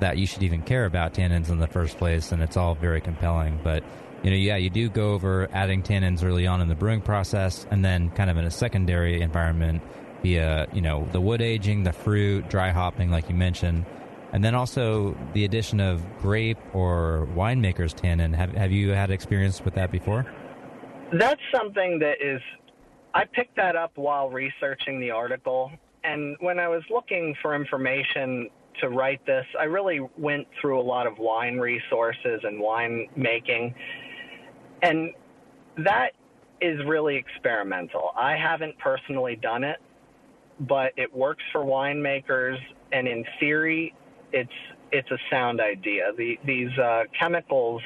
that 0.00 0.18
you 0.18 0.26
should 0.26 0.42
even 0.42 0.60
care 0.60 0.84
about 0.84 1.14
tannins 1.14 1.48
in 1.48 1.58
the 1.58 1.66
first 1.66 1.96
place, 1.96 2.32
and 2.32 2.42
it's 2.42 2.54
all 2.54 2.74
very 2.74 3.00
compelling. 3.00 3.58
But 3.64 3.82
you 4.22 4.30
know, 4.30 4.36
yeah, 4.36 4.56
you 4.56 4.68
do 4.68 4.90
go 4.90 5.14
over 5.14 5.48
adding 5.54 5.82
tannins 5.82 6.22
early 6.22 6.46
on 6.46 6.60
in 6.60 6.68
the 6.68 6.74
brewing 6.74 7.00
process, 7.00 7.66
and 7.70 7.82
then 7.82 8.10
kind 8.10 8.28
of 8.28 8.36
in 8.36 8.44
a 8.44 8.50
secondary 8.50 9.22
environment 9.22 9.80
via 10.22 10.68
you 10.74 10.82
know 10.82 11.08
the 11.12 11.20
wood 11.20 11.40
aging, 11.40 11.84
the 11.84 11.94
fruit, 11.94 12.50
dry 12.50 12.72
hopping, 12.72 13.10
like 13.10 13.30
you 13.30 13.34
mentioned, 13.34 13.86
and 14.34 14.44
then 14.44 14.54
also 14.54 15.16
the 15.32 15.46
addition 15.46 15.80
of 15.80 16.04
grape 16.18 16.58
or 16.74 17.26
winemaker's 17.34 17.94
tannin. 17.94 18.34
Have 18.34 18.52
have 18.52 18.70
you 18.70 18.90
had 18.90 19.10
experience 19.10 19.64
with 19.64 19.76
that 19.76 19.90
before? 19.90 20.26
That's 21.10 21.40
something 21.56 22.00
that 22.00 22.16
is. 22.20 22.42
I 23.14 23.24
picked 23.24 23.56
that 23.56 23.76
up 23.76 23.92
while 23.94 24.28
researching 24.28 25.00
the 25.00 25.10
article, 25.10 25.72
and 26.12 26.36
when 26.40 26.58
I 26.58 26.68
was 26.68 26.82
looking 26.90 27.34
for 27.42 27.54
information 27.54 28.48
to 28.80 28.88
write 28.88 29.24
this, 29.26 29.44
I 29.58 29.64
really 29.64 30.00
went 30.16 30.46
through 30.60 30.80
a 30.80 30.82
lot 30.82 31.06
of 31.06 31.18
wine 31.18 31.58
resources 31.58 32.40
and 32.44 32.60
wine 32.60 33.08
making 33.16 33.74
and 34.82 35.12
that 35.78 36.10
is 36.60 36.78
really 36.86 37.16
experimental. 37.16 38.10
I 38.16 38.36
haven't 38.36 38.78
personally 38.78 39.36
done 39.36 39.64
it, 39.64 39.78
but 40.60 40.92
it 40.96 41.14
works 41.14 41.42
for 41.52 41.64
winemakers, 41.64 42.56
and 42.92 43.06
in 43.06 43.24
theory, 43.38 43.94
it's 44.32 44.50
it's 44.90 45.10
a 45.10 45.18
sound 45.30 45.60
idea. 45.60 46.12
The, 46.16 46.38
these 46.46 46.76
uh, 46.78 47.04
chemicals 47.18 47.82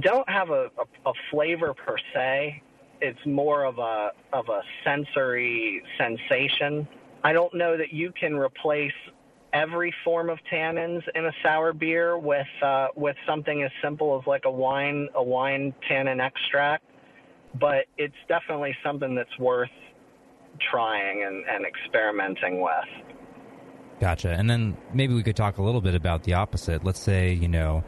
don't 0.00 0.28
have 0.28 0.50
a, 0.50 0.70
a, 0.78 1.08
a 1.08 1.12
flavor 1.30 1.72
per 1.72 1.96
se. 2.14 2.62
It's 3.00 3.18
more 3.26 3.64
of 3.64 3.78
a 3.78 4.10
of 4.32 4.48
a 4.48 4.60
sensory 4.84 5.82
sensation. 5.98 6.86
I 7.24 7.32
don't 7.32 7.54
know 7.54 7.76
that 7.76 7.92
you 7.92 8.12
can 8.18 8.34
replace 8.34 8.92
every 9.52 9.94
form 10.04 10.28
of 10.30 10.38
tannins 10.52 11.02
in 11.14 11.26
a 11.26 11.32
sour 11.42 11.72
beer 11.72 12.18
with 12.18 12.46
uh, 12.62 12.88
with 12.96 13.16
something 13.26 13.62
as 13.62 13.70
simple 13.82 14.18
as 14.20 14.26
like 14.26 14.44
a 14.44 14.50
wine 14.50 15.08
a 15.14 15.22
wine 15.22 15.74
tannin 15.88 16.20
extract, 16.20 16.84
but 17.58 17.86
it's 17.96 18.14
definitely 18.28 18.76
something 18.84 19.14
that's 19.14 19.36
worth 19.38 19.70
trying 20.70 21.24
and, 21.24 21.44
and 21.48 21.64
experimenting 21.64 22.60
with. 22.60 22.72
Gotcha. 24.00 24.30
And 24.30 24.48
then 24.48 24.76
maybe 24.92 25.14
we 25.14 25.22
could 25.22 25.36
talk 25.36 25.58
a 25.58 25.62
little 25.62 25.80
bit 25.80 25.94
about 25.94 26.22
the 26.22 26.34
opposite. 26.34 26.84
Let's 26.84 27.00
say 27.00 27.32
you 27.32 27.48
know 27.48 27.84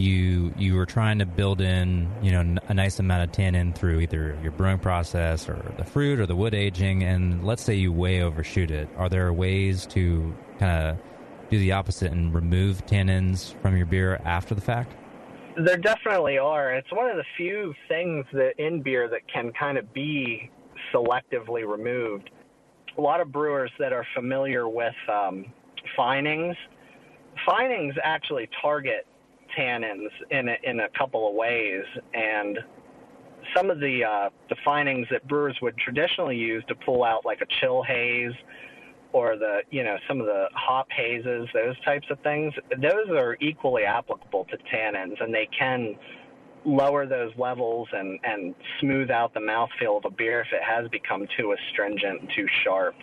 you 0.00 0.54
you 0.58 0.74
were 0.74 0.86
trying 0.86 1.18
to 1.18 1.26
build 1.26 1.60
in 1.60 2.10
you 2.22 2.32
know 2.32 2.58
a 2.68 2.74
nice 2.74 2.98
amount 2.98 3.22
of 3.22 3.32
tannin 3.32 3.72
through 3.72 4.00
either 4.00 4.36
your 4.42 4.52
brewing 4.52 4.78
process 4.78 5.48
or 5.48 5.72
the 5.76 5.84
fruit 5.84 6.18
or 6.18 6.26
the 6.26 6.36
wood 6.36 6.54
aging, 6.54 7.02
and 7.02 7.44
let's 7.44 7.62
say 7.62 7.74
you 7.74 7.92
way 7.92 8.22
overshoot 8.22 8.70
it. 8.70 8.88
Are 8.96 9.08
there 9.08 9.32
ways 9.32 9.86
to 9.86 10.34
kind 10.58 10.88
of 10.88 10.98
do 11.50 11.58
the 11.58 11.72
opposite 11.72 12.12
and 12.12 12.32
remove 12.34 12.86
tannins 12.86 13.54
from 13.60 13.76
your 13.76 13.86
beer 13.86 14.20
after 14.24 14.54
the 14.54 14.60
fact? 14.60 14.94
There 15.56 15.76
definitely 15.76 16.38
are. 16.38 16.72
It's 16.72 16.90
one 16.92 17.10
of 17.10 17.16
the 17.16 17.24
few 17.36 17.74
things 17.88 18.24
that 18.32 18.52
in 18.58 18.82
beer 18.82 19.08
that 19.08 19.22
can 19.32 19.52
kind 19.52 19.76
of 19.76 19.92
be 19.92 20.48
selectively 20.94 21.66
removed. 21.66 22.30
A 22.96 23.00
lot 23.00 23.20
of 23.20 23.32
brewers 23.32 23.70
that 23.78 23.92
are 23.92 24.06
familiar 24.14 24.68
with 24.68 24.94
um, 25.12 25.46
finings, 25.96 26.56
finings 27.46 27.94
actually 28.02 28.48
target 28.62 29.06
tannins 29.58 30.08
in 30.30 30.48
a, 30.48 30.56
in 30.62 30.80
a 30.80 30.88
couple 30.96 31.28
of 31.28 31.34
ways, 31.34 31.84
and 32.14 32.58
some 33.56 33.70
of 33.70 33.80
the 33.80 34.04
uh, 34.04 34.30
the 34.48 34.56
finings 34.64 35.06
that 35.10 35.26
brewers 35.28 35.56
would 35.62 35.76
traditionally 35.78 36.36
use 36.36 36.64
to 36.68 36.74
pull 36.74 37.04
out 37.04 37.24
like 37.24 37.40
a 37.40 37.46
chill 37.60 37.82
haze 37.82 38.32
or 39.12 39.36
the 39.36 39.60
you 39.70 39.82
know 39.82 39.96
some 40.08 40.20
of 40.20 40.26
the 40.26 40.46
hop 40.54 40.86
hazes, 40.90 41.48
those 41.52 41.78
types 41.84 42.06
of 42.10 42.18
things, 42.20 42.52
those 42.80 43.08
are 43.10 43.36
equally 43.40 43.84
applicable 43.84 44.46
to 44.46 44.56
tannins, 44.74 45.22
and 45.22 45.34
they 45.34 45.48
can 45.56 45.96
lower 46.64 47.06
those 47.06 47.32
levels 47.36 47.88
and 47.92 48.18
and 48.24 48.54
smooth 48.80 49.10
out 49.10 49.32
the 49.34 49.40
mouthfeel 49.40 49.96
of 49.96 50.04
a 50.04 50.10
beer 50.10 50.40
if 50.40 50.52
it 50.52 50.62
has 50.62 50.88
become 50.90 51.26
too 51.36 51.52
astringent, 51.54 52.30
too 52.36 52.46
sharp. 52.64 52.94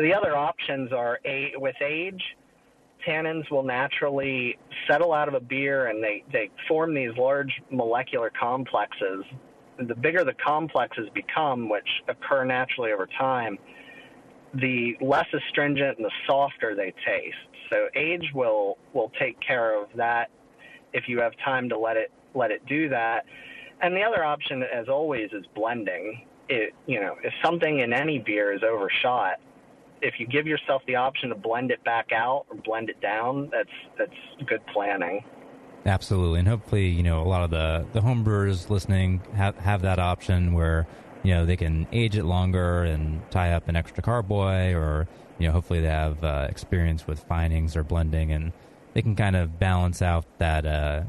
The 0.00 0.14
other 0.14 0.34
options 0.36 0.90
are 0.92 1.18
a, 1.26 1.52
with 1.56 1.76
age, 1.82 2.22
tannins 3.06 3.50
will 3.50 3.62
naturally 3.62 4.58
settle 4.88 5.12
out 5.12 5.28
of 5.28 5.34
a 5.34 5.40
beer 5.40 5.86
and 5.86 6.02
they, 6.02 6.24
they 6.32 6.50
form 6.68 6.94
these 6.94 7.16
large 7.16 7.52
molecular 7.70 8.30
complexes 8.38 9.24
the 9.78 9.94
bigger 9.94 10.24
the 10.24 10.34
complexes 10.44 11.08
become, 11.14 11.68
which 11.68 11.88
occur 12.08 12.44
naturally 12.44 12.92
over 12.92 13.08
time, 13.18 13.58
the 14.54 14.96
less 15.00 15.26
astringent 15.32 15.98
and 15.98 16.04
the 16.04 16.10
softer 16.26 16.74
they 16.74 16.92
taste. 17.06 17.36
So 17.70 17.88
age 17.96 18.30
will 18.34 18.76
will 18.92 19.10
take 19.18 19.38
care 19.40 19.80
of 19.80 19.88
that 19.96 20.30
if 20.92 21.04
you 21.08 21.20
have 21.20 21.32
time 21.44 21.68
to 21.70 21.78
let 21.78 21.96
it 21.96 22.12
let 22.34 22.50
it 22.50 22.64
do 22.66 22.88
that. 22.90 23.24
And 23.80 23.96
the 23.96 24.02
other 24.02 24.24
option, 24.24 24.62
as 24.62 24.88
always, 24.88 25.30
is 25.32 25.44
blending. 25.54 26.26
It 26.48 26.74
you 26.86 27.00
know 27.00 27.16
if 27.22 27.32
something 27.44 27.78
in 27.78 27.92
any 27.92 28.18
beer 28.18 28.52
is 28.52 28.62
overshot, 28.62 29.40
if 30.02 30.14
you 30.18 30.26
give 30.26 30.46
yourself 30.46 30.82
the 30.86 30.96
option 30.96 31.30
to 31.30 31.34
blend 31.34 31.70
it 31.70 31.82
back 31.84 32.10
out 32.12 32.44
or 32.50 32.56
blend 32.56 32.90
it 32.90 33.00
down, 33.00 33.48
that's 33.52 33.70
that's 33.98 34.48
good 34.48 34.60
planning. 34.72 35.24
Absolutely, 35.86 36.40
and 36.40 36.48
hopefully, 36.48 36.88
you 36.88 37.02
know, 37.02 37.22
a 37.22 37.28
lot 37.28 37.42
of 37.42 37.50
the 37.50 37.86
the 37.92 38.00
homebrewers 38.00 38.68
listening 38.68 39.22
have 39.34 39.56
have 39.58 39.82
that 39.82 39.98
option 39.98 40.52
where 40.52 40.86
you 41.22 41.32
know 41.32 41.46
they 41.46 41.56
can 41.56 41.86
age 41.92 42.16
it 42.16 42.24
longer 42.24 42.82
and 42.82 43.22
tie 43.30 43.52
up 43.52 43.68
an 43.68 43.76
extra 43.76 44.02
carboy, 44.02 44.74
or 44.74 45.08
you 45.38 45.46
know, 45.46 45.52
hopefully 45.52 45.80
they 45.80 45.88
have 45.88 46.22
uh, 46.22 46.46
experience 46.50 47.06
with 47.06 47.22
finings 47.24 47.76
or 47.76 47.84
blending, 47.84 48.32
and 48.32 48.52
they 48.94 49.02
can 49.02 49.16
kind 49.16 49.36
of 49.36 49.58
balance 49.58 50.02
out 50.02 50.24
that 50.38 50.66
uh, 50.66 51.02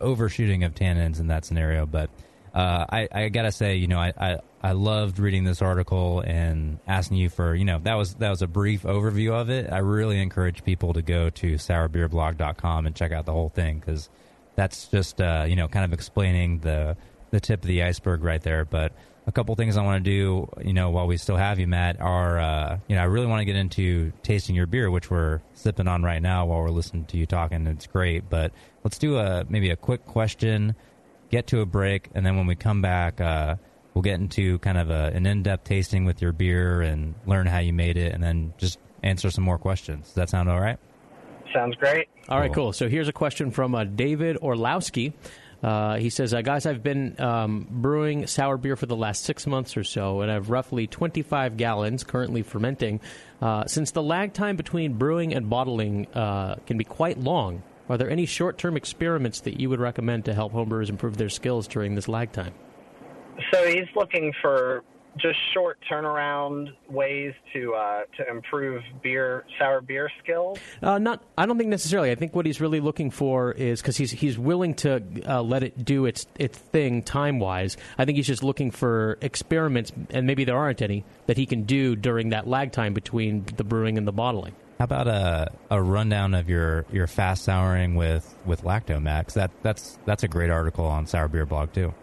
overshooting 0.00 0.64
of 0.64 0.74
tannins 0.74 1.20
in 1.20 1.28
that 1.28 1.44
scenario. 1.44 1.86
But 1.86 2.10
uh, 2.54 2.86
I, 2.90 3.08
I 3.12 3.28
gotta 3.28 3.52
say, 3.52 3.76
you 3.76 3.86
know, 3.86 3.98
I, 3.98 4.12
I 4.18 4.38
I 4.64 4.72
loved 4.72 5.18
reading 5.18 5.42
this 5.42 5.60
article 5.60 6.20
and 6.20 6.78
asking 6.86 7.16
you 7.16 7.28
for, 7.28 7.54
you 7.54 7.64
know, 7.64 7.80
that 7.82 7.94
was 7.94 8.14
that 8.14 8.30
was 8.30 8.42
a 8.42 8.46
brief 8.46 8.84
overview 8.84 9.32
of 9.32 9.50
it. 9.50 9.72
I 9.72 9.78
really 9.78 10.20
encourage 10.20 10.62
people 10.62 10.92
to 10.92 11.02
go 11.02 11.30
to 11.30 11.54
sourbeerblog.com 11.54 12.86
and 12.86 12.94
check 12.94 13.10
out 13.10 13.26
the 13.26 13.32
whole 13.32 13.48
thing 13.48 13.80
because 13.80 14.08
that's 14.54 14.86
just, 14.86 15.20
uh, 15.20 15.46
you 15.48 15.56
know, 15.56 15.66
kind 15.66 15.84
of 15.84 15.92
explaining 15.92 16.60
the 16.60 16.96
the 17.32 17.40
tip 17.40 17.62
of 17.62 17.66
the 17.66 17.82
iceberg 17.82 18.22
right 18.22 18.40
there. 18.40 18.64
But 18.64 18.92
a 19.26 19.32
couple 19.32 19.54
things 19.56 19.76
I 19.76 19.82
want 19.82 20.04
to 20.04 20.10
do, 20.10 20.48
you 20.64 20.72
know, 20.72 20.90
while 20.90 21.08
we 21.08 21.16
still 21.16 21.36
have 21.36 21.58
you, 21.58 21.66
Matt, 21.66 22.00
are, 22.00 22.38
uh, 22.38 22.78
you 22.86 22.94
know, 22.94 23.02
I 23.02 23.06
really 23.06 23.26
want 23.26 23.40
to 23.40 23.44
get 23.44 23.56
into 23.56 24.12
tasting 24.22 24.54
your 24.54 24.66
beer, 24.66 24.90
which 24.90 25.10
we're 25.10 25.40
sipping 25.54 25.88
on 25.88 26.04
right 26.04 26.22
now 26.22 26.46
while 26.46 26.60
we're 26.60 26.70
listening 26.70 27.04
to 27.06 27.16
you 27.16 27.26
talking. 27.26 27.66
It's 27.66 27.86
great, 27.88 28.30
but 28.30 28.52
let's 28.84 28.98
do 28.98 29.18
a 29.18 29.44
maybe 29.48 29.70
a 29.70 29.76
quick 29.76 30.06
question, 30.06 30.76
get 31.30 31.48
to 31.48 31.60
a 31.60 31.66
break, 31.66 32.10
and 32.14 32.24
then 32.24 32.36
when 32.36 32.46
we 32.46 32.54
come 32.54 32.80
back, 32.80 33.20
uh, 33.20 33.56
we'll 33.94 34.02
get 34.02 34.20
into 34.20 34.58
kind 34.60 34.78
of 34.78 34.90
a, 34.90 35.12
an 35.14 35.26
in-depth 35.26 35.64
tasting 35.64 36.04
with 36.04 36.22
your 36.22 36.32
beer 36.32 36.82
and 36.82 37.14
learn 37.26 37.46
how 37.46 37.58
you 37.58 37.72
made 37.72 37.96
it, 37.96 38.12
and 38.12 38.22
then 38.22 38.54
just 38.58 38.78
answer 39.02 39.30
some 39.30 39.44
more 39.44 39.58
questions. 39.58 40.06
Does 40.06 40.14
that 40.14 40.30
sound 40.30 40.48
all 40.48 40.60
right? 40.60 40.78
Sounds 41.52 41.76
great. 41.76 42.08
All 42.28 42.38
right, 42.38 42.52
cool. 42.52 42.72
So 42.72 42.88
here's 42.88 43.08
a 43.08 43.12
question 43.12 43.50
from 43.50 43.74
uh, 43.74 43.84
David 43.84 44.38
Orlowski. 44.38 45.12
Uh, 45.62 45.96
he 45.96 46.10
says, 46.10 46.34
uh, 46.34 46.40
Guys, 46.40 46.66
I've 46.66 46.82
been 46.82 47.20
um, 47.20 47.66
brewing 47.70 48.26
sour 48.26 48.56
beer 48.56 48.74
for 48.74 48.86
the 48.86 48.96
last 48.96 49.24
six 49.24 49.46
months 49.46 49.76
or 49.76 49.84
so, 49.84 50.20
and 50.22 50.30
I 50.30 50.34
have 50.34 50.50
roughly 50.50 50.86
25 50.86 51.56
gallons 51.56 52.04
currently 52.04 52.42
fermenting. 52.42 53.00
Uh, 53.40 53.66
since 53.66 53.92
the 53.92 54.02
lag 54.02 54.32
time 54.32 54.56
between 54.56 54.94
brewing 54.94 55.34
and 55.34 55.48
bottling 55.48 56.06
uh, 56.14 56.56
can 56.66 56.78
be 56.78 56.84
quite 56.84 57.20
long, 57.20 57.62
are 57.88 57.96
there 57.96 58.10
any 58.10 58.26
short 58.26 58.58
term 58.58 58.76
experiments 58.76 59.40
that 59.40 59.60
you 59.60 59.68
would 59.68 59.80
recommend 59.80 60.24
to 60.24 60.34
help 60.34 60.52
homebrewers 60.52 60.88
improve 60.88 61.16
their 61.16 61.28
skills 61.28 61.68
during 61.68 61.94
this 61.94 62.08
lag 62.08 62.32
time? 62.32 62.54
So 63.52 63.66
he's 63.66 63.88
looking 63.94 64.32
for 64.40 64.82
just 65.18 65.38
short 65.52 65.78
turnaround 65.90 66.68
ways 66.88 67.34
to 67.52 67.74
uh, 67.74 68.02
to 68.16 68.28
improve 68.30 68.82
beer 69.02 69.44
sour 69.58 69.80
beer 69.80 70.10
skills. 70.22 70.58
Uh, 70.82 70.98
not, 70.98 71.22
I 71.36 71.46
don't 71.46 71.58
think 71.58 71.68
necessarily. 71.68 72.10
I 72.10 72.14
think 72.14 72.34
what 72.34 72.46
he's 72.46 72.60
really 72.60 72.80
looking 72.80 73.10
for 73.10 73.52
is 73.52 73.82
because 73.82 73.96
he's 73.96 74.10
he's 74.10 74.38
willing 74.38 74.74
to 74.76 75.02
uh, 75.26 75.42
let 75.42 75.62
it 75.62 75.84
do 75.84 76.06
its 76.06 76.26
its 76.38 76.58
thing 76.58 77.02
time 77.02 77.38
wise. 77.38 77.76
I 77.98 78.04
think 78.04 78.16
he's 78.16 78.26
just 78.26 78.42
looking 78.42 78.70
for 78.70 79.18
experiments, 79.20 79.92
and 80.10 80.26
maybe 80.26 80.44
there 80.44 80.56
aren't 80.56 80.82
any 80.82 81.04
that 81.26 81.36
he 81.36 81.46
can 81.46 81.64
do 81.64 81.94
during 81.94 82.30
that 82.30 82.46
lag 82.46 82.72
time 82.72 82.94
between 82.94 83.44
the 83.56 83.64
brewing 83.64 83.98
and 83.98 84.06
the 84.06 84.12
bottling. 84.12 84.54
How 84.78 84.84
about 84.84 85.06
a, 85.06 85.52
a 85.70 85.80
rundown 85.80 86.34
of 86.34 86.48
your, 86.48 86.86
your 86.90 87.06
fast 87.06 87.44
souring 87.44 87.94
with, 87.94 88.36
with 88.44 88.64
Lactomax? 88.64 89.34
That 89.34 89.52
that's 89.62 89.98
that's 90.06 90.24
a 90.24 90.28
great 90.28 90.50
article 90.50 90.86
on 90.86 91.06
Sour 91.06 91.28
Beer 91.28 91.46
Blog 91.46 91.72
too. 91.72 91.94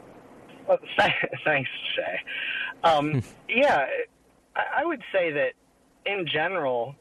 Well, 0.70 0.78
thanks, 1.44 1.70
Shay. 1.96 2.20
Um, 2.84 3.24
yeah, 3.50 3.88
I 4.56 4.86
would 4.86 5.02
say 5.12 5.32
that 5.32 5.54
in 6.06 6.28
general, 6.32 6.96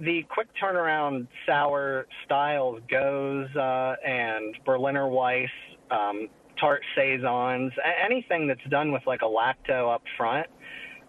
the 0.00 0.24
quick 0.30 0.48
turnaround 0.60 1.28
sour 1.46 2.06
styles 2.24 2.80
goes 2.90 3.54
uh, 3.54 3.96
and 4.04 4.56
Berliner 4.64 5.06
Weiss, 5.08 5.50
um, 5.90 6.28
tart 6.58 6.82
saisons, 6.96 7.70
anything 8.02 8.46
that's 8.48 8.64
done 8.70 8.92
with 8.92 9.02
like 9.06 9.20
a 9.20 9.26
lacto 9.26 9.94
up 9.94 10.02
front. 10.16 10.46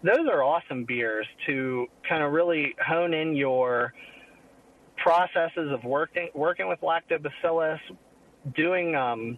Those 0.03 0.28
are 0.30 0.43
awesome 0.43 0.84
beers 0.84 1.26
to 1.47 1.88
kind 2.08 2.22
of 2.22 2.34
really 2.34 2.76
hone 2.86 3.14
in 3.14 3.34
your 3.34 3.93
processes 4.97 5.72
of 5.72 5.86
working 5.86 6.30
working 6.34 6.68
with 6.68 6.80
lactobacillus, 6.82 7.80
doing 8.56 8.93
um, 8.95 9.38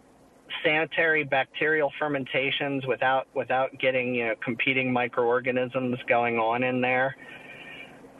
sanitary 0.64 1.24
bacterial 1.24 1.92
fermentations 2.00 2.86
without 2.86 3.28
without 3.36 3.78
getting 3.80 4.16
you 4.16 4.28
know 4.28 4.36
competing 4.44 4.92
microorganisms 4.92 5.98
going 6.08 6.38
on 6.38 6.64
in 6.64 6.82
there. 6.82 7.16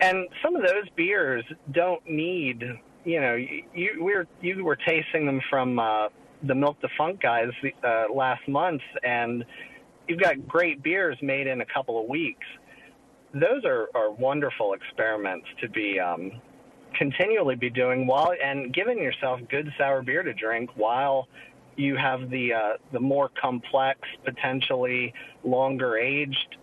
And 0.00 0.28
some 0.42 0.54
of 0.54 0.62
those 0.62 0.88
beers 0.96 1.44
don't 1.72 2.08
need 2.08 2.62
you 3.04 3.20
know 3.20 3.34
you, 3.34 3.62
you 3.74 3.96
we're 4.00 4.26
you 4.40 4.64
were 4.64 4.76
tasting 4.76 5.26
them 5.26 5.40
from 5.50 5.78
uh, 5.78 6.08
the 6.42 6.54
Milk 6.54 6.80
the 6.80 6.88
Funk 6.96 7.20
guys 7.20 7.50
uh, 7.84 8.04
last 8.14 8.46
month, 8.48 8.82
and 9.02 9.44
you've 10.06 10.20
got 10.20 10.46
great 10.46 10.82
beers 10.82 11.16
made 11.22 11.46
in 11.46 11.60
a 11.60 11.66
couple 11.66 12.00
of 12.00 12.08
weeks. 12.08 12.46
Those 13.34 13.64
are, 13.64 13.88
are 13.94 14.10
wonderful 14.10 14.72
experiments 14.72 15.46
to 15.60 15.68
be 15.68 16.00
um, 16.00 16.40
continually 16.96 17.56
be 17.56 17.70
doing 17.70 18.06
while 18.06 18.32
and 18.42 18.72
giving 18.72 18.98
yourself 18.98 19.40
good 19.50 19.68
sour 19.78 20.02
beer 20.02 20.22
to 20.22 20.32
drink 20.32 20.70
while 20.76 21.28
you 21.78 21.96
have 21.96 22.28
the 22.30 22.52
uh, 22.52 22.76
the 22.92 23.00
more 23.00 23.30
complex, 23.40 24.00
potentially 24.24 25.14
longer 25.44 25.96
aged 25.96 26.56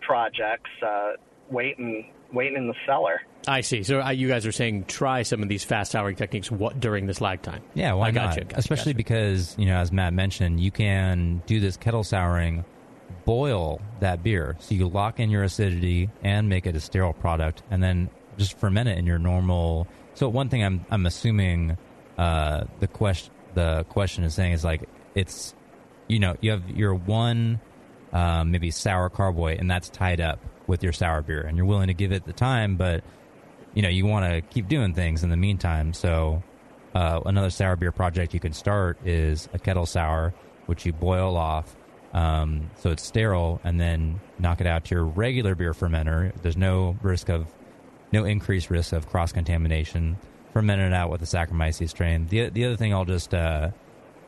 projects 0.00 0.70
uh, 0.86 1.12
waiting 1.50 2.12
waiting 2.32 2.56
in 2.56 2.68
the 2.68 2.74
cellar. 2.86 3.20
I 3.48 3.62
see. 3.62 3.82
So 3.82 4.00
uh, 4.00 4.10
you 4.10 4.28
guys 4.28 4.46
are 4.46 4.52
saying 4.52 4.84
try 4.84 5.22
some 5.22 5.42
of 5.42 5.48
these 5.48 5.64
fast 5.64 5.92
souring 5.92 6.16
techniques 6.16 6.50
what, 6.50 6.78
during 6.78 7.06
this 7.06 7.20
lag 7.20 7.40
time. 7.40 7.62
Yeah, 7.74 7.94
why 7.94 8.08
I 8.08 8.10
got 8.10 8.26
not? 8.26 8.36
you. 8.36 8.44
Gotcha, 8.44 8.58
Especially 8.58 8.92
because 8.92 9.56
you 9.58 9.66
know, 9.66 9.76
as 9.76 9.90
Matt 9.90 10.12
mentioned, 10.12 10.60
you 10.60 10.70
can 10.70 11.42
do 11.46 11.58
this 11.58 11.76
kettle 11.76 12.04
souring, 12.04 12.64
boil 13.24 13.80
that 14.00 14.22
beer, 14.22 14.56
so 14.60 14.74
you 14.74 14.88
lock 14.88 15.20
in 15.20 15.30
your 15.30 15.42
acidity 15.42 16.10
and 16.22 16.48
make 16.48 16.66
it 16.66 16.76
a 16.76 16.80
sterile 16.80 17.14
product, 17.14 17.62
and 17.70 17.82
then 17.82 18.10
just 18.36 18.58
ferment 18.58 18.88
it 18.88 18.98
in 18.98 19.06
your 19.06 19.18
normal. 19.18 19.88
So 20.14 20.28
one 20.28 20.50
thing 20.50 20.62
I'm 20.62 20.84
I'm 20.90 21.06
assuming 21.06 21.78
uh, 22.18 22.64
the 22.80 22.88
question 22.88 23.32
the 23.54 23.84
question 23.88 24.24
is 24.24 24.34
saying 24.34 24.52
is 24.52 24.64
like 24.64 24.88
it's 25.14 25.54
you 26.08 26.18
know 26.18 26.36
you 26.40 26.50
have 26.50 26.68
your 26.70 26.94
one 26.94 27.60
um, 28.12 28.50
maybe 28.50 28.70
sour 28.70 29.08
carboy 29.08 29.56
and 29.58 29.70
that's 29.70 29.88
tied 29.88 30.20
up 30.20 30.40
with 30.66 30.82
your 30.82 30.92
sour 30.92 31.22
beer 31.22 31.40
and 31.42 31.56
you're 31.56 31.66
willing 31.66 31.88
to 31.88 31.94
give 31.94 32.12
it 32.12 32.24
the 32.24 32.32
time 32.32 32.76
but 32.76 33.04
you 33.74 33.82
know 33.82 33.88
you 33.88 34.06
want 34.06 34.24
to 34.24 34.40
keep 34.40 34.68
doing 34.68 34.94
things 34.94 35.22
in 35.22 35.30
the 35.30 35.36
meantime. 35.36 35.92
So 35.92 36.42
uh, 36.94 37.20
another 37.24 37.50
sour 37.50 37.76
beer 37.76 37.92
project 37.92 38.34
you 38.34 38.40
can 38.40 38.52
start 38.52 38.98
is 39.06 39.48
a 39.52 39.58
kettle 39.58 39.86
sour 39.86 40.34
which 40.66 40.84
you 40.84 40.92
boil 40.92 41.36
off 41.36 41.76
um, 42.12 42.70
so 42.76 42.90
it's 42.90 43.04
sterile 43.04 43.60
and 43.62 43.80
then 43.80 44.20
knock 44.38 44.60
it 44.60 44.66
out 44.66 44.84
to 44.86 44.94
your 44.94 45.04
regular 45.04 45.54
beer 45.54 45.72
fermenter. 45.72 46.32
There's 46.42 46.56
no 46.56 46.96
risk 47.02 47.28
of 47.28 47.46
no 48.12 48.24
increased 48.24 48.70
risk 48.70 48.92
of 48.92 49.08
cross 49.08 49.32
contamination 49.32 50.16
ferment 50.52 50.80
it 50.80 50.92
out 50.92 51.10
with 51.10 51.22
a 51.22 51.26
Saccharomyces 51.26 51.90
strain. 51.90 52.26
The 52.26 52.50
the 52.50 52.64
other 52.66 52.76
thing 52.76 52.92
I'll 52.92 53.04
just 53.04 53.34
uh, 53.34 53.70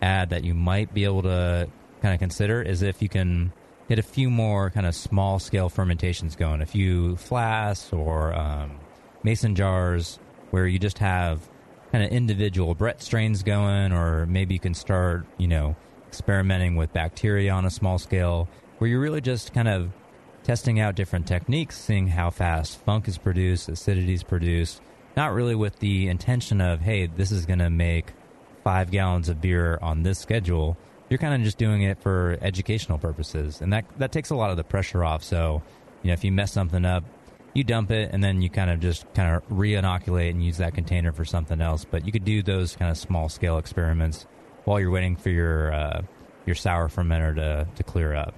add 0.00 0.30
that 0.30 0.44
you 0.44 0.54
might 0.54 0.92
be 0.92 1.04
able 1.04 1.22
to 1.22 1.68
kind 2.00 2.14
of 2.14 2.20
consider 2.20 2.62
is 2.62 2.82
if 2.82 3.00
you 3.00 3.08
can 3.08 3.52
get 3.88 3.98
a 3.98 4.02
few 4.02 4.30
more 4.30 4.70
kind 4.70 4.86
of 4.86 4.94
small 4.94 5.38
scale 5.38 5.68
fermentations 5.68 6.36
going, 6.36 6.60
a 6.60 6.66
few 6.66 7.16
flasks 7.16 7.92
or 7.92 8.32
um, 8.34 8.78
mason 9.22 9.54
jars 9.54 10.18
where 10.50 10.66
you 10.66 10.78
just 10.78 10.98
have 10.98 11.48
kind 11.92 12.04
of 12.04 12.10
individual 12.10 12.74
Brett 12.74 13.02
strains 13.02 13.42
going, 13.42 13.92
or 13.92 14.26
maybe 14.26 14.54
you 14.54 14.60
can 14.60 14.74
start, 14.74 15.26
you 15.36 15.46
know, 15.46 15.76
experimenting 16.08 16.76
with 16.76 16.92
bacteria 16.92 17.52
on 17.52 17.64
a 17.64 17.70
small 17.70 17.98
scale, 17.98 18.48
where 18.78 18.88
you're 18.88 19.00
really 19.00 19.20
just 19.20 19.52
kind 19.52 19.68
of 19.68 19.92
testing 20.42 20.80
out 20.80 20.94
different 20.94 21.26
techniques, 21.26 21.78
seeing 21.78 22.08
how 22.08 22.30
fast 22.30 22.78
funk 22.84 23.08
is 23.08 23.18
produced, 23.18 23.68
acidity 23.68 24.14
is 24.14 24.22
produced, 24.22 24.80
not 25.16 25.32
really 25.32 25.54
with 25.54 25.78
the 25.78 26.08
intention 26.08 26.60
of, 26.60 26.80
hey, 26.80 27.06
this 27.06 27.30
is 27.32 27.46
going 27.46 27.58
to 27.58 27.70
make 27.70 28.12
five 28.64 28.90
gallons 28.90 29.28
of 29.28 29.40
beer 29.40 29.78
on 29.82 30.02
this 30.02 30.18
schedule. 30.18 30.76
You're 31.08 31.18
kind 31.18 31.34
of 31.34 31.42
just 31.42 31.58
doing 31.58 31.82
it 31.82 32.00
for 32.00 32.38
educational 32.40 32.98
purposes, 32.98 33.60
and 33.60 33.72
that 33.72 33.84
that 33.98 34.12
takes 34.12 34.30
a 34.30 34.34
lot 34.34 34.50
of 34.50 34.56
the 34.56 34.64
pressure 34.64 35.04
off. 35.04 35.22
So, 35.22 35.62
you 36.02 36.08
know, 36.08 36.14
if 36.14 36.24
you 36.24 36.32
mess 36.32 36.52
something 36.52 36.86
up, 36.86 37.04
you 37.52 37.64
dump 37.64 37.90
it, 37.90 38.10
and 38.12 38.24
then 38.24 38.40
you 38.40 38.48
kind 38.48 38.70
of 38.70 38.80
just 38.80 39.04
kind 39.12 39.34
of 39.34 39.42
re-inoculate 39.50 40.34
and 40.34 40.42
use 40.42 40.56
that 40.56 40.74
container 40.74 41.12
for 41.12 41.26
something 41.26 41.60
else. 41.60 41.84
But 41.84 42.06
you 42.06 42.12
could 42.12 42.24
do 42.24 42.42
those 42.42 42.76
kind 42.76 42.90
of 42.90 42.96
small 42.96 43.28
scale 43.28 43.58
experiments 43.58 44.26
while 44.64 44.80
you're 44.80 44.90
waiting 44.90 45.16
for 45.16 45.28
your 45.28 45.72
uh, 45.74 46.02
your 46.46 46.54
sour 46.54 46.88
fermenter 46.88 47.34
to 47.34 47.68
to 47.74 47.82
clear 47.82 48.14
up. 48.14 48.34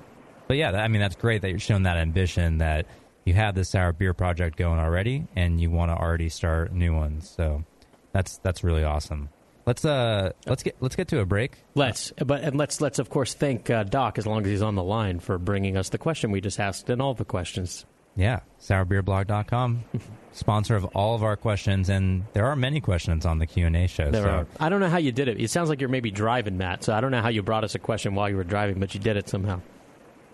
But 0.48 0.56
yeah, 0.56 0.72
I 0.72 0.88
mean 0.88 1.00
that's 1.00 1.16
great 1.16 1.42
that 1.42 1.50
you're 1.50 1.60
showing 1.60 1.84
that 1.84 1.96
ambition 1.96 2.58
that 2.58 2.86
you 3.24 3.34
have 3.34 3.54
this 3.54 3.70
sour 3.70 3.92
beer 3.92 4.14
project 4.14 4.56
going 4.56 4.78
already, 4.78 5.26
and 5.34 5.60
you 5.60 5.70
want 5.70 5.90
to 5.90 5.96
already 5.96 6.28
start 6.28 6.72
new 6.72 6.94
ones. 6.94 7.28
So 7.28 7.64
that's 8.12 8.38
that's 8.38 8.62
really 8.62 8.84
awesome. 8.84 9.30
Let's 9.66 9.84
uh 9.84 10.32
let's 10.46 10.62
get 10.62 10.76
let's 10.80 10.94
get 10.94 11.08
to 11.08 11.20
a 11.20 11.24
break. 11.24 11.58
Let's, 11.74 12.12
but 12.12 12.42
and 12.42 12.56
let's 12.56 12.80
let's 12.80 12.98
of 12.98 13.08
course 13.08 13.32
thank 13.32 13.70
uh, 13.70 13.84
Doc 13.84 14.18
as 14.18 14.26
long 14.26 14.42
as 14.42 14.48
he's 14.48 14.62
on 14.62 14.74
the 14.74 14.82
line 14.82 15.20
for 15.20 15.38
bringing 15.38 15.76
us 15.76 15.88
the 15.88 15.98
question 15.98 16.30
we 16.30 16.40
just 16.40 16.60
asked 16.60 16.90
and 16.90 17.00
all 17.00 17.14
the 17.14 17.24
questions. 17.24 17.86
Yeah, 18.16 18.40
sourbeerblog.com, 18.60 19.84
sponsor 20.32 20.76
of 20.76 20.84
all 20.94 21.16
of 21.16 21.24
our 21.24 21.36
questions, 21.36 21.88
and 21.88 22.24
there 22.32 22.46
are 22.46 22.54
many 22.54 22.80
questions 22.80 23.26
on 23.26 23.38
the 23.38 23.46
Q 23.46 23.66
and 23.66 23.76
A 23.76 23.88
show. 23.88 24.10
There 24.10 24.22
so 24.22 24.28
are. 24.28 24.46
I 24.60 24.68
don't 24.68 24.80
know 24.80 24.88
how 24.88 24.98
you 24.98 25.10
did 25.10 25.26
it. 25.28 25.40
It 25.40 25.50
sounds 25.50 25.68
like 25.68 25.80
you're 25.80 25.88
maybe 25.88 26.12
driving, 26.12 26.56
Matt. 26.56 26.84
So 26.84 26.94
I 26.94 27.00
don't 27.00 27.10
know 27.10 27.22
how 27.22 27.30
you 27.30 27.42
brought 27.42 27.64
us 27.64 27.74
a 27.74 27.80
question 27.80 28.14
while 28.14 28.28
you 28.28 28.36
were 28.36 28.44
driving, 28.44 28.78
but 28.78 28.94
you 28.94 29.00
did 29.00 29.16
it 29.16 29.28
somehow. 29.28 29.60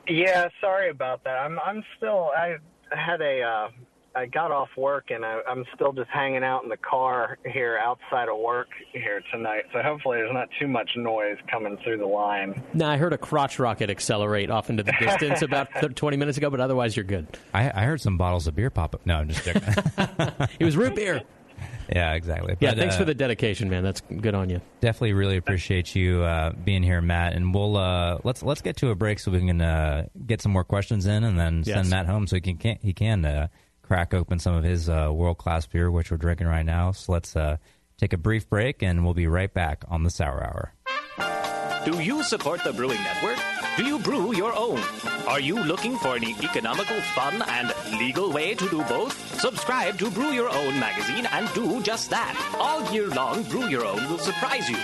Yeah, 0.09 0.49
sorry 0.61 0.91
about 0.91 1.24
that. 1.24 1.38
I'm 1.38 1.59
I'm 1.61 1.84
still 1.97 2.30
I 2.36 2.57
had 2.91 3.20
a 3.20 3.43
uh 3.43 3.68
I 4.14 4.26
got 4.26 4.51
off 4.51 4.68
work 4.76 5.11
and 5.11 5.24
I, 5.24 5.41
I'm 5.49 5.64
still 5.74 5.93
just 5.93 6.11
hanging 6.11 6.43
out 6.43 6.64
in 6.64 6.68
the 6.68 6.76
car 6.76 7.38
here 7.47 7.78
outside 7.82 8.28
of 8.28 8.38
work 8.38 8.68
here 8.93 9.22
tonight. 9.32 9.64
So 9.72 9.82
hopefully 9.82 10.18
there's 10.18 10.32
not 10.32 10.49
too 10.59 10.66
much 10.66 10.91
noise 10.97 11.36
coming 11.51 11.78
through 11.84 11.99
the 11.99 12.07
line. 12.07 12.61
Now 12.74 12.91
I 12.91 12.97
heard 12.97 13.12
a 13.12 13.18
crotch 13.18 13.59
rocket 13.59 13.88
accelerate 13.88 14.51
off 14.51 14.68
into 14.68 14.82
the 14.82 14.95
distance 14.99 15.43
about 15.43 15.68
th- 15.80 15.95
20 15.95 16.16
minutes 16.16 16.38
ago, 16.38 16.51
but 16.51 16.61
otherwise 16.61 16.97
you're 16.97 17.05
good. 17.05 17.28
I, 17.55 17.70
I 17.70 17.84
heard 17.84 18.01
some 18.01 18.16
bottles 18.16 18.49
of 18.49 18.57
beer 18.57 18.70
pop 18.70 18.95
up. 18.97 19.07
No, 19.07 19.16
I'm 19.16 19.28
just 19.28 19.45
joking. 19.45 19.62
it 20.59 20.64
was 20.64 20.76
root 20.76 20.97
beer. 20.97 21.22
Yeah, 21.93 22.14
exactly. 22.14 22.57
Yeah, 22.61 22.74
thanks 22.74 22.95
uh, 22.95 22.99
for 22.99 23.05
the 23.05 23.14
dedication, 23.14 23.68
man. 23.68 23.82
That's 23.82 24.01
good 24.01 24.34
on 24.34 24.49
you. 24.49 24.61
Definitely, 24.80 25.12
really 25.14 25.36
appreciate 25.36 25.95
you 25.95 26.22
uh, 26.22 26.53
being 26.53 26.82
here, 26.82 27.01
Matt. 27.01 27.32
And 27.34 27.53
we'll 27.53 27.76
uh, 27.76 28.18
let's 28.24 28.43
let's 28.43 28.62
get 28.62 28.76
to 28.78 28.91
a 28.91 28.95
break 28.95 29.18
so 29.18 29.30
we 29.30 29.41
can 29.41 29.61
uh, 29.61 30.07
get 30.26 30.41
some 30.43 30.53
more 30.53 30.64
questions 30.64 31.07
in, 31.07 31.24
and 31.24 31.38
then 31.38 31.62
Yes. 31.66 31.76
send 31.76 31.91
Matt 31.91 32.07
home 32.07 32.26
so 32.26 32.36
he 32.36 32.41
can 32.41 32.57
can- 32.57 32.78
he 32.80 32.93
can 32.93 33.24
uh, 33.24 33.49
crack 33.82 34.14
open 34.14 34.38
some 34.38 34.55
of 34.55 34.62
his 34.62 34.88
uh, 34.88 35.09
world 35.12 35.38
class 35.38 35.66
beer, 35.66 35.91
which 35.91 36.11
we're 36.11 36.16
drinking 36.16 36.47
right 36.47 36.64
now. 36.64 36.93
So 36.93 37.12
let's 37.12 37.34
uh, 37.34 37.57
take 37.99 38.12
a 38.12 38.18
brief 38.18 38.49
break, 38.49 38.82
and 38.82 39.05
we'll 39.05 39.14
be 39.14 39.26
right 39.26 39.53
back 39.53 39.84
on 39.88 40.05
the 40.05 40.11
Sour 40.11 40.43
Hour. 40.45 40.72
Do 41.85 41.99
you 42.03 42.22
support 42.22 42.62
the 42.62 42.72
Brewing 42.74 43.03
Network? 43.03 43.39
Do 43.76 43.87
you 43.87 43.99
brew 43.99 44.35
your 44.35 44.55
own? 44.55 44.81
Are 45.26 45.41
you 45.41 45.59
looking 45.62 45.97
for 45.97 46.16
an 46.16 46.24
economical, 46.24 47.01
fun, 47.16 47.43
and 47.49 47.72
legal 47.99 48.31
way 48.31 48.55
to 48.55 48.68
do 48.68 48.83
both? 48.85 49.14
Subscribe 49.41 49.99
to 49.99 50.11
Brew 50.11 50.33
Your 50.33 50.51
Own 50.51 50.78
magazine 50.78 51.26
and 51.33 51.51
do 51.55 51.81
just 51.83 52.11
that. 52.11 52.37
All 52.59 52.85
year 52.93 53.09
long, 53.09 53.45
Brew 53.45 53.68
Your 53.68 53.87
Own 53.87 54.11
will 54.11 54.18
surprise 54.18 54.68
you, 54.68 54.76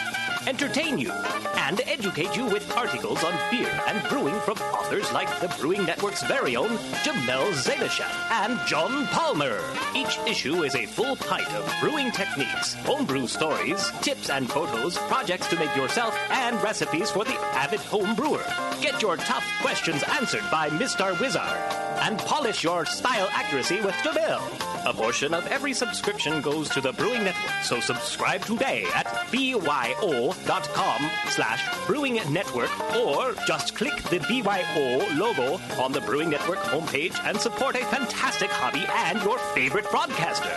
entertain 0.47 0.99
you, 0.99 1.11
and 1.57 1.81
educate 1.87 2.37
you 2.37 2.47
with 2.47 2.71
articles 2.77 3.23
on 3.25 3.33
beer 3.51 3.71
and 3.89 4.09
brewing 4.09 4.39
from 4.41 4.57
authors 4.59 5.13
like 5.13 5.29
the 5.41 5.49
Brewing 5.61 5.85
Network's 5.85 6.23
very 6.23 6.57
own 6.57 6.71
Jamil 7.05 7.53
Zainasheff 7.53 8.31
and 8.31 8.59
John 8.67 9.07
Palmer. 9.09 9.61
Each 9.95 10.19
issue 10.27 10.63
is 10.63 10.75
a 10.75 10.87
full 10.87 11.17
pint 11.17 11.51
of 11.55 11.73
brewing 11.81 12.13
techniques, 12.13 12.75
homebrew 12.75 13.27
stories, 13.27 13.91
tips 14.03 14.31
and 14.31 14.49
photos, 14.49 14.97
projects 14.97 15.49
to 15.49 15.59
make 15.59 15.75
yourself, 15.75 16.17
and 16.31 16.63
recipes 16.63 17.11
for 17.11 17.25
the 17.25 17.39
avid 17.55 17.81
home 17.81 18.15
brewer. 18.15 18.45
Get 18.81 19.03
your 19.03 19.17
tough 19.17 19.47
questions 19.61 20.03
answered 20.05 20.45
by 20.51 20.69
Mr. 20.71 21.19
Wizard 21.21 21.87
and 22.01 22.19
polish 22.19 22.63
your 22.63 22.85
style 22.87 23.29
accuracy 23.33 23.81
with 23.81 23.95
Jamil. 23.97 24.41
A 24.87 24.93
portion 24.93 25.35
of 25.35 25.47
every 25.49 25.73
subscription 25.73 26.41
goes 26.41 26.69
to 26.69 26.81
the 26.81 26.93
Brewing 26.93 27.25
Network, 27.25 27.65
so 27.65 27.81
subscribe 27.81 28.45
today 28.45 28.85
at 28.95 29.07
byo.com 30.45 31.11
slash 31.29 31.87
brewing 31.87 32.21
network 32.31 32.71
or 32.95 33.35
just 33.47 33.75
click 33.75 33.95
the 34.05 34.19
BYO 34.21 35.07
logo 35.15 35.61
on 35.81 35.93
the 35.93 36.01
Brewing 36.01 36.31
Network 36.31 36.59
homepage 36.59 37.17
and 37.25 37.39
support 37.39 37.77
a 37.77 37.85
fantastic 37.87 38.51
hobby 38.51 38.85
and 38.89 39.23
your 39.23 39.39
favorite 39.55 39.91
broadcaster. 39.91 40.53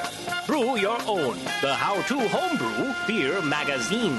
Brew 0.45 0.77
your 0.77 0.97
own, 1.07 1.37
the 1.61 1.73
how-to 1.73 2.27
homebrew 2.27 2.93
beer 3.07 3.41
magazine. 3.41 4.17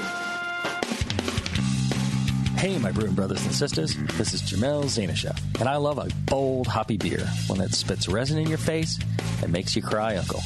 Hey, 2.57 2.77
my 2.77 2.91
brewing 2.91 3.13
brothers 3.13 3.43
and 3.43 3.55
sisters. 3.55 3.95
This 4.17 4.33
is 4.33 4.41
Jamil 4.43 4.83
Zainasheff, 4.83 5.39
and 5.59 5.67
I 5.67 5.77
love 5.77 5.97
a 5.97 6.07
bold, 6.29 6.67
hoppy 6.67 6.97
beer, 6.97 7.27
one 7.47 7.57
that 7.59 7.73
spits 7.73 8.07
resin 8.07 8.37
in 8.37 8.47
your 8.47 8.59
face 8.59 8.99
and 9.41 9.51
makes 9.51 9.75
you 9.75 9.81
cry, 9.81 10.15
Uncle. 10.17 10.41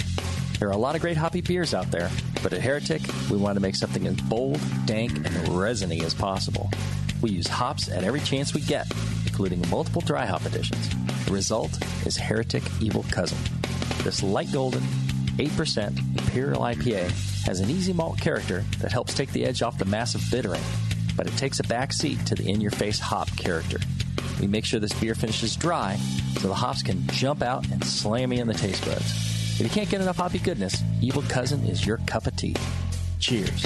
There 0.59 0.69
are 0.69 0.73
a 0.73 0.77
lot 0.77 0.95
of 0.95 1.01
great 1.01 1.17
hoppy 1.17 1.41
beers 1.41 1.73
out 1.73 1.91
there, 1.91 2.09
but 2.41 2.53
at 2.53 2.61
Heretic, 2.61 3.01
we 3.29 3.35
want 3.35 3.55
to 3.57 3.61
make 3.61 3.75
something 3.75 4.07
as 4.07 4.15
bold, 4.15 4.59
dank, 4.85 5.11
and 5.13 5.49
resiny 5.49 6.01
as 6.01 6.13
possible. 6.13 6.71
We 7.21 7.31
use 7.31 7.47
hops 7.47 7.89
at 7.89 8.03
every 8.05 8.21
chance 8.21 8.53
we 8.53 8.61
get, 8.61 8.89
including 9.25 9.67
multiple 9.69 10.01
dry 10.01 10.25
hop 10.25 10.45
additions. 10.45 10.89
The 11.25 11.33
result 11.33 11.77
is 12.05 12.15
Heretic 12.15 12.63
Evil 12.81 13.03
Cousin. 13.11 13.37
This 14.03 14.23
light 14.23 14.51
golden, 14.53 14.81
8% 15.37 15.97
Imperial 16.19 16.61
IPA 16.61 17.09
has 17.45 17.59
an 17.59 17.69
easy 17.69 17.91
malt 17.91 18.19
character 18.21 18.63
that 18.79 18.93
helps 18.93 19.13
take 19.13 19.31
the 19.33 19.43
edge 19.43 19.61
off 19.61 19.77
the 19.77 19.85
massive 19.85 20.23
bittering, 20.31 20.61
but 21.17 21.27
it 21.27 21.35
takes 21.35 21.59
a 21.59 21.63
back 21.63 21.91
seat 21.91 22.25
to 22.27 22.35
the 22.35 22.47
in 22.49 22.61
your 22.61 22.71
face 22.71 22.99
hop 22.99 23.29
character. 23.35 23.79
We 24.39 24.47
make 24.47 24.63
sure 24.63 24.79
this 24.79 24.93
beer 24.93 25.15
finishes 25.15 25.57
dry 25.57 25.97
so 26.39 26.47
the 26.47 26.53
hops 26.53 26.81
can 26.81 27.05
jump 27.07 27.41
out 27.41 27.69
and 27.71 27.83
slam 27.83 28.29
me 28.29 28.39
in 28.39 28.47
the 28.47 28.53
taste 28.53 28.85
buds. 28.85 29.34
If 29.55 29.61
you 29.61 29.69
can't 29.69 29.89
get 29.89 30.01
enough 30.01 30.17
hoppy 30.17 30.39
goodness, 30.39 30.83
Evil 31.01 31.21
Cousin 31.29 31.63
is 31.63 31.85
your 31.85 31.99
cup 31.99 32.27
of 32.27 32.35
tea. 32.35 32.57
Cheers. 33.19 33.65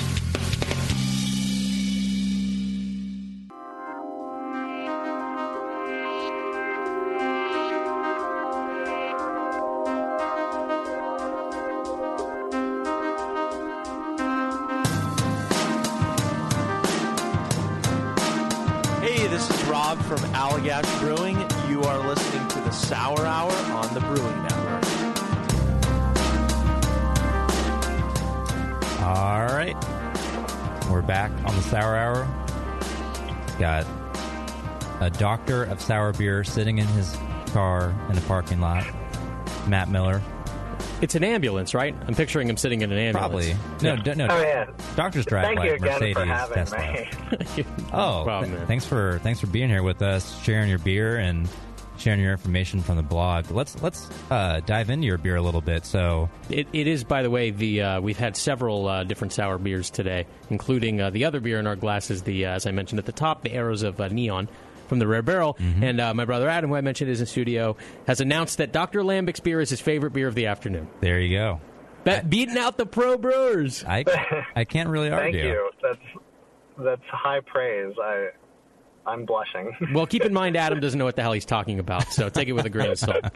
Sour 35.89 36.13
beer 36.13 36.43
sitting 36.43 36.77
in 36.77 36.85
his 36.85 37.17
car 37.51 37.95
in 38.11 38.17
a 38.17 38.21
parking 38.21 38.61
lot. 38.61 38.85
Matt 39.67 39.89
Miller. 39.89 40.21
It's 41.01 41.15
an 41.15 41.23
ambulance, 41.23 41.73
right? 41.73 41.95
I'm 42.07 42.13
picturing 42.13 42.47
him 42.47 42.57
sitting 42.57 42.83
in 42.83 42.91
an 42.91 42.97
ambulance. 42.99 43.47
Probably. 43.47 43.55
No, 43.81 43.95
d- 43.95 44.13
no. 44.13 44.27
Oh, 44.29 44.39
yeah. 44.39 44.67
Doctors 44.95 45.25
drive 45.25 45.45
Thank 45.45 45.57
like 45.57 45.69
you 45.69 45.75
again 45.77 45.93
Mercedes 45.93 46.13
for 46.15 46.25
having 46.25 46.53
Tesla. 46.53 47.57
me. 47.57 47.65
Oh, 47.91 48.21
problem, 48.23 48.51
th- 48.51 48.67
thanks 48.67 48.85
for 48.85 49.19
thanks 49.23 49.39
for 49.39 49.47
being 49.47 49.67
here 49.69 49.81
with 49.81 50.03
us, 50.03 50.39
sharing 50.43 50.69
your 50.69 50.77
beer 50.77 51.17
and 51.17 51.49
sharing 51.97 52.19
your 52.19 52.33
information 52.33 52.83
from 52.83 52.97
the 52.97 53.01
blog. 53.03 53.49
Let's 53.49 53.81
let's 53.81 54.07
uh, 54.29 54.59
dive 54.67 54.91
into 54.91 55.07
your 55.07 55.17
beer 55.17 55.37
a 55.37 55.41
little 55.41 55.61
bit. 55.61 55.87
So 55.87 56.29
It, 56.51 56.67
it 56.71 56.85
is, 56.85 57.03
by 57.03 57.23
the 57.23 57.31
way, 57.31 57.49
the 57.49 57.81
uh, 57.81 58.01
we've 58.01 58.19
had 58.19 58.37
several 58.37 58.87
uh, 58.87 59.05
different 59.05 59.33
sour 59.33 59.57
beers 59.57 59.89
today, 59.89 60.27
including 60.51 61.01
uh, 61.01 61.09
the 61.09 61.25
other 61.25 61.39
beer 61.39 61.57
in 61.59 61.65
our 61.65 61.75
glass 61.75 62.11
is 62.11 62.21
the, 62.21 62.45
uh, 62.45 62.51
as 62.51 62.67
I 62.67 62.71
mentioned 62.71 62.99
at 62.99 63.05
the 63.07 63.11
top, 63.11 63.41
the 63.41 63.53
Arrows 63.53 63.81
of 63.81 63.99
uh, 63.99 64.07
Neon 64.09 64.47
from 64.89 64.99
the 64.99 65.07
Rare 65.07 65.21
Barrel. 65.21 65.57
And 65.59 66.01
uh, 66.01 66.13
my 66.13 66.25
brother 66.25 66.49
Adam, 66.49 66.69
who 66.71 66.75
I 66.75 66.81
mentioned 66.81 67.09
is 67.09 67.21
in 67.21 67.27
studio, 67.27 67.77
has 68.07 68.19
announced 68.19 68.57
that 68.57 68.73
Dr. 68.73 69.01
Lambic's 69.03 69.39
beer 69.39 69.61
is 69.61 69.69
his 69.69 69.79
favorite 69.79 70.11
beer 70.11 70.27
of 70.27 70.35
the 70.35 70.47
afternoon. 70.47 70.87
there 70.99 71.19
you 71.21 71.37
go. 71.37 71.61
Be- 72.03 72.21
beating 72.27 72.57
out 72.57 72.77
the 72.77 72.85
pro 72.85 73.17
brewers. 73.17 73.83
I 73.87 74.03
I 74.55 74.63
can't 74.65 74.89
really 74.89 75.09
argue. 75.11 75.39
Thank 75.41 75.53
you. 75.53 75.71
That's 75.81 76.23
that's 76.79 77.09
high 77.11 77.41
praise. 77.41 77.93
I 78.01 78.29
I'm 79.05 79.25
blushing. 79.25 79.75
Well, 79.93 80.05
keep 80.05 80.23
in 80.23 80.33
mind, 80.33 80.55
Adam 80.55 80.79
doesn't 80.79 80.97
know 80.97 81.05
what 81.05 81.15
the 81.15 81.21
hell 81.23 81.33
he's 81.33 81.45
talking 81.45 81.79
about, 81.79 82.11
so 82.11 82.29
take 82.29 82.47
it 82.47 82.53
with 82.53 82.65
a 82.65 82.69
grain 82.69 82.91
of 82.91 82.99
salt. 82.99 83.17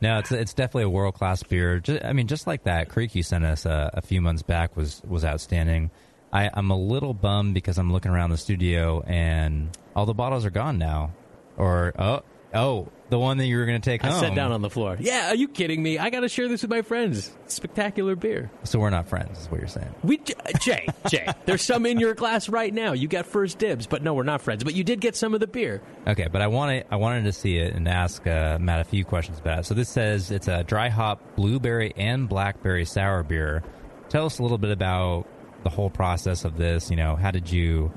No, 0.00 0.18
it's 0.18 0.32
it's 0.32 0.52
definitely 0.52 0.82
a 0.82 0.90
world 0.90 1.14
class 1.14 1.42
beer. 1.44 1.78
Just, 1.78 2.04
I 2.04 2.12
mean, 2.12 2.26
just 2.26 2.46
like 2.46 2.64
that 2.64 2.88
Kriek 2.90 3.14
you 3.14 3.22
sent 3.22 3.44
us 3.44 3.64
uh, 3.64 3.90
a 3.94 4.02
few 4.02 4.20
months 4.20 4.42
back 4.42 4.76
was 4.76 5.00
was 5.06 5.24
outstanding. 5.24 5.90
I, 6.32 6.50
I'm 6.52 6.70
a 6.70 6.76
little 6.76 7.14
bummed 7.14 7.54
because 7.54 7.78
I'm 7.78 7.90
looking 7.92 8.10
around 8.10 8.30
the 8.30 8.36
studio 8.36 9.02
and 9.06 9.70
all 9.94 10.06
the 10.06 10.14
bottles 10.14 10.44
are 10.44 10.50
gone 10.50 10.78
now. 10.78 11.12
Or 11.56 11.92
oh 11.98 12.22
oh, 12.54 12.88
the 13.10 13.18
one 13.18 13.38
that 13.38 13.46
you 13.46 13.58
were 13.58 13.66
going 13.66 13.80
to 13.80 13.84
take 13.90 14.04
I 14.04 14.08
home. 14.08 14.20
sat 14.20 14.34
down 14.34 14.52
on 14.52 14.62
the 14.62 14.70
floor. 14.70 14.96
Yeah, 14.98 15.30
are 15.30 15.34
you 15.34 15.48
kidding 15.48 15.82
me? 15.82 15.98
I 15.98 16.10
got 16.10 16.20
to 16.20 16.28
share 16.28 16.48
this 16.48 16.62
with 16.62 16.70
my 16.70 16.82
friends. 16.82 17.30
Spectacular 17.46 18.16
beer. 18.16 18.50
So 18.62 18.78
we're 18.78 18.90
not 18.90 19.08
friends, 19.08 19.40
is 19.40 19.50
what 19.50 19.60
you're 19.60 19.68
saying. 19.68 19.94
We 20.02 20.18
Jay 20.60 20.86
Jay. 21.08 21.28
There's 21.44 21.62
some 21.62 21.84
in 21.84 22.00
your 22.00 22.14
glass 22.14 22.48
right 22.48 22.72
now. 22.72 22.92
You 22.92 23.08
got 23.08 23.26
first 23.26 23.58
dibs, 23.58 23.86
but 23.86 24.02
no, 24.02 24.14
we're 24.14 24.22
not 24.22 24.40
friends. 24.40 24.64
But 24.64 24.74
you 24.74 24.84
did 24.84 25.00
get 25.00 25.16
some 25.16 25.34
of 25.34 25.40
the 25.40 25.46
beer. 25.46 25.82
Okay, 26.06 26.28
but 26.30 26.40
I 26.40 26.46
wanted 26.46 26.86
I 26.90 26.96
wanted 26.96 27.24
to 27.24 27.32
see 27.32 27.58
it 27.58 27.74
and 27.74 27.86
ask 27.88 28.26
uh, 28.26 28.58
Matt 28.60 28.80
a 28.80 28.84
few 28.84 29.04
questions 29.04 29.38
about 29.38 29.60
it. 29.60 29.66
So 29.66 29.74
this 29.74 29.88
says 29.88 30.30
it's 30.30 30.48
a 30.48 30.64
dry 30.64 30.88
hop 30.88 31.36
blueberry 31.36 31.92
and 31.96 32.28
blackberry 32.28 32.84
sour 32.84 33.22
beer. 33.22 33.62
Tell 34.08 34.26
us 34.26 34.38
a 34.38 34.42
little 34.42 34.58
bit 34.58 34.70
about 34.70 35.26
the 35.64 35.70
whole 35.70 35.90
process 35.90 36.44
of 36.44 36.56
this. 36.56 36.90
You 36.90 36.96
know, 36.96 37.16
how 37.16 37.30
did 37.30 37.50
you 37.50 37.92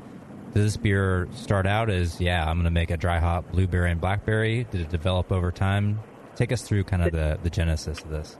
Did 0.57 0.65
this 0.65 0.77
beer 0.77 1.27
start 1.35 1.67
out 1.67 1.91
as 1.91 2.19
yeah, 2.19 2.41
I'm 2.41 2.55
going 2.55 2.63
to 2.63 2.71
make 2.71 2.89
a 2.89 2.97
dry 2.97 3.19
hop 3.19 3.51
blueberry 3.51 3.91
and 3.91 4.01
blackberry? 4.01 4.63
Did 4.71 4.81
it 4.81 4.89
develop 4.89 5.31
over 5.31 5.51
time? 5.51 5.99
Take 6.35 6.51
us 6.51 6.63
through 6.63 6.85
kind 6.85 7.03
of 7.03 7.11
the 7.11 7.37
the 7.43 7.51
genesis 7.51 8.01
of 8.01 8.09
this. 8.09 8.39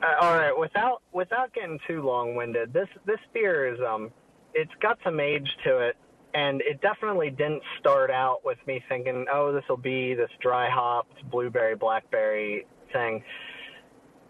Uh, 0.00 0.24
all 0.24 0.36
right, 0.36 0.56
without 0.56 1.02
without 1.10 1.52
getting 1.52 1.80
too 1.84 2.00
long 2.02 2.36
winded, 2.36 2.72
this 2.72 2.86
this 3.06 3.18
beer 3.34 3.74
is 3.74 3.80
um, 3.80 4.12
it's 4.54 4.70
got 4.80 4.98
some 5.02 5.18
age 5.18 5.48
to 5.64 5.78
it, 5.78 5.96
and 6.32 6.60
it 6.60 6.80
definitely 6.80 7.30
didn't 7.30 7.64
start 7.80 8.12
out 8.12 8.44
with 8.44 8.58
me 8.68 8.80
thinking, 8.88 9.26
oh, 9.34 9.52
this 9.52 9.64
will 9.68 9.76
be 9.76 10.14
this 10.14 10.30
dry 10.40 10.70
hopped 10.70 11.28
blueberry 11.28 11.74
blackberry 11.74 12.68
thing. 12.92 13.24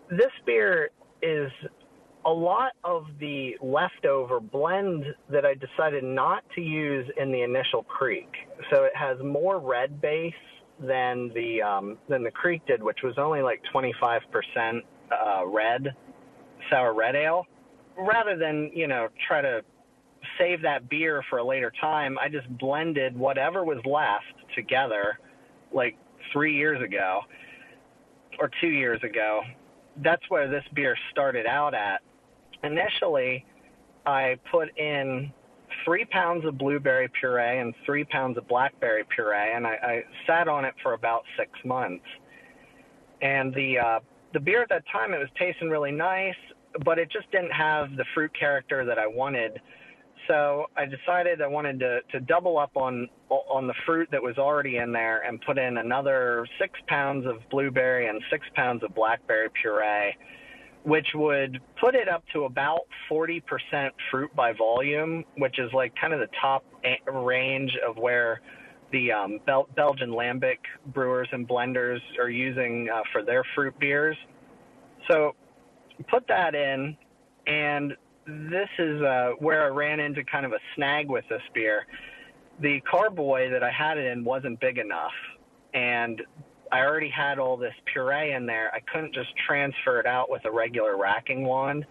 This 0.08 0.32
beer 0.46 0.88
is 1.20 1.50
a 2.26 2.30
lot 2.30 2.72
of 2.84 3.06
the 3.20 3.56
leftover 3.62 4.40
blend 4.40 5.04
that 5.30 5.44
I 5.44 5.54
decided 5.54 6.04
not 6.04 6.44
to 6.54 6.60
use 6.60 7.06
in 7.16 7.30
the 7.32 7.42
initial 7.42 7.84
kriek. 7.84 8.28
So 8.70 8.84
it 8.84 8.92
has 8.94 9.18
more 9.22 9.58
red 9.58 10.00
base 10.00 10.34
than 10.80 11.30
the 11.34 11.62
um, 11.62 11.98
than 12.08 12.22
the 12.22 12.30
kriek 12.30 12.60
did, 12.66 12.82
which 12.82 12.98
was 13.02 13.14
only 13.18 13.42
like 13.42 13.62
25% 13.74 14.82
uh, 15.10 15.46
red 15.46 15.94
sour 16.70 16.94
red 16.94 17.16
ale. 17.16 17.46
Rather 17.96 18.36
than 18.36 18.70
you 18.74 18.86
know 18.86 19.08
try 19.26 19.40
to 19.40 19.62
save 20.38 20.62
that 20.62 20.88
beer 20.88 21.22
for 21.30 21.38
a 21.38 21.44
later 21.44 21.72
time, 21.80 22.18
I 22.18 22.28
just 22.28 22.48
blended 22.58 23.16
whatever 23.16 23.64
was 23.64 23.78
left 23.84 24.54
together, 24.54 25.18
like 25.72 25.96
three 26.32 26.56
years 26.56 26.82
ago 26.82 27.20
or 28.38 28.50
two 28.60 28.68
years 28.68 29.02
ago. 29.02 29.42
That's 30.02 30.22
where 30.28 30.48
this 30.48 30.64
beer 30.74 30.96
started 31.10 31.46
out 31.46 31.74
at. 31.74 32.02
Initially, 32.62 33.44
I 34.06 34.36
put 34.50 34.76
in 34.78 35.32
three 35.84 36.04
pounds 36.06 36.44
of 36.44 36.58
blueberry 36.58 37.08
puree 37.20 37.60
and 37.60 37.74
three 37.84 38.04
pounds 38.04 38.36
of 38.38 38.48
blackberry 38.48 39.04
puree, 39.14 39.54
and 39.54 39.66
I, 39.66 39.74
I 39.82 40.02
sat 40.26 40.48
on 40.48 40.64
it 40.64 40.74
for 40.82 40.94
about 40.94 41.22
six 41.36 41.50
months. 41.64 42.04
And 43.20 43.54
the 43.54 43.78
uh, 43.78 44.00
the 44.32 44.40
beer 44.40 44.62
at 44.62 44.68
that 44.68 44.84
time, 44.92 45.12
it 45.12 45.18
was 45.18 45.28
tasting 45.38 45.70
really 45.70 45.92
nice, 45.92 46.34
but 46.84 46.98
it 46.98 47.10
just 47.10 47.30
didn't 47.32 47.52
have 47.52 47.96
the 47.96 48.04
fruit 48.14 48.30
character 48.38 48.84
that 48.84 48.98
I 48.98 49.06
wanted. 49.06 49.60
So 50.26 50.66
I 50.76 50.84
decided 50.84 51.40
I 51.40 51.46
wanted 51.46 51.80
to, 51.80 52.00
to 52.12 52.20
double 52.20 52.58
up 52.58 52.76
on 52.76 53.08
on 53.30 53.66
the 53.66 53.74
fruit 53.86 54.08
that 54.12 54.22
was 54.22 54.36
already 54.36 54.76
in 54.76 54.92
there 54.92 55.22
and 55.22 55.40
put 55.40 55.58
in 55.58 55.78
another 55.78 56.46
six 56.58 56.78
pounds 56.86 57.26
of 57.26 57.36
blueberry 57.50 58.08
and 58.08 58.20
six 58.30 58.46
pounds 58.54 58.82
of 58.82 58.94
blackberry 58.94 59.48
puree, 59.60 60.16
which 60.84 61.08
would 61.14 61.60
put 61.80 61.94
it 61.94 62.08
up 62.08 62.24
to 62.32 62.44
about 62.44 62.80
40% 63.10 63.42
fruit 64.10 64.34
by 64.34 64.52
volume, 64.52 65.24
which 65.36 65.58
is 65.58 65.72
like 65.72 65.94
kind 65.96 66.12
of 66.12 66.20
the 66.20 66.28
top 66.40 66.64
range 67.12 67.76
of 67.86 67.96
where 67.96 68.40
the 68.92 69.12
um, 69.12 69.38
Bel- 69.46 69.68
Belgian 69.76 70.10
lambic 70.10 70.58
brewers 70.86 71.28
and 71.32 71.46
blenders 71.46 72.00
are 72.18 72.30
using 72.30 72.88
uh, 72.92 73.02
for 73.12 73.22
their 73.22 73.44
fruit 73.54 73.78
beers. 73.78 74.16
So 75.10 75.34
put 76.10 76.26
that 76.28 76.54
in, 76.54 76.96
and 77.46 77.94
this 78.26 78.68
is 78.78 79.02
uh, 79.02 79.32
where 79.38 79.64
I 79.64 79.68
ran 79.68 80.00
into 80.00 80.24
kind 80.24 80.46
of 80.46 80.52
a 80.52 80.58
snag 80.74 81.08
with 81.08 81.24
this 81.28 81.42
beer. 81.54 81.86
The 82.60 82.80
carboy 82.90 83.50
that 83.50 83.62
I 83.62 83.70
had 83.70 83.98
it 83.98 84.06
in 84.06 84.24
wasn't 84.24 84.60
big 84.60 84.78
enough, 84.78 85.12
and 85.74 86.22
I 86.72 86.80
already 86.80 87.10
had 87.10 87.38
all 87.38 87.56
this 87.56 87.74
puree 87.92 88.32
in 88.32 88.46
there. 88.46 88.70
I 88.74 88.80
couldn't 88.92 89.14
just 89.14 89.30
transfer 89.46 90.00
it 90.00 90.06
out 90.06 90.30
with 90.30 90.44
a 90.44 90.50
regular 90.50 90.96
racking 90.96 91.44
wand. 91.44 91.86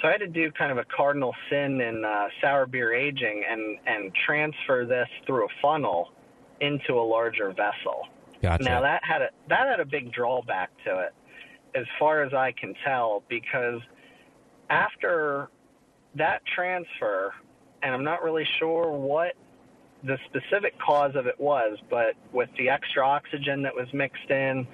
So 0.00 0.08
I 0.08 0.12
had 0.12 0.18
to 0.18 0.28
do 0.28 0.50
kind 0.52 0.70
of 0.70 0.78
a 0.78 0.84
cardinal 0.96 1.34
sin 1.50 1.80
in 1.80 2.04
uh, 2.04 2.28
sour 2.40 2.66
beer 2.66 2.94
aging 2.94 3.44
and, 3.48 3.78
and 3.86 4.12
transfer 4.26 4.84
this 4.86 5.08
through 5.26 5.44
a 5.44 5.48
funnel 5.60 6.12
into 6.60 6.94
a 6.94 7.02
larger 7.02 7.48
vessel. 7.48 8.06
Gotcha. 8.42 8.62
Now 8.62 8.80
that 8.82 9.02
had 9.02 9.22
a 9.22 9.28
that 9.48 9.66
had 9.68 9.80
a 9.80 9.84
big 9.84 10.12
drawback 10.12 10.70
to 10.84 11.00
it, 11.00 11.14
as 11.74 11.84
far 11.98 12.22
as 12.22 12.32
I 12.32 12.52
can 12.52 12.74
tell, 12.84 13.24
because 13.28 13.80
after 14.70 15.48
that 16.14 16.42
transfer, 16.54 17.32
and 17.82 17.92
I'm 17.92 18.04
not 18.04 18.22
really 18.22 18.46
sure 18.60 18.92
what 18.92 19.32
the 20.04 20.16
specific 20.26 20.74
cause 20.80 21.12
of 21.16 21.26
it 21.26 21.38
was, 21.40 21.78
but 21.90 22.14
with 22.32 22.48
the 22.56 22.68
extra 22.68 23.06
oxygen 23.06 23.62
that 23.62 23.74
was 23.74 23.88
mixed 23.92 24.30
in, 24.30 24.66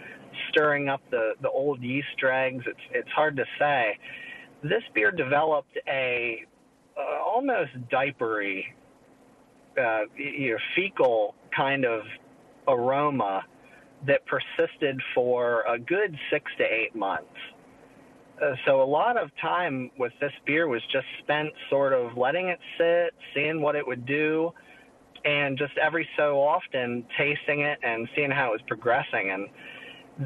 stirring 0.50 0.88
up 0.88 1.00
the, 1.10 1.32
the 1.40 1.48
old 1.48 1.82
yeast 1.82 2.08
dregs, 2.18 2.64
it's 2.66 2.80
it's 2.92 3.10
hard 3.10 3.36
to 3.36 3.44
say. 3.58 3.98
This 4.62 4.82
beer 4.94 5.10
developed 5.10 5.76
a 5.88 6.44
uh, 6.96 7.22
almost 7.24 7.70
diapery, 7.90 8.64
uh, 9.78 10.00
you 10.16 10.52
know, 10.52 10.58
fecal 10.76 11.34
kind 11.54 11.84
of 11.84 12.02
aroma 12.68 13.42
that 14.06 14.20
persisted 14.26 15.00
for 15.14 15.64
a 15.68 15.78
good 15.78 16.16
six 16.30 16.50
to 16.58 16.64
eight 16.64 16.94
months. 16.94 17.26
Uh, 18.42 18.54
so 18.66 18.82
a 18.82 18.84
lot 18.84 19.16
of 19.16 19.30
time 19.40 19.90
with 19.98 20.12
this 20.20 20.32
beer 20.44 20.66
was 20.66 20.82
just 20.92 21.06
spent 21.22 21.50
sort 21.70 21.92
of 21.92 22.16
letting 22.16 22.48
it 22.48 22.58
sit, 22.76 23.14
seeing 23.34 23.60
what 23.60 23.76
it 23.76 23.86
would 23.86 24.04
do, 24.06 24.52
and 25.24 25.56
just 25.56 25.72
every 25.78 26.08
so 26.16 26.40
often 26.40 27.04
tasting 27.16 27.60
it 27.60 27.78
and 27.82 28.08
seeing 28.14 28.30
how 28.30 28.48
it 28.48 28.52
was 28.52 28.60
progressing. 28.66 29.30
And 29.30 29.48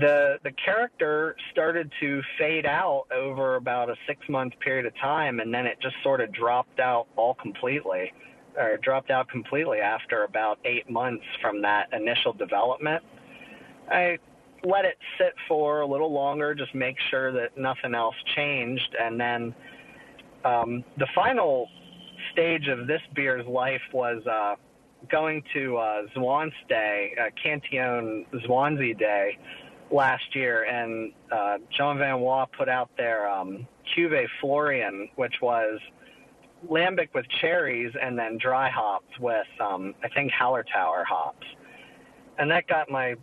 the 0.00 0.38
the 0.44 0.52
character 0.52 1.36
started 1.50 1.90
to 2.00 2.20
fade 2.38 2.66
out 2.66 3.06
over 3.14 3.56
about 3.56 3.88
a 3.88 3.94
six 4.06 4.20
month 4.28 4.52
period 4.60 4.86
of 4.86 4.94
time, 4.96 5.40
and 5.40 5.52
then 5.52 5.66
it 5.66 5.78
just 5.80 5.96
sort 6.02 6.20
of 6.20 6.32
dropped 6.32 6.80
out 6.80 7.06
all 7.16 7.34
completely, 7.34 8.12
or 8.56 8.76
dropped 8.78 9.10
out 9.10 9.28
completely 9.28 9.78
after 9.78 10.24
about 10.24 10.58
eight 10.64 10.90
months 10.90 11.24
from 11.40 11.62
that 11.62 11.92
initial 11.92 12.32
development. 12.32 13.02
I 13.90 14.18
let 14.64 14.84
it 14.84 14.98
sit 15.16 15.34
for 15.46 15.80
a 15.80 15.86
little 15.86 16.12
longer, 16.12 16.54
just 16.54 16.74
make 16.74 16.96
sure 17.10 17.32
that 17.32 17.56
nothing 17.56 17.94
else 17.94 18.16
changed, 18.36 18.94
and 19.00 19.18
then 19.18 19.54
um, 20.44 20.84
the 20.98 21.06
final 21.14 21.68
stage 22.32 22.68
of 22.68 22.86
this 22.86 23.00
beer's 23.14 23.46
life 23.46 23.80
was 23.92 24.22
uh, 24.26 24.56
going 25.10 25.42
to 25.54 25.76
uh, 25.76 26.02
Zwanze 26.16 26.52
Day, 26.68 27.14
uh, 27.20 27.30
Cantillon 27.42 28.26
Zwanze 28.46 28.98
Day 28.98 29.38
last 29.90 30.34
year, 30.34 30.64
and 30.64 31.12
uh, 31.32 31.58
Jean 31.76 31.98
Van 31.98 32.20
Roy 32.20 32.44
put 32.56 32.68
out 32.68 32.90
their 32.96 33.28
um, 33.28 33.66
Cuvée 33.96 34.26
Florian, 34.40 35.08
which 35.16 35.34
was 35.40 35.80
lambic 36.68 37.08
with 37.14 37.24
cherries 37.40 37.92
and 38.00 38.18
then 38.18 38.38
dry 38.38 38.68
hops 38.68 39.18
with, 39.20 39.46
um, 39.60 39.94
I 40.02 40.08
think, 40.08 40.32
Hallertauer 40.32 41.04
hops. 41.04 41.46
And 42.38 42.50
that 42.50 42.66
got 42.66 42.90
my 42.90 43.14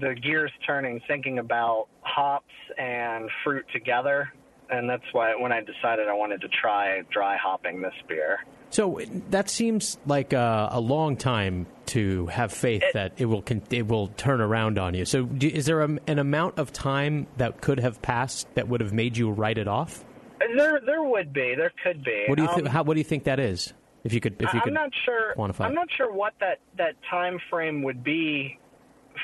the 0.00 0.14
gears 0.14 0.50
turning, 0.66 1.00
thinking 1.06 1.38
about 1.38 1.86
hops 2.00 2.52
and 2.76 3.30
fruit 3.44 3.64
together, 3.72 4.32
and 4.68 4.90
that's 4.90 5.04
why 5.12 5.34
when 5.34 5.52
I 5.52 5.60
decided 5.60 6.08
I 6.08 6.12
wanted 6.12 6.40
to 6.42 6.48
try 6.48 7.02
dry 7.12 7.36
hopping 7.36 7.80
this 7.80 7.94
beer. 8.08 8.38
So 8.70 9.00
that 9.30 9.48
seems 9.48 9.96
like 10.06 10.32
a, 10.32 10.68
a 10.72 10.80
long 10.80 11.16
time 11.16 11.66
to 11.86 12.26
have 12.26 12.52
faith 12.52 12.82
It- 12.82 12.92
that 12.94 13.12
it 13.16 13.26
will 13.26 13.42
con- 13.42 13.62
it 13.70 13.86
will 13.86 14.08
turn 14.08 14.40
around 14.40 14.78
on 14.78 14.94
you. 14.94 15.04
So 15.04 15.24
do, 15.24 15.46
is 15.48 15.66
there 15.66 15.82
a, 15.82 15.98
an 16.06 16.18
amount 16.18 16.58
of 16.58 16.72
time 16.72 17.26
that 17.36 17.60
could 17.60 17.80
have 17.80 18.02
passed 18.02 18.52
that 18.54 18.68
would 18.68 18.80
have 18.80 18.92
made 18.92 19.16
you 19.16 19.30
write 19.30 19.56
it 19.58 19.68
off? 19.68 20.04
There, 20.56 20.80
there 20.84 21.02
would 21.02 21.32
be, 21.32 21.54
there 21.56 21.72
could 21.82 22.04
be. 22.04 22.24
What 22.28 22.36
do 22.36 22.42
you 22.42 22.48
Um, 22.48 22.54
think? 22.54 22.68
How, 22.68 22.82
what 22.82 22.94
do 22.94 23.00
you 23.00 23.04
think 23.04 23.24
that 23.24 23.40
is? 23.40 23.72
If 24.04 24.12
you 24.12 24.20
could, 24.20 24.34
if 24.40 24.52
you 24.52 24.60
I- 24.60 24.62
could 24.62 24.68
I'm 24.76 24.82
not 24.84 24.90
sure. 25.04 25.34
quantify. 25.36 25.64
I'm 25.66 25.74
not 25.74 25.88
sure 25.96 26.12
what 26.12 26.34
that 26.40 26.58
that 26.76 26.94
time 27.10 27.38
frame 27.50 27.82
would 27.82 28.04
be 28.04 28.58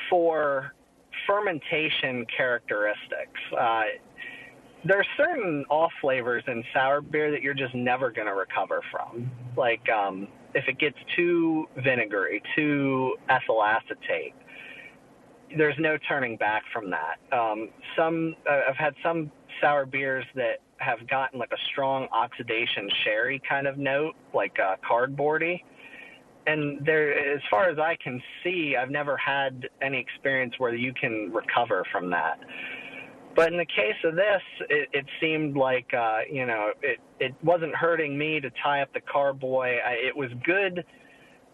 for 0.09 0.73
fermentation 1.27 2.25
characteristics. 2.35 3.39
Uh, 3.57 3.83
there 4.85 4.99
are 4.99 5.05
certain 5.17 5.65
off 5.69 5.91
flavors 6.01 6.43
in 6.47 6.63
sour 6.73 7.01
beer 7.01 7.31
that 7.31 7.41
you're 7.41 7.53
just 7.53 7.73
never 7.73 8.11
going 8.11 8.27
to 8.27 8.33
recover 8.33 8.81
from. 8.91 9.31
Like 9.55 9.87
um, 9.89 10.27
if 10.53 10.67
it 10.67 10.77
gets 10.79 10.97
too 11.15 11.67
vinegary, 11.83 12.41
too 12.55 13.15
ethyl 13.29 13.63
acetate, 13.63 14.33
there's 15.57 15.77
no 15.79 15.97
turning 16.07 16.37
back 16.37 16.63
from 16.73 16.91
that. 16.91 17.17
Um, 17.31 17.69
some 17.95 18.35
uh, 18.49 18.61
I've 18.69 18.77
had 18.77 18.93
some 19.03 19.31
sour 19.61 19.85
beers 19.85 20.25
that 20.35 20.59
have 20.77 21.07
gotten 21.07 21.39
like 21.39 21.51
a 21.51 21.61
strong 21.71 22.07
oxidation 22.11 22.89
sherry 23.03 23.41
kind 23.47 23.67
of 23.67 23.77
note, 23.77 24.15
like 24.33 24.57
uh, 24.59 24.75
cardboardy. 24.87 25.61
And 26.45 26.85
there, 26.85 27.35
as 27.35 27.41
far 27.49 27.69
as 27.69 27.79
I 27.79 27.95
can 28.03 28.21
see, 28.43 28.75
I've 28.75 28.89
never 28.89 29.15
had 29.15 29.69
any 29.81 29.97
experience 29.97 30.55
where 30.57 30.75
you 30.75 30.93
can 30.93 31.31
recover 31.31 31.85
from 31.89 32.09
that. 32.09 32.37
But 33.35 33.51
in 33.51 33.57
the 33.57 33.65
case 33.65 33.95
of 34.03 34.15
this, 34.15 34.41
it, 34.69 34.89
it 34.93 35.05
seemed 35.19 35.57
like 35.57 35.91
uh, 35.93 36.19
you 36.31 36.45
know 36.45 36.71
it 36.81 36.99
it 37.19 37.33
wasn't 37.43 37.75
hurting 37.75 38.17
me 38.17 38.39
to 38.39 38.49
tie 38.63 38.81
up 38.81 38.93
the 38.93 39.01
carboy. 39.01 39.77
I, 39.83 39.93
it 39.93 40.15
was 40.15 40.29
good. 40.45 40.85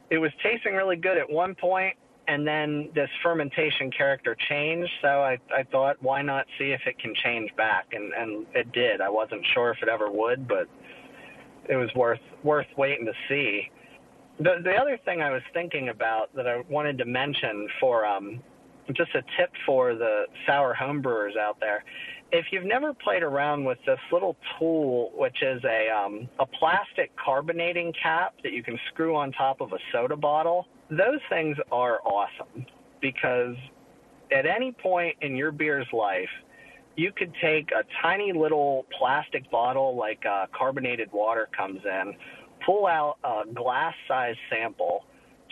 It 0.09 0.17
was 0.17 0.31
tasting 0.43 0.73
really 0.73 0.97
good 0.97 1.17
at 1.17 1.29
one 1.29 1.55
point, 1.55 1.95
and 2.27 2.45
then 2.45 2.89
this 2.95 3.09
fermentation 3.23 3.91
character 3.91 4.35
changed. 4.49 4.91
So 5.01 5.07
I 5.07 5.37
I 5.55 5.63
thought, 5.71 5.95
why 6.01 6.21
not 6.21 6.45
see 6.57 6.71
if 6.71 6.81
it 6.85 6.99
can 6.99 7.13
change 7.23 7.55
back? 7.55 7.87
And 7.93 8.13
and 8.13 8.45
it 8.53 8.71
did. 8.73 8.99
I 8.99 9.09
wasn't 9.09 9.45
sure 9.53 9.71
if 9.71 9.77
it 9.81 9.87
ever 9.87 10.11
would, 10.11 10.47
but 10.47 10.67
it 11.69 11.77
was 11.77 11.89
worth 11.95 12.19
worth 12.43 12.67
waiting 12.77 13.05
to 13.05 13.13
see. 13.29 13.69
The 14.39 14.55
the 14.63 14.75
other 14.75 14.99
thing 15.05 15.21
I 15.21 15.31
was 15.31 15.43
thinking 15.53 15.89
about 15.89 16.35
that 16.35 16.47
I 16.47 16.61
wanted 16.69 16.97
to 16.97 17.05
mention 17.05 17.69
for 17.79 18.05
um, 18.05 18.41
just 18.95 19.11
a 19.15 19.21
tip 19.37 19.51
for 19.65 19.95
the 19.95 20.25
sour 20.45 20.75
homebrewers 20.79 21.37
out 21.37 21.59
there. 21.59 21.83
If 22.31 22.47
you've 22.51 22.65
never 22.65 22.93
played 22.93 23.23
around 23.23 23.65
with 23.65 23.79
this 23.85 23.99
little 24.11 24.35
tool, 24.57 25.11
which 25.15 25.41
is 25.41 25.63
a 25.63 25.89
um, 25.89 26.29
a 26.39 26.45
plastic 26.45 27.11
carbonating 27.17 27.93
cap 28.01 28.35
that 28.43 28.51
you 28.51 28.63
can 28.63 28.77
screw 28.91 29.15
on 29.15 29.31
top 29.31 29.61
of 29.61 29.73
a 29.73 29.79
soda 29.91 30.15
bottle, 30.15 30.67
those 30.89 31.19
things 31.29 31.57
are 31.71 31.99
awesome 32.05 32.65
because 33.01 33.55
at 34.31 34.45
any 34.45 34.71
point 34.71 35.15
in 35.21 35.35
your 35.35 35.51
beer's 35.51 35.87
life, 35.91 36.29
you 36.95 37.11
could 37.11 37.33
take 37.41 37.71
a 37.71 37.83
tiny 38.01 38.31
little 38.33 38.85
plastic 38.97 39.49
bottle 39.49 39.95
like 39.95 40.23
uh, 40.25 40.45
carbonated 40.55 41.11
water 41.11 41.47
comes 41.55 41.81
in, 41.83 42.13
pull 42.65 42.85
out 42.85 43.17
a 43.23 43.51
glass 43.53 43.95
sized 44.07 44.37
sample, 44.51 45.05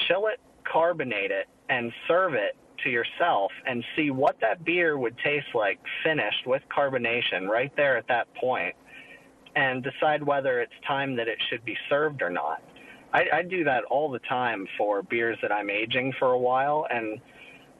chill 0.07 0.27
it, 0.27 0.39
carbonate 0.71 1.31
it, 1.31 1.47
and 1.69 1.91
serve 2.07 2.33
it 2.33 2.55
to 2.83 2.89
yourself 2.89 3.51
and 3.65 3.83
see 3.95 4.11
what 4.11 4.39
that 4.41 4.63
beer 4.65 4.97
would 4.97 5.17
taste 5.19 5.47
like 5.53 5.79
finished 6.03 6.45
with 6.45 6.61
carbonation 6.75 7.47
right 7.47 7.71
there 7.75 7.97
at 7.97 8.07
that 8.07 8.33
point 8.35 8.75
and 9.55 9.83
decide 9.83 10.23
whether 10.23 10.59
it's 10.61 10.73
time 10.87 11.15
that 11.15 11.27
it 11.27 11.37
should 11.49 11.63
be 11.65 11.75
served 11.89 12.21
or 12.21 12.29
not. 12.29 12.61
I, 13.13 13.25
I 13.33 13.41
do 13.41 13.63
that 13.63 13.83
all 13.85 14.11
the 14.11 14.19
time 14.19 14.67
for 14.77 15.01
beers 15.01 15.37
that 15.41 15.51
I'm 15.51 15.69
aging 15.69 16.13
for 16.19 16.33
a 16.33 16.39
while 16.39 16.85
and 16.89 17.19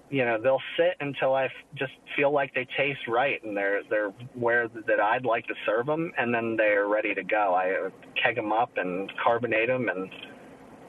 you 0.09 0.23
know 0.23 0.39
they'll 0.41 0.61
sit 0.77 0.95
until 0.99 1.33
I 1.33 1.45
f- 1.45 1.51
just 1.75 1.91
feel 2.15 2.31
like 2.31 2.53
they 2.53 2.67
taste 2.77 3.07
right 3.07 3.43
and 3.43 3.55
they're 3.55 3.81
they're 3.89 4.09
where 4.35 4.67
that 4.87 4.99
I'd 4.99 5.25
like 5.25 5.45
to 5.47 5.53
serve 5.65 5.85
them, 5.85 6.11
and 6.17 6.33
then 6.33 6.55
they're 6.55 6.87
ready 6.87 7.13
to 7.13 7.23
go. 7.23 7.53
I 7.53 7.89
keg 8.21 8.35
them 8.35 8.51
up 8.51 8.71
and 8.77 9.11
carbonate 9.21 9.67
them, 9.67 9.89
and 9.89 10.09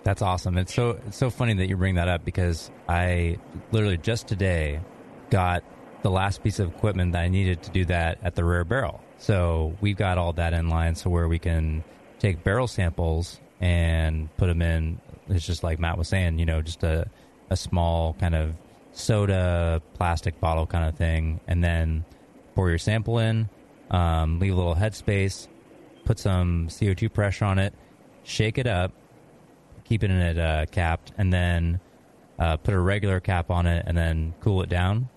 That's 0.08 0.22
awesome. 0.22 0.56
It's 0.56 0.72
so 0.72 0.98
it's 1.06 1.18
so 1.18 1.28
funny 1.28 1.52
that 1.52 1.68
you 1.68 1.76
bring 1.76 1.96
that 1.96 2.08
up 2.08 2.24
because 2.24 2.70
I 2.88 3.36
literally 3.72 3.98
just 3.98 4.26
today 4.26 4.80
got 5.28 5.62
the 6.00 6.10
last 6.10 6.42
piece 6.42 6.58
of 6.60 6.68
equipment 6.68 7.12
that 7.12 7.20
I 7.20 7.28
needed 7.28 7.62
to 7.64 7.70
do 7.70 7.84
that 7.84 8.16
at 8.22 8.34
the 8.34 8.42
Rare 8.42 8.64
Barrel. 8.64 9.02
So 9.18 9.76
we've 9.82 9.98
got 9.98 10.16
all 10.16 10.32
that 10.32 10.54
in 10.54 10.70
line, 10.70 10.94
so 10.94 11.10
where 11.10 11.28
we 11.28 11.38
can 11.38 11.84
take 12.20 12.42
barrel 12.42 12.66
samples 12.66 13.38
and 13.60 14.34
put 14.38 14.46
them 14.46 14.62
in. 14.62 14.98
It's 15.28 15.44
just 15.44 15.62
like 15.62 15.78
Matt 15.78 15.98
was 15.98 16.08
saying, 16.08 16.38
you 16.38 16.46
know, 16.46 16.62
just 16.62 16.82
a 16.84 17.10
a 17.50 17.56
small 17.56 18.14
kind 18.14 18.34
of 18.34 18.54
soda 18.92 19.82
plastic 19.92 20.40
bottle 20.40 20.66
kind 20.66 20.88
of 20.88 20.96
thing, 20.96 21.38
and 21.46 21.62
then 21.62 22.06
pour 22.54 22.70
your 22.70 22.78
sample 22.78 23.18
in, 23.18 23.50
um, 23.90 24.38
leave 24.38 24.54
a 24.54 24.56
little 24.56 24.74
headspace, 24.74 25.48
put 26.06 26.18
some 26.18 26.68
CO2 26.68 27.12
pressure 27.12 27.44
on 27.44 27.58
it, 27.58 27.74
shake 28.24 28.56
it 28.56 28.66
up, 28.66 28.90
keeping 29.88 30.10
it 30.10 30.14
in 30.14 30.20
it 30.20 30.38
uh, 30.38 30.66
capped, 30.66 31.12
and 31.16 31.32
then 31.32 31.80
uh, 32.38 32.56
put 32.56 32.74
a 32.74 32.78
regular 32.78 33.20
cap 33.20 33.50
on 33.50 33.66
it, 33.66 33.84
and 33.86 33.96
then 33.96 34.34
cool 34.40 34.62
it 34.62 34.68
down. 34.68 35.08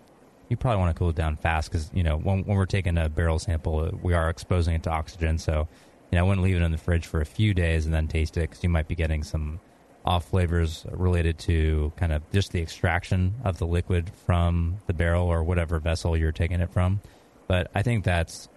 You 0.50 0.58
probably 0.58 0.80
want 0.80 0.96
to 0.96 1.00
cool 1.00 1.10
it 1.10 1.16
down 1.16 1.36
fast 1.36 1.72
because 1.72 1.90
you 1.94 2.04
know 2.04 2.18
when, 2.18 2.44
when 2.44 2.58
we're 2.58 2.66
taking 2.66 2.98
a 2.98 3.10
barrel 3.10 3.40
sample, 3.40 3.80
uh, 3.80 3.92
we 4.02 4.14
are 4.14 4.30
exposing 4.30 4.76
it 4.76 4.84
to 4.84 4.90
oxygen. 4.90 5.38
So 5.38 5.68
you 6.12 6.18
know 6.18 6.26
I 6.26 6.28
wouldn't 6.28 6.44
leave 6.44 6.56
it 6.56 6.62
in 6.62 6.72
the 6.72 6.78
fridge 6.78 7.06
for 7.06 7.22
a 7.22 7.26
few 7.26 7.54
days 7.54 7.86
and 7.86 7.94
then 7.94 8.08
taste 8.08 8.38
it 8.38 8.50
because 8.50 8.64
you 8.64 8.70
might 8.70 8.88
be 8.88 8.96
getting 8.96 9.24
some 9.24 9.60
off 10.04 10.30
flavors 10.30 10.86
related 10.90 11.38
to 11.38 11.92
kind 11.96 12.12
of 12.12 12.24
just 12.32 12.52
the 12.52 12.62
extraction 12.62 13.36
of 13.44 13.60
the 13.60 13.68
liquid 13.68 14.12
from 14.26 14.78
the 14.88 14.94
barrel 14.94 15.28
or 15.28 15.44
whatever 15.44 15.80
vessel 15.80 16.18
you're 16.18 16.32
taking 16.32 16.60
it 16.60 16.72
from. 16.72 17.00
But 17.48 17.70
I 17.76 17.84
think 17.84 18.04
that's 18.04 18.50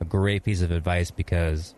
a 0.00 0.04
great 0.04 0.44
piece 0.44 0.62
of 0.62 0.70
advice 0.70 1.10
because 1.10 1.74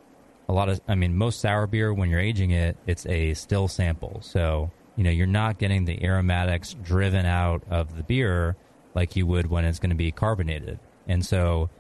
a 0.49 0.53
lot 0.53 0.69
of, 0.69 0.81
I 0.87 0.95
mean, 0.95 1.17
most 1.17 1.41
sour 1.41 1.67
beer, 1.67 1.93
when 1.93 2.11
you're 2.11 2.21
aging 2.21 2.51
it, 2.51 2.77
it's 2.87 3.07
a 3.07 3.35
still 3.35 3.69
sample. 3.69 4.21
So, 4.23 4.71
you 4.97 5.05
know, 5.05 5.11
you're 5.11 5.27
not 5.27 5.59
getting 5.59 5.85
the 5.85 6.05
aromatics 6.05 6.75
driven 6.75 7.27
out 7.27 7.63
of 7.71 7.97
the 7.97 8.03
beer 8.03 8.57
like 8.95 9.17
you 9.17 9.27
would 9.27 9.49
when 9.49 9.65
it's 9.65 9.79
going 9.79 9.91
to 9.91 9.97
be 9.97 10.13
carbonated. 10.13 10.79
And 11.09 11.25
so, 11.25 11.71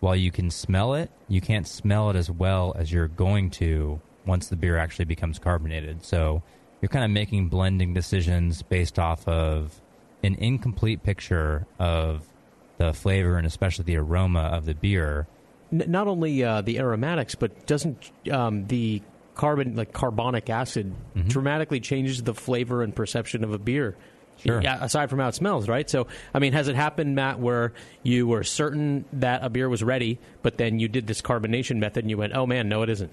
while 0.00 0.16
you 0.16 0.30
can 0.30 0.50
smell 0.50 0.94
it, 0.94 1.10
you 1.26 1.40
can't 1.40 1.66
smell 1.66 2.10
it 2.10 2.16
as 2.16 2.30
well 2.30 2.72
as 2.78 2.92
you're 2.92 3.08
going 3.08 3.50
to 3.50 4.00
once 4.26 4.48
the 4.48 4.56
beer 4.56 4.76
actually 4.76 5.06
becomes 5.06 5.38
carbonated. 5.38 6.04
So, 6.04 6.42
you're 6.80 6.88
kind 6.88 7.04
of 7.04 7.10
making 7.10 7.48
blending 7.48 7.94
decisions 7.94 8.62
based 8.62 8.98
off 8.98 9.26
of 9.26 9.80
an 10.22 10.36
incomplete 10.36 11.02
picture 11.02 11.66
of 11.78 12.26
the 12.78 12.92
flavor 12.92 13.36
and 13.36 13.46
especially 13.46 13.84
the 13.84 13.96
aroma 13.96 14.40
of 14.40 14.64
the 14.64 14.74
beer. 14.74 15.26
N- 15.72 15.84
not 15.88 16.08
only 16.08 16.42
uh, 16.42 16.62
the 16.62 16.78
aromatics, 16.78 17.34
but 17.34 17.66
doesn't 17.66 18.10
um, 18.30 18.66
the 18.66 19.02
carbon 19.34 19.76
like 19.76 19.92
carbonic 19.92 20.50
acid 20.50 20.92
dramatically 21.28 21.80
changes 21.80 22.22
the 22.22 22.34
flavor 22.34 22.82
and 22.82 22.94
perception 22.94 23.44
of 23.44 23.52
a 23.52 23.58
beer? 23.58 23.96
Sure. 24.38 24.62
Yeah, 24.62 24.78
aside 24.82 25.10
from 25.10 25.18
how 25.18 25.28
it 25.28 25.34
smells, 25.34 25.68
right? 25.68 25.88
So, 25.90 26.06
I 26.32 26.38
mean, 26.38 26.52
has 26.52 26.68
it 26.68 26.76
happened, 26.76 27.16
Matt, 27.16 27.40
where 27.40 27.72
you 28.04 28.28
were 28.28 28.44
certain 28.44 29.04
that 29.14 29.42
a 29.42 29.50
beer 29.50 29.68
was 29.68 29.82
ready, 29.82 30.20
but 30.42 30.58
then 30.58 30.78
you 30.78 30.86
did 30.86 31.06
this 31.08 31.20
carbonation 31.20 31.78
method 31.78 32.04
and 32.04 32.10
you 32.10 32.16
went, 32.16 32.36
"Oh 32.36 32.46
man, 32.46 32.68
no, 32.68 32.82
it 32.82 32.90
isn't." 32.90 33.10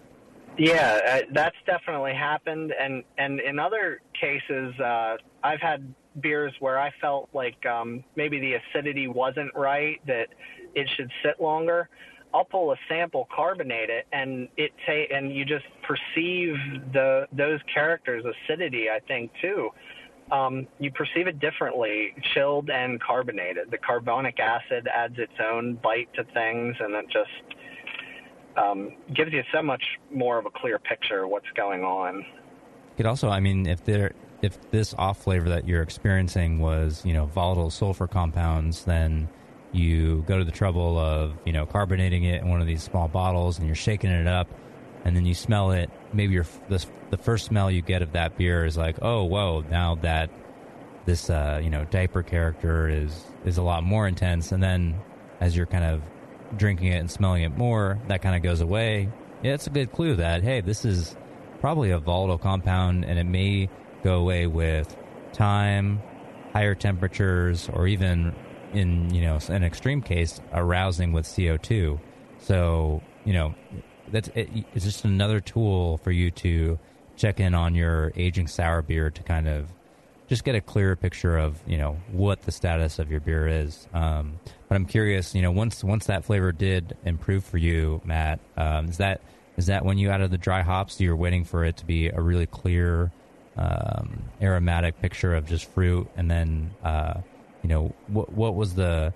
Yeah, 0.57 0.99
uh, 1.05 1.19
that's 1.33 1.55
definitely 1.65 2.13
happened, 2.13 2.73
and 2.79 3.03
and 3.17 3.39
in 3.39 3.59
other 3.59 4.01
cases, 4.19 4.79
uh, 4.79 5.17
I've 5.43 5.59
had 5.59 5.93
beers 6.21 6.53
where 6.59 6.79
I 6.79 6.91
felt 7.01 7.29
like 7.33 7.65
um, 7.65 8.03
maybe 8.15 8.39
the 8.39 8.53
acidity 8.53 9.07
wasn't 9.07 9.53
right, 9.55 9.99
that 10.07 10.27
it 10.75 10.89
should 10.95 11.11
sit 11.23 11.41
longer. 11.41 11.89
I'll 12.35 12.43
pull 12.43 12.73
a 12.73 12.75
sample, 12.89 13.29
carbonate 13.33 13.89
it, 13.89 14.07
and 14.11 14.49
it 14.57 14.71
ta- 14.85 15.15
and 15.15 15.33
you 15.33 15.45
just 15.45 15.63
perceive 15.83 16.55
the 16.91 17.27
those 17.31 17.61
characters' 17.73 18.25
acidity. 18.25 18.89
I 18.89 18.99
think 19.07 19.31
too. 19.41 19.69
Um, 20.31 20.67
you 20.79 20.91
perceive 20.91 21.27
it 21.27 21.39
differently, 21.39 22.13
chilled 22.33 22.69
and 22.69 22.99
carbonated. 23.01 23.71
The 23.71 23.77
carbonic 23.77 24.39
acid 24.39 24.87
adds 24.93 25.17
its 25.17 25.31
own 25.39 25.75
bite 25.75 26.09
to 26.15 26.25
things, 26.33 26.75
and 26.79 26.93
it 26.95 27.05
just 27.05 27.57
um, 28.57 28.91
gives 29.13 29.31
you 29.31 29.43
so 29.53 29.61
much 29.61 29.83
more 30.11 30.37
of 30.37 30.45
a 30.45 30.49
clear 30.49 30.77
picture 30.77 31.23
of 31.23 31.29
what's 31.29 31.49
going 31.55 31.83
on. 31.83 32.25
It 32.97 33.05
also, 33.05 33.29
I 33.29 33.39
mean, 33.39 33.65
if 33.65 33.85
there, 33.85 34.13
if 34.41 34.59
this 34.71 34.93
off 34.97 35.23
flavor 35.23 35.47
that 35.49 35.67
you're 35.67 35.83
experiencing 35.83 36.59
was, 36.59 37.05
you 37.05 37.13
know, 37.13 37.27
volatile 37.27 37.69
sulfur 37.69 38.07
compounds, 38.07 38.83
then 38.83 39.29
you 39.75 40.23
go 40.27 40.37
to 40.37 40.43
the 40.43 40.51
trouble 40.51 40.97
of, 40.97 41.33
you 41.45 41.53
know, 41.53 41.65
carbonating 41.65 42.23
it 42.23 42.41
in 42.41 42.49
one 42.49 42.61
of 42.61 42.67
these 42.67 42.83
small 42.83 43.07
bottles, 43.07 43.57
and 43.57 43.67
you're 43.67 43.75
shaking 43.75 44.09
it 44.09 44.27
up, 44.27 44.47
and 45.03 45.15
then 45.15 45.25
you 45.25 45.33
smell 45.33 45.71
it. 45.71 45.89
Maybe 46.13 46.39
the, 46.39 46.85
the 47.09 47.17
first 47.17 47.45
smell 47.45 47.69
you 47.69 47.81
get 47.81 48.01
of 48.01 48.13
that 48.13 48.37
beer 48.37 48.65
is 48.65 48.77
like, 48.77 48.97
oh, 49.01 49.23
whoa! 49.25 49.63
Now 49.69 49.95
that 49.95 50.29
this, 51.05 51.29
uh, 51.29 51.59
you 51.63 51.69
know, 51.69 51.85
diaper 51.85 52.23
character 52.23 52.89
is 52.89 53.23
is 53.43 53.57
a 53.57 53.61
lot 53.61 53.83
more 53.83 54.07
intense, 54.07 54.51
and 54.51 54.63
then 54.63 54.99
as 55.39 55.55
you're 55.55 55.65
kind 55.65 55.85
of 55.85 56.01
drinking 56.57 56.87
it 56.87 56.97
and 56.97 57.11
smelling 57.11 57.43
it 57.43 57.57
more, 57.57 57.99
that 58.07 58.21
kind 58.21 58.35
of 58.35 58.41
goes 58.41 58.61
away. 58.61 59.09
Yeah, 59.43 59.53
it's 59.53 59.67
a 59.67 59.71
good 59.71 59.91
clue 59.91 60.15
that 60.15 60.43
hey, 60.43 60.61
this 60.61 60.85
is 60.85 61.15
probably 61.59 61.91
a 61.91 61.99
volatile 61.99 62.37
compound, 62.37 63.05
and 63.05 63.19
it 63.19 63.25
may 63.25 63.69
go 64.03 64.15
away 64.15 64.47
with 64.47 64.95
time, 65.33 66.01
higher 66.53 66.75
temperatures, 66.75 67.69
or 67.73 67.87
even 67.87 68.33
in 68.75 69.13
you 69.13 69.21
know 69.21 69.39
an 69.49 69.63
extreme 69.63 70.01
case, 70.01 70.39
arousing 70.53 71.11
with 71.11 71.31
CO 71.33 71.57
two. 71.57 71.99
So 72.39 73.01
you 73.23 73.33
know 73.33 73.55
that's 74.09 74.29
it, 74.29 74.49
it's 74.73 74.85
just 74.85 75.05
another 75.05 75.39
tool 75.39 75.97
for 75.97 76.11
you 76.11 76.31
to 76.31 76.79
check 77.15 77.39
in 77.39 77.53
on 77.55 77.75
your 77.75 78.11
aging 78.15 78.47
sour 78.47 78.81
beer 78.81 79.09
to 79.09 79.23
kind 79.23 79.47
of 79.47 79.71
just 80.27 80.43
get 80.43 80.55
a 80.55 80.61
clearer 80.61 80.95
picture 80.95 81.37
of 81.37 81.61
you 81.67 81.77
know 81.77 81.97
what 82.11 82.41
the 82.43 82.51
status 82.51 82.99
of 82.99 83.11
your 83.11 83.19
beer 83.19 83.47
is. 83.47 83.87
Um, 83.93 84.39
but 84.67 84.75
I'm 84.75 84.85
curious, 84.85 85.35
you 85.35 85.41
know, 85.41 85.51
once 85.51 85.83
once 85.83 86.07
that 86.07 86.25
flavor 86.25 86.51
did 86.51 86.97
improve 87.05 87.43
for 87.43 87.57
you, 87.57 88.01
Matt, 88.03 88.39
um, 88.57 88.89
is 88.89 88.97
that 88.97 89.21
is 89.57 89.67
that 89.67 89.85
when 89.85 89.97
you 89.97 90.09
added 90.09 90.31
the 90.31 90.37
dry 90.37 90.61
hops? 90.61 90.99
You're 90.99 91.15
waiting 91.15 91.45
for 91.45 91.63
it 91.63 91.77
to 91.77 91.85
be 91.85 92.09
a 92.09 92.19
really 92.19 92.47
clear, 92.47 93.11
um, 93.57 94.23
aromatic 94.41 94.99
picture 95.01 95.33
of 95.33 95.45
just 95.45 95.71
fruit, 95.71 96.07
and 96.17 96.29
then 96.29 96.71
uh, 96.83 97.21
you 97.65 97.69
know 97.69 97.95
what 98.05 98.31
what 98.31 98.53
was 98.53 98.75
the 98.75 99.11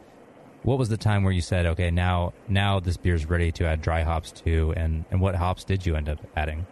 what 0.64 0.80
was 0.80 0.90
the 0.90 0.98
time 0.98 1.24
where 1.24 1.32
you 1.32 1.40
said, 1.42 1.68
okay, 1.68 1.92
now 1.92 2.34
now 2.48 2.80
this 2.80 2.98
beer's 2.98 3.28
ready 3.28 3.52
to 3.52 3.66
add 3.68 3.80
dry 3.80 4.02
hops 4.02 4.32
to, 4.44 4.74
and 4.76 5.06
and 5.12 5.22
what 5.22 5.36
hops 5.36 5.64
did 5.64 5.86
you 5.86 5.96
end 5.96 6.10
up 6.10 6.18
adding? 6.36 6.66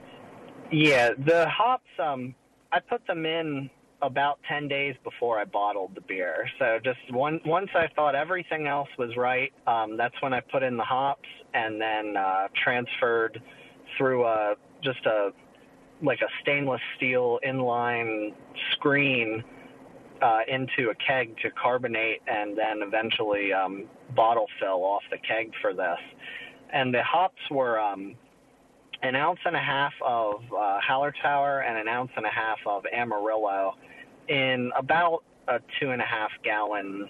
Yeah, 0.71 1.11
the 1.23 1.47
hops. 1.47 1.88
Um, 2.03 2.34
I 2.71 2.80
put 2.80 3.05
them 3.05 3.28
in 3.28 3.69
about 4.01 4.39
ten 4.49 4.67
days 4.67 4.95
before 5.03 5.38
I 5.38 5.45
bottled 5.45 5.93
the 5.93 6.01
beer. 6.01 6.49
So 6.57 6.80
just 6.84 6.97
one 7.11 7.41
once 7.45 7.69
I 7.75 7.86
thought 7.95 8.15
everything 8.15 8.65
else 8.65 8.89
was 8.97 9.15
right, 9.15 9.53
um, 9.67 9.97
that's 9.97 10.15
when 10.21 10.34
I 10.34 10.39
put 10.39 10.63
in 10.63 10.78
the 10.78 10.84
hops 10.84 11.30
and 11.53 11.80
then 11.80 12.17
uh, 12.17 12.47
transferred 12.63 13.39
through 13.99 14.25
a 14.25 14.55
just 14.84 15.05
a 15.05 15.30
like 16.01 16.21
a 16.21 16.30
stainless 16.41 16.82
steel 16.95 17.38
inline 17.47 18.34
screen 18.73 19.43
uh, 20.22 20.39
into 20.47 20.89
a 20.89 20.95
keg 20.95 21.36
to 21.41 21.49
carbonate 21.51 22.22
and 22.28 22.57
then 22.57 22.82
eventually 22.82 23.53
um, 23.53 23.86
bottle 24.15 24.47
fill 24.59 24.84
off 24.84 25.03
the 25.11 25.18
keg 25.18 25.51
for 25.61 25.74
this. 25.74 25.99
And 26.74 26.93
the 26.93 27.03
hops 27.03 27.41
were 27.49 27.80
um, 27.80 28.15
an 29.03 29.15
ounce 29.15 29.39
and 29.45 29.55
a 29.55 29.61
half 29.61 29.93
of 30.05 30.41
uh, 30.51 30.80
Hallertauer 30.88 31.68
and 31.68 31.78
an 31.78 31.88
ounce 31.88 32.11
and 32.15 32.26
a 32.26 32.30
half 32.30 32.57
of 32.65 32.84
Amarillo 32.91 33.76
in 34.28 34.72
about 34.78 35.24
a 35.47 35.59
two 35.80 35.91
and 35.91 36.01
a 36.01 36.05
half 36.05 36.32
gallon 36.43 37.09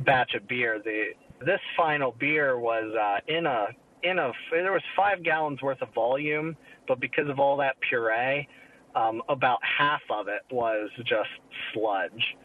batch 0.00 0.34
of 0.34 0.46
beer. 0.46 0.80
The 0.84 1.06
this 1.44 1.60
final 1.76 2.14
beer 2.18 2.58
was 2.58 2.94
uh, 2.94 3.20
in 3.26 3.46
a 3.46 3.68
in 4.02 4.18
a 4.18 4.32
there 4.52 4.72
was 4.72 4.82
five 4.96 5.22
gallons 5.22 5.62
worth 5.62 5.82
of 5.82 5.92
volume, 5.94 6.56
but 6.86 7.00
because 7.00 7.28
of 7.28 7.40
all 7.40 7.56
that 7.56 7.76
puree, 7.88 8.46
um, 8.94 9.22
about 9.28 9.58
half 9.62 10.02
of 10.10 10.28
it 10.28 10.42
was 10.50 10.90
just 10.98 11.28
sludge 11.72 12.36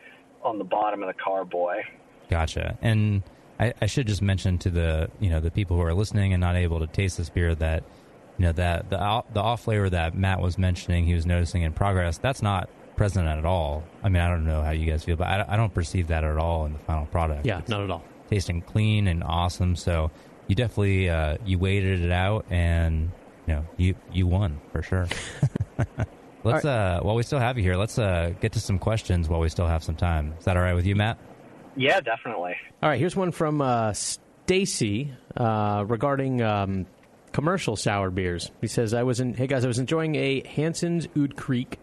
on 0.44 0.58
the 0.58 0.64
bottom 0.64 1.04
of 1.04 1.08
the 1.08 1.14
carboy. 1.22 1.82
Gotcha. 2.30 2.78
And 2.82 3.24
I, 3.60 3.74
I 3.82 3.86
should 3.88 4.08
just 4.08 4.22
mention 4.22 4.58
to 4.60 4.70
the 4.70 5.10
you 5.20 5.30
know 5.30 5.40
the 5.40 5.52
people 5.52 5.76
who 5.78 5.84
are 5.84 5.94
listening 5.94 6.34
and 6.34 6.42
not 6.42 6.56
able 6.56 6.80
to 6.80 6.88
taste 6.88 7.18
this 7.18 7.30
beer 7.30 7.54
that 7.56 7.84
you 8.38 8.46
know 8.46 8.52
that 8.54 8.90
the 8.90 9.00
off- 9.00 9.34
the 9.34 9.42
off 9.42 9.64
flavor 9.64 9.90
that 9.90 10.16
Matt 10.16 10.40
was 10.40 10.58
mentioning 10.58 11.06
he 11.06 11.14
was 11.14 11.26
noticing 11.26 11.64
in 11.64 11.74
progress 11.74 12.18
that's 12.18 12.42
not 12.42 12.70
present 12.96 13.28
at 13.28 13.46
all. 13.46 13.84
I 14.04 14.10
mean 14.10 14.22
I 14.22 14.30
don't 14.30 14.46
know 14.46 14.62
how 14.62 14.72
you 14.72 14.86
guys 14.90 15.04
feel, 15.04 15.16
but 15.18 15.28
I, 15.28 15.46
I 15.50 15.58
don't 15.58 15.74
perceive 15.74 16.08
that 16.08 16.24
at 16.24 16.38
all 16.38 16.66
in 16.66 16.74
the 16.74 16.80
final 16.80 17.06
product. 17.08 17.46
Yeah, 17.46 17.60
It's 17.60 17.70
not 17.70 17.82
at 17.82 17.92
all. 17.92 18.04
Tasting 18.30 18.62
clean 18.62 19.08
and 19.08 19.24
awesome. 19.24 19.76
So 19.76 20.12
you 20.48 20.56
definitely 20.56 21.10
uh, 21.10 21.38
you 21.46 21.58
waited 21.60 22.02
it 22.02 22.12
out 22.12 22.46
and 22.50 23.12
you 23.48 23.56
know 23.56 23.66
you 23.78 23.96
you 24.14 24.26
won 24.28 24.62
for 24.72 24.82
sure. 24.84 25.08
let's 26.44 26.66
uh 26.66 27.00
while 27.02 27.16
we 27.16 27.24
still 27.24 27.40
have 27.40 27.58
you 27.58 27.64
here, 27.64 27.76
let's 27.76 27.98
uh 27.98 28.34
get 28.42 28.54
to 28.54 28.60
some 28.60 28.80
questions 28.80 29.30
while 29.30 29.40
we 29.40 29.50
still 29.50 29.68
have 29.68 29.84
some 29.84 29.96
time. 29.96 30.34
Is 30.40 30.46
that 30.46 30.58
all 30.58 30.64
right 30.64 30.76
with 30.76 30.86
you, 30.86 30.96
Matt? 30.96 31.18
Yeah, 31.76 32.02
definitely. 32.02 32.56
All 32.82 32.90
right, 32.90 33.00
here's 33.00 33.16
one 33.16 33.32
from 33.32 33.62
uh, 33.62 33.94
Stacy 33.94 35.14
uh, 35.38 35.86
regarding 35.88 36.42
um, 36.42 36.88
commercial 37.32 37.76
sour 37.76 38.10
beers. 38.10 38.52
He 38.60 38.68
says, 38.68 38.94
"I 38.94 39.04
was 39.04 39.20
in. 39.20 39.34
Hey 39.34 39.48
guys, 39.48 39.64
I 39.64 39.68
was 39.68 39.80
enjoying 39.80 40.16
a 40.16 40.42
Hanssens 40.42 41.08
Oude 41.18 41.36
Kriek. 41.36 41.76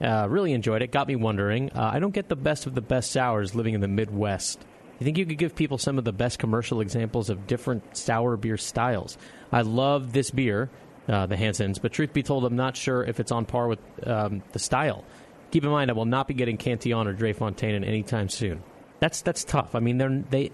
Uh, 0.00 0.26
really 0.28 0.52
enjoyed 0.52 0.82
it. 0.82 0.90
Got 0.90 1.06
me 1.08 1.16
wondering. 1.16 1.70
Uh, 1.72 1.90
I 1.92 1.98
don't 1.98 2.12
get 2.14 2.28
the 2.28 2.36
best 2.36 2.66
of 2.66 2.74
the 2.74 2.80
best 2.80 3.12
sours 3.12 3.54
living 3.54 3.74
in 3.74 3.80
the 3.80 3.88
Midwest. 3.88 4.64
You 4.98 5.04
think 5.04 5.18
you 5.18 5.26
could 5.26 5.38
give 5.38 5.54
people 5.54 5.78
some 5.78 5.98
of 5.98 6.04
the 6.04 6.12
best 6.12 6.38
commercial 6.38 6.80
examples 6.80 7.30
of 7.30 7.46
different 7.46 7.96
sour 7.96 8.36
beer 8.36 8.56
styles? 8.56 9.18
I 9.52 9.62
love 9.62 10.12
this 10.12 10.30
beer, 10.30 10.70
uh, 11.08 11.26
the 11.26 11.36
Hanssens, 11.36 11.80
but 11.80 11.92
truth 11.92 12.12
be 12.12 12.22
told, 12.22 12.44
I'm 12.44 12.56
not 12.56 12.76
sure 12.76 13.04
if 13.04 13.20
it's 13.20 13.32
on 13.32 13.44
par 13.44 13.68
with 13.68 13.78
um, 14.06 14.42
the 14.52 14.58
style. 14.58 15.04
Keep 15.50 15.64
in 15.64 15.70
mind, 15.70 15.90
I 15.90 15.94
will 15.94 16.04
not 16.04 16.26
be 16.26 16.34
getting 16.34 16.56
Cantillon 16.56 17.06
or 17.06 17.12
Drie 17.12 17.34
Fonteinen 17.34 17.86
anytime 17.86 18.28
soon. 18.28 18.62
That's 19.00 19.22
that's 19.22 19.44
tough. 19.44 19.74
I 19.74 19.80
mean, 19.80 19.98
they're 19.98 20.22
they. 20.30 20.50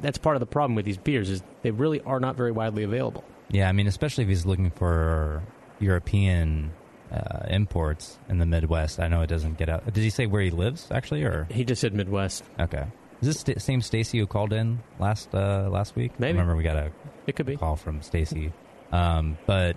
That's 0.00 0.18
part 0.18 0.36
of 0.36 0.40
the 0.40 0.46
problem 0.46 0.76
with 0.76 0.84
these 0.84 0.96
beers 0.96 1.28
is 1.28 1.42
they 1.62 1.72
really 1.72 2.00
are 2.02 2.20
not 2.20 2.36
very 2.36 2.52
widely 2.52 2.84
available. 2.84 3.24
Yeah, 3.50 3.68
I 3.68 3.72
mean, 3.72 3.86
especially 3.86 4.22
if 4.22 4.28
he's 4.28 4.46
looking 4.46 4.70
for 4.70 5.42
European 5.80 6.72
uh, 7.12 7.46
imports 7.48 8.18
in 8.28 8.38
the 8.38 8.46
Midwest. 8.46 9.00
I 9.00 9.08
know 9.08 9.22
it 9.22 9.26
doesn't 9.26 9.58
get 9.58 9.68
out. 9.68 9.84
Did 9.84 10.02
he 10.02 10.10
say 10.10 10.26
where 10.26 10.42
he 10.42 10.50
lives 10.50 10.88
actually, 10.90 11.24
or 11.24 11.46
he 11.50 11.64
just 11.64 11.80
said 11.80 11.94
Midwest? 11.94 12.44
Okay. 12.58 12.86
Is 13.20 13.28
this 13.28 13.40
sta 13.40 13.58
same 13.58 13.82
Stacy 13.82 14.18
who 14.18 14.26
called 14.26 14.52
in 14.52 14.80
last 14.98 15.34
uh, 15.34 15.68
last 15.70 15.96
week? 15.96 16.12
Maybe. 16.18 16.38
I 16.38 16.40
remember 16.40 16.56
we 16.56 16.62
got 16.62 16.76
a 16.76 16.90
it 17.26 17.36
could 17.36 17.46
be 17.46 17.56
call 17.56 17.76
from 17.76 18.02
Stacy. 18.02 18.52
Um, 18.92 19.38
but 19.46 19.76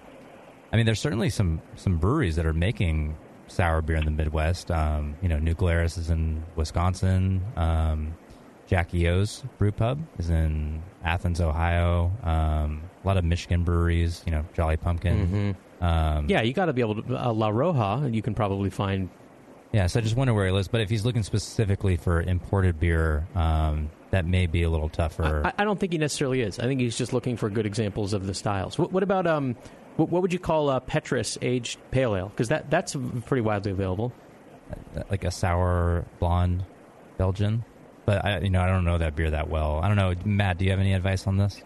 I 0.73 0.75
mean, 0.75 0.85
there's 0.87 0.99
certainly 0.99 1.29
some 1.29 1.61
some 1.75 1.97
breweries 1.97 2.35
that 2.35 2.45
are 2.47 2.53
making 2.53 3.15
sour 3.47 3.81
beer 3.83 3.95
in 3.97 4.05
the 4.05 4.11
Midwest. 4.11 4.71
Um, 4.71 5.15
you 5.21 5.29
know, 5.29 5.37
New 5.37 5.53
Glarus 5.53 5.97
is 5.97 6.09
in 6.09 6.43
Wisconsin. 6.55 7.43
Um, 7.55 8.15
Jackie 8.65 9.07
O's 9.07 9.43
Brew 9.59 9.71
Pub 9.71 9.99
is 10.17 10.29
in 10.31 10.81
Athens, 11.03 11.39
Ohio. 11.39 12.11
Um, 12.23 12.81
a 13.03 13.07
lot 13.07 13.17
of 13.17 13.23
Michigan 13.23 13.63
breweries. 13.63 14.23
You 14.25 14.31
know, 14.31 14.45
Jolly 14.55 14.77
Pumpkin. 14.77 15.55
Um, 15.79 16.27
Yeah, 16.29 16.41
you 16.41 16.53
got 16.53 16.65
to 16.65 16.73
be 16.73 16.81
able 16.81 17.03
to. 17.03 17.15
Uh, 17.27 17.31
La 17.33 17.49
Roja, 17.51 18.11
you 18.13 18.21
can 18.23 18.33
probably 18.33 18.69
find. 18.71 19.09
yeah, 19.73 19.85
so 19.87 19.99
I 19.99 20.01
just 20.03 20.15
wonder 20.15 20.33
where 20.33 20.45
he 20.47 20.51
lives. 20.51 20.69
But 20.69 20.81
if 20.81 20.89
he's 20.89 21.05
looking 21.05 21.23
specifically 21.23 21.97
for 21.97 22.21
imported 22.21 22.79
beer, 22.79 23.27
um, 23.35 23.91
that 24.11 24.25
may 24.25 24.47
be 24.47 24.63
a 24.63 24.69
little 24.69 24.89
tougher. 24.89 25.43
I, 25.45 25.53
I 25.59 25.63
don't 25.65 25.79
think 25.79 25.91
he 25.91 25.97
necessarily 25.99 26.41
is. 26.41 26.57
I 26.57 26.63
think 26.63 26.79
he's 26.79 26.97
just 26.97 27.13
looking 27.13 27.35
for 27.37 27.49
good 27.49 27.65
examples 27.67 28.13
of 28.13 28.25
the 28.25 28.33
styles. 28.33 28.79
What, 28.79 28.91
what 28.91 29.03
about 29.03 29.27
um, 29.27 29.55
what, 29.95 30.09
what 30.09 30.21
would 30.21 30.33
you 30.33 30.39
call 30.39 30.69
uh, 30.69 30.79
Petrus 30.79 31.37
aged 31.41 31.79
pale 31.91 32.15
ale? 32.15 32.29
Because 32.29 32.49
that 32.49 32.69
that's 32.69 32.95
pretty 33.25 33.41
widely 33.41 33.71
available. 33.71 34.13
like 35.09 35.23
a 35.23 35.31
sour 35.31 36.05
blonde 36.19 36.65
Belgian. 37.17 37.63
But 38.05 38.25
I, 38.25 38.39
you 38.39 38.49
know, 38.49 38.61
I 38.61 38.67
don't 38.67 38.83
know 38.83 38.97
that 38.97 39.15
beer 39.15 39.31
that 39.31 39.49
well. 39.49 39.79
I 39.81 39.87
don't 39.87 39.95
know, 39.97 40.13
Matt. 40.25 40.57
Do 40.57 40.65
you 40.65 40.71
have 40.71 40.79
any 40.79 40.93
advice 40.93 41.25
on 41.25 41.37
this? 41.37 41.61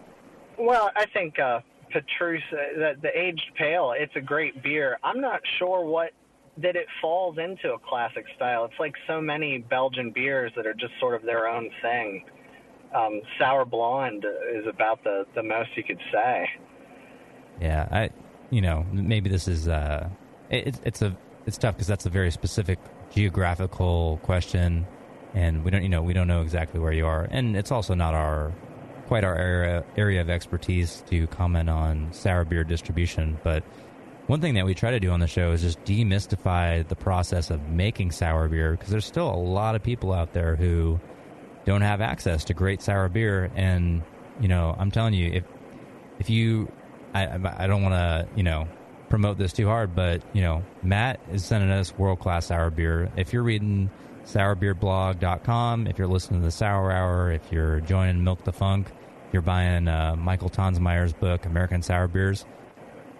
Well, 0.56 0.90
I 0.96 1.06
think 1.06 1.38
uh, 1.38 1.60
Petrus, 1.90 2.42
uh, 2.52 2.56
the, 2.76 2.92
the 3.02 3.18
aged 3.18 3.50
pale, 3.56 3.92
it's 3.96 4.14
a 4.16 4.20
great 4.20 4.62
beer. 4.62 4.98
I'm 5.02 5.20
not 5.20 5.40
sure 5.58 5.84
what 5.84 6.10
that 6.58 6.74
it 6.76 6.86
falls 7.00 7.38
into 7.38 7.72
a 7.72 7.78
classic 7.78 8.24
style. 8.34 8.64
It's 8.64 8.78
like 8.80 8.94
so 9.06 9.20
many 9.20 9.58
Belgian 9.58 10.10
beers 10.10 10.52
that 10.56 10.66
are 10.66 10.74
just 10.74 10.92
sort 11.00 11.14
of 11.14 11.22
their 11.22 11.48
own 11.48 11.70
thing. 11.82 12.24
Um, 12.94 13.20
sour 13.38 13.64
blonde 13.64 14.24
is 14.54 14.66
about 14.66 15.02
the 15.04 15.26
the 15.34 15.42
most 15.42 15.70
you 15.76 15.84
could 15.84 16.00
say. 16.12 16.48
Yeah, 17.60 17.88
I, 17.90 18.10
you 18.50 18.60
know, 18.60 18.86
maybe 18.92 19.28
this 19.30 19.48
is 19.48 19.68
uh, 19.68 20.08
it, 20.50 20.68
it's- 20.84 21.02
a 21.02 21.16
it's 21.46 21.56
tough 21.56 21.74
because 21.76 21.86
that's 21.86 22.04
a 22.04 22.10
very 22.10 22.30
specific 22.30 22.78
geographical 23.10 24.18
question, 24.22 24.86
and 25.34 25.64
we 25.64 25.70
don't, 25.70 25.82
you 25.82 25.88
know, 25.88 26.02
we 26.02 26.12
don't 26.12 26.28
know 26.28 26.42
exactly 26.42 26.78
where 26.78 26.92
you 26.92 27.06
are, 27.06 27.26
and 27.30 27.56
it's 27.56 27.72
also 27.72 27.94
not 27.94 28.14
our 28.14 28.52
quite 29.06 29.24
our 29.24 29.34
area 29.34 29.84
area 29.96 30.20
of 30.20 30.28
expertise 30.28 31.02
to 31.08 31.26
comment 31.28 31.70
on 31.70 32.12
sour 32.12 32.44
beer 32.44 32.64
distribution, 32.64 33.38
but. 33.42 33.62
One 34.26 34.42
thing 34.42 34.52
that 34.56 34.66
we 34.66 34.74
try 34.74 34.90
to 34.90 35.00
do 35.00 35.10
on 35.10 35.20
the 35.20 35.26
show 35.26 35.52
is 35.52 35.62
just 35.62 35.82
demystify 35.86 36.86
the 36.86 36.94
process 36.94 37.50
of 37.50 37.66
making 37.70 38.10
sour 38.10 38.46
beer 38.46 38.72
because 38.72 38.90
there's 38.90 39.06
still 39.06 39.26
a 39.26 39.40
lot 39.40 39.74
of 39.74 39.82
people 39.82 40.12
out 40.12 40.34
there 40.34 40.54
who 40.54 41.00
don't 41.64 41.80
have 41.80 42.02
access 42.02 42.44
to 42.44 42.52
great 42.52 42.82
sour 42.82 43.08
beer. 43.08 43.50
And, 43.56 44.02
you 44.38 44.46
know, 44.48 44.76
I'm 44.78 44.90
telling 44.90 45.14
you, 45.14 45.32
if, 45.32 45.44
if 46.18 46.28
you, 46.28 46.70
I, 47.14 47.64
I 47.64 47.66
don't 47.66 47.82
want 47.82 47.94
to, 47.94 48.28
you 48.36 48.42
know, 48.42 48.68
promote 49.08 49.38
this 49.38 49.52
too 49.52 49.66
hard, 49.66 49.94
but, 49.94 50.22
you 50.32 50.42
know, 50.42 50.62
Matt 50.82 51.20
is 51.32 51.44
sending 51.44 51.70
us 51.70 51.96
world 51.96 52.20
class 52.20 52.46
sour 52.46 52.70
beer. 52.70 53.10
If 53.16 53.32
you're 53.32 53.42
reading 53.42 53.90
sourbeerblog.com, 54.24 55.86
if 55.86 55.98
you're 55.98 56.08
listening 56.08 56.40
to 56.40 56.46
the 56.46 56.52
Sour 56.52 56.92
Hour, 56.92 57.32
if 57.32 57.50
you're 57.50 57.80
joining 57.80 58.22
Milk 58.22 58.44
the 58.44 58.52
Funk, 58.52 58.90
you're 59.32 59.42
buying 59.42 59.88
uh, 59.88 60.16
Michael 60.16 60.50
Tonsmeire's 60.50 61.12
book, 61.12 61.46
American 61.46 61.82
Sour 61.82 62.08
Beers, 62.08 62.44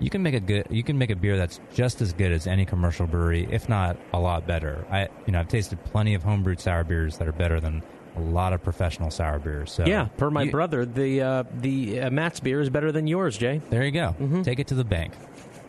you 0.00 0.10
can 0.10 0.22
make 0.22 0.34
a 0.34 0.40
good 0.40 0.66
you 0.70 0.82
can 0.82 0.96
make 0.98 1.10
a 1.10 1.16
beer 1.16 1.36
that's 1.36 1.60
just 1.74 2.00
as 2.00 2.12
good 2.12 2.32
as 2.32 2.46
any 2.46 2.64
commercial 2.64 3.06
brewery 3.06 3.48
if 3.50 3.68
not 3.68 3.96
a 4.12 4.18
lot 4.18 4.46
better 4.46 4.84
i 4.90 5.08
you 5.26 5.32
know 5.32 5.40
i've 5.40 5.48
tasted 5.48 5.82
plenty 5.84 6.14
of 6.14 6.22
homebrewed 6.22 6.60
sour 6.60 6.84
beers 6.84 7.18
that 7.18 7.26
are 7.26 7.32
better 7.32 7.58
than 7.60 7.82
a 8.18 8.30
lot 8.30 8.52
of 8.52 8.62
professional 8.62 9.10
sour 9.10 9.38
beers 9.38 9.72
so 9.72 9.84
yeah, 9.86 10.06
per 10.16 10.30
my 10.30 10.42
you- 10.42 10.50
brother, 10.50 10.84
the 10.84 11.20
uh, 11.22 11.44
the 11.54 12.00
uh, 12.00 12.10
Matt's 12.10 12.40
beer 12.40 12.60
is 12.60 12.70
better 12.70 12.90
than 12.92 13.06
yours, 13.06 13.38
Jay. 13.38 13.60
there 13.70 13.84
you 13.84 13.92
go 13.92 14.14
take 14.42 14.58
it 14.58 14.66
to 14.68 14.74
the 14.74 14.84
bank 14.84 15.12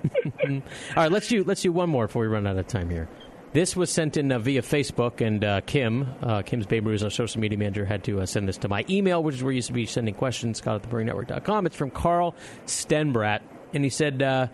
All 0.47 0.61
right, 0.95 1.11
let's 1.11 1.27
do 1.27 1.43
let's 1.43 1.61
do 1.61 1.71
one 1.71 1.89
more 1.89 2.07
before 2.07 2.21
we 2.21 2.27
run 2.29 2.47
out 2.47 2.57
of 2.57 2.67
time 2.67 2.89
here. 2.89 3.09
This 3.51 3.75
was 3.75 3.89
sent 3.91 4.15
in 4.15 4.31
uh, 4.31 4.39
via 4.39 4.61
Facebook, 4.61 5.25
and 5.25 5.43
uh, 5.43 5.61
Kim, 5.61 6.07
uh, 6.21 6.43
Kim's 6.43 6.67
Babe 6.67 6.85
Ruth, 6.85 7.03
our 7.03 7.09
social 7.09 7.41
media 7.41 7.57
manager, 7.57 7.83
had 7.83 8.03
to 8.03 8.21
uh, 8.21 8.25
send 8.25 8.47
this 8.47 8.57
to 8.59 8.69
my 8.69 8.85
email, 8.89 9.23
which 9.23 9.35
is 9.35 9.43
where 9.43 9.51
you 9.51 9.57
used 9.57 9.67
to 9.67 9.73
be 9.73 9.85
sending 9.87 10.13
questions, 10.13 10.59
Scott 10.59 10.75
at 10.83 10.89
thebrewingnetwork.com. 10.89 11.65
It's 11.65 11.75
from 11.75 11.89
Carl 11.89 12.35
Stenbrat, 12.67 13.41
and 13.73 13.83
he 13.83 13.89
said, 13.89 14.21
uh, 14.21 14.47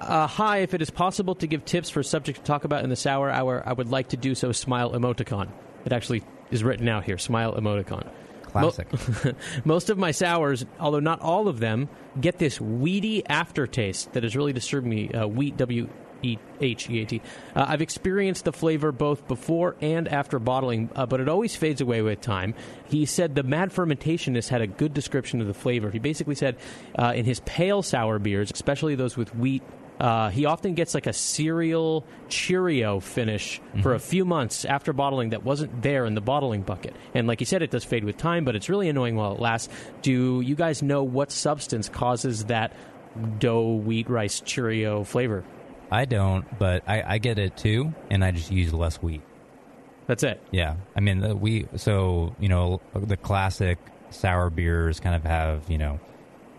uh, 0.00 0.26
Hi, 0.26 0.58
if 0.58 0.74
it 0.74 0.82
is 0.82 0.90
possible 0.90 1.36
to 1.36 1.46
give 1.46 1.64
tips 1.64 1.90
for 1.90 2.00
a 2.00 2.04
subject 2.04 2.40
to 2.40 2.44
talk 2.44 2.64
about 2.64 2.82
in 2.82 2.90
the 2.90 2.96
Sour 2.96 3.30
Hour, 3.30 3.62
I 3.64 3.72
would 3.72 3.88
like 3.90 4.08
to 4.08 4.16
do 4.16 4.34
so. 4.34 4.50
Smile 4.52 4.90
emoticon. 4.90 5.48
It 5.84 5.92
actually 5.92 6.24
is 6.50 6.64
written 6.64 6.88
out 6.88 7.04
here. 7.04 7.18
Smile 7.18 7.54
emoticon. 7.54 8.08
Classic. 8.42 8.86
Mo- 9.24 9.32
most 9.64 9.90
of 9.90 9.98
my 9.98 10.12
sours, 10.12 10.64
although 10.78 11.00
not 11.00 11.20
all 11.20 11.48
of 11.48 11.58
them, 11.58 11.88
get 12.20 12.38
this 12.38 12.60
weedy 12.60 13.26
aftertaste 13.26 14.12
that 14.12 14.22
has 14.22 14.36
really 14.36 14.52
disturbed 14.52 14.86
me. 14.86 15.10
Uh, 15.10 15.26
wheat, 15.26 15.56
W 15.56 15.88
E 16.22 16.38
H 16.60 16.88
E 16.88 17.02
A 17.02 17.04
T. 17.04 17.22
Uh, 17.54 17.66
I've 17.68 17.82
experienced 17.82 18.44
the 18.44 18.52
flavor 18.52 18.92
both 18.92 19.26
before 19.28 19.76
and 19.80 20.08
after 20.08 20.38
bottling, 20.38 20.90
uh, 20.94 21.06
but 21.06 21.20
it 21.20 21.28
always 21.28 21.54
fades 21.54 21.80
away 21.80 22.02
with 22.02 22.20
time. 22.20 22.54
He 22.86 23.06
said 23.06 23.34
the 23.34 23.42
mad 23.42 23.70
fermentationist 23.72 24.48
had 24.48 24.62
a 24.62 24.66
good 24.66 24.94
description 24.94 25.40
of 25.40 25.46
the 25.46 25.54
flavor. 25.54 25.90
He 25.90 25.98
basically 25.98 26.34
said 26.34 26.56
uh, 26.98 27.12
in 27.14 27.24
his 27.24 27.40
pale 27.40 27.82
sour 27.82 28.18
beers, 28.18 28.50
especially 28.52 28.94
those 28.94 29.16
with 29.16 29.34
wheat 29.34 29.62
uh, 30.00 30.30
he 30.30 30.44
often 30.44 30.74
gets 30.74 30.94
like 30.94 31.06
a 31.06 31.12
cereal 31.12 32.04
Cheerio 32.28 33.00
finish 33.00 33.60
for 33.82 33.94
a 33.94 34.00
few 34.00 34.24
months 34.24 34.64
after 34.64 34.92
bottling 34.92 35.30
that 35.30 35.44
wasn't 35.44 35.82
there 35.82 36.04
in 36.04 36.14
the 36.14 36.20
bottling 36.20 36.62
bucket. 36.62 36.94
And 37.14 37.26
like 37.26 37.40
you 37.40 37.46
said, 37.46 37.62
it 37.62 37.70
does 37.70 37.84
fade 37.84 38.04
with 38.04 38.16
time, 38.16 38.44
but 38.44 38.56
it's 38.56 38.68
really 38.68 38.88
annoying 38.88 39.16
while 39.16 39.34
it 39.34 39.40
lasts. 39.40 39.72
Do 40.02 40.40
you 40.40 40.54
guys 40.54 40.82
know 40.82 41.04
what 41.04 41.30
substance 41.30 41.88
causes 41.88 42.46
that 42.46 42.74
dough, 43.38 43.74
wheat, 43.74 44.10
rice 44.10 44.40
Cheerio 44.40 45.04
flavor? 45.04 45.44
i 45.90 46.04
don't 46.04 46.58
but 46.58 46.82
i, 46.88 47.14
I 47.14 47.18
get 47.18 47.38
it 47.38 47.56
too 47.56 47.94
and 48.10 48.24
i 48.24 48.30
just 48.30 48.50
use 48.50 48.72
less 48.72 48.96
wheat 48.96 49.22
that's 50.06 50.22
it 50.22 50.42
yeah 50.50 50.76
i 50.96 51.00
mean 51.00 51.20
the, 51.20 51.36
we 51.36 51.66
so 51.76 52.34
you 52.38 52.48
know 52.48 52.80
the 52.94 53.16
classic 53.16 53.78
sour 54.10 54.50
beers 54.50 55.00
kind 55.00 55.14
of 55.14 55.24
have 55.24 55.68
you 55.70 55.78
know 55.78 56.00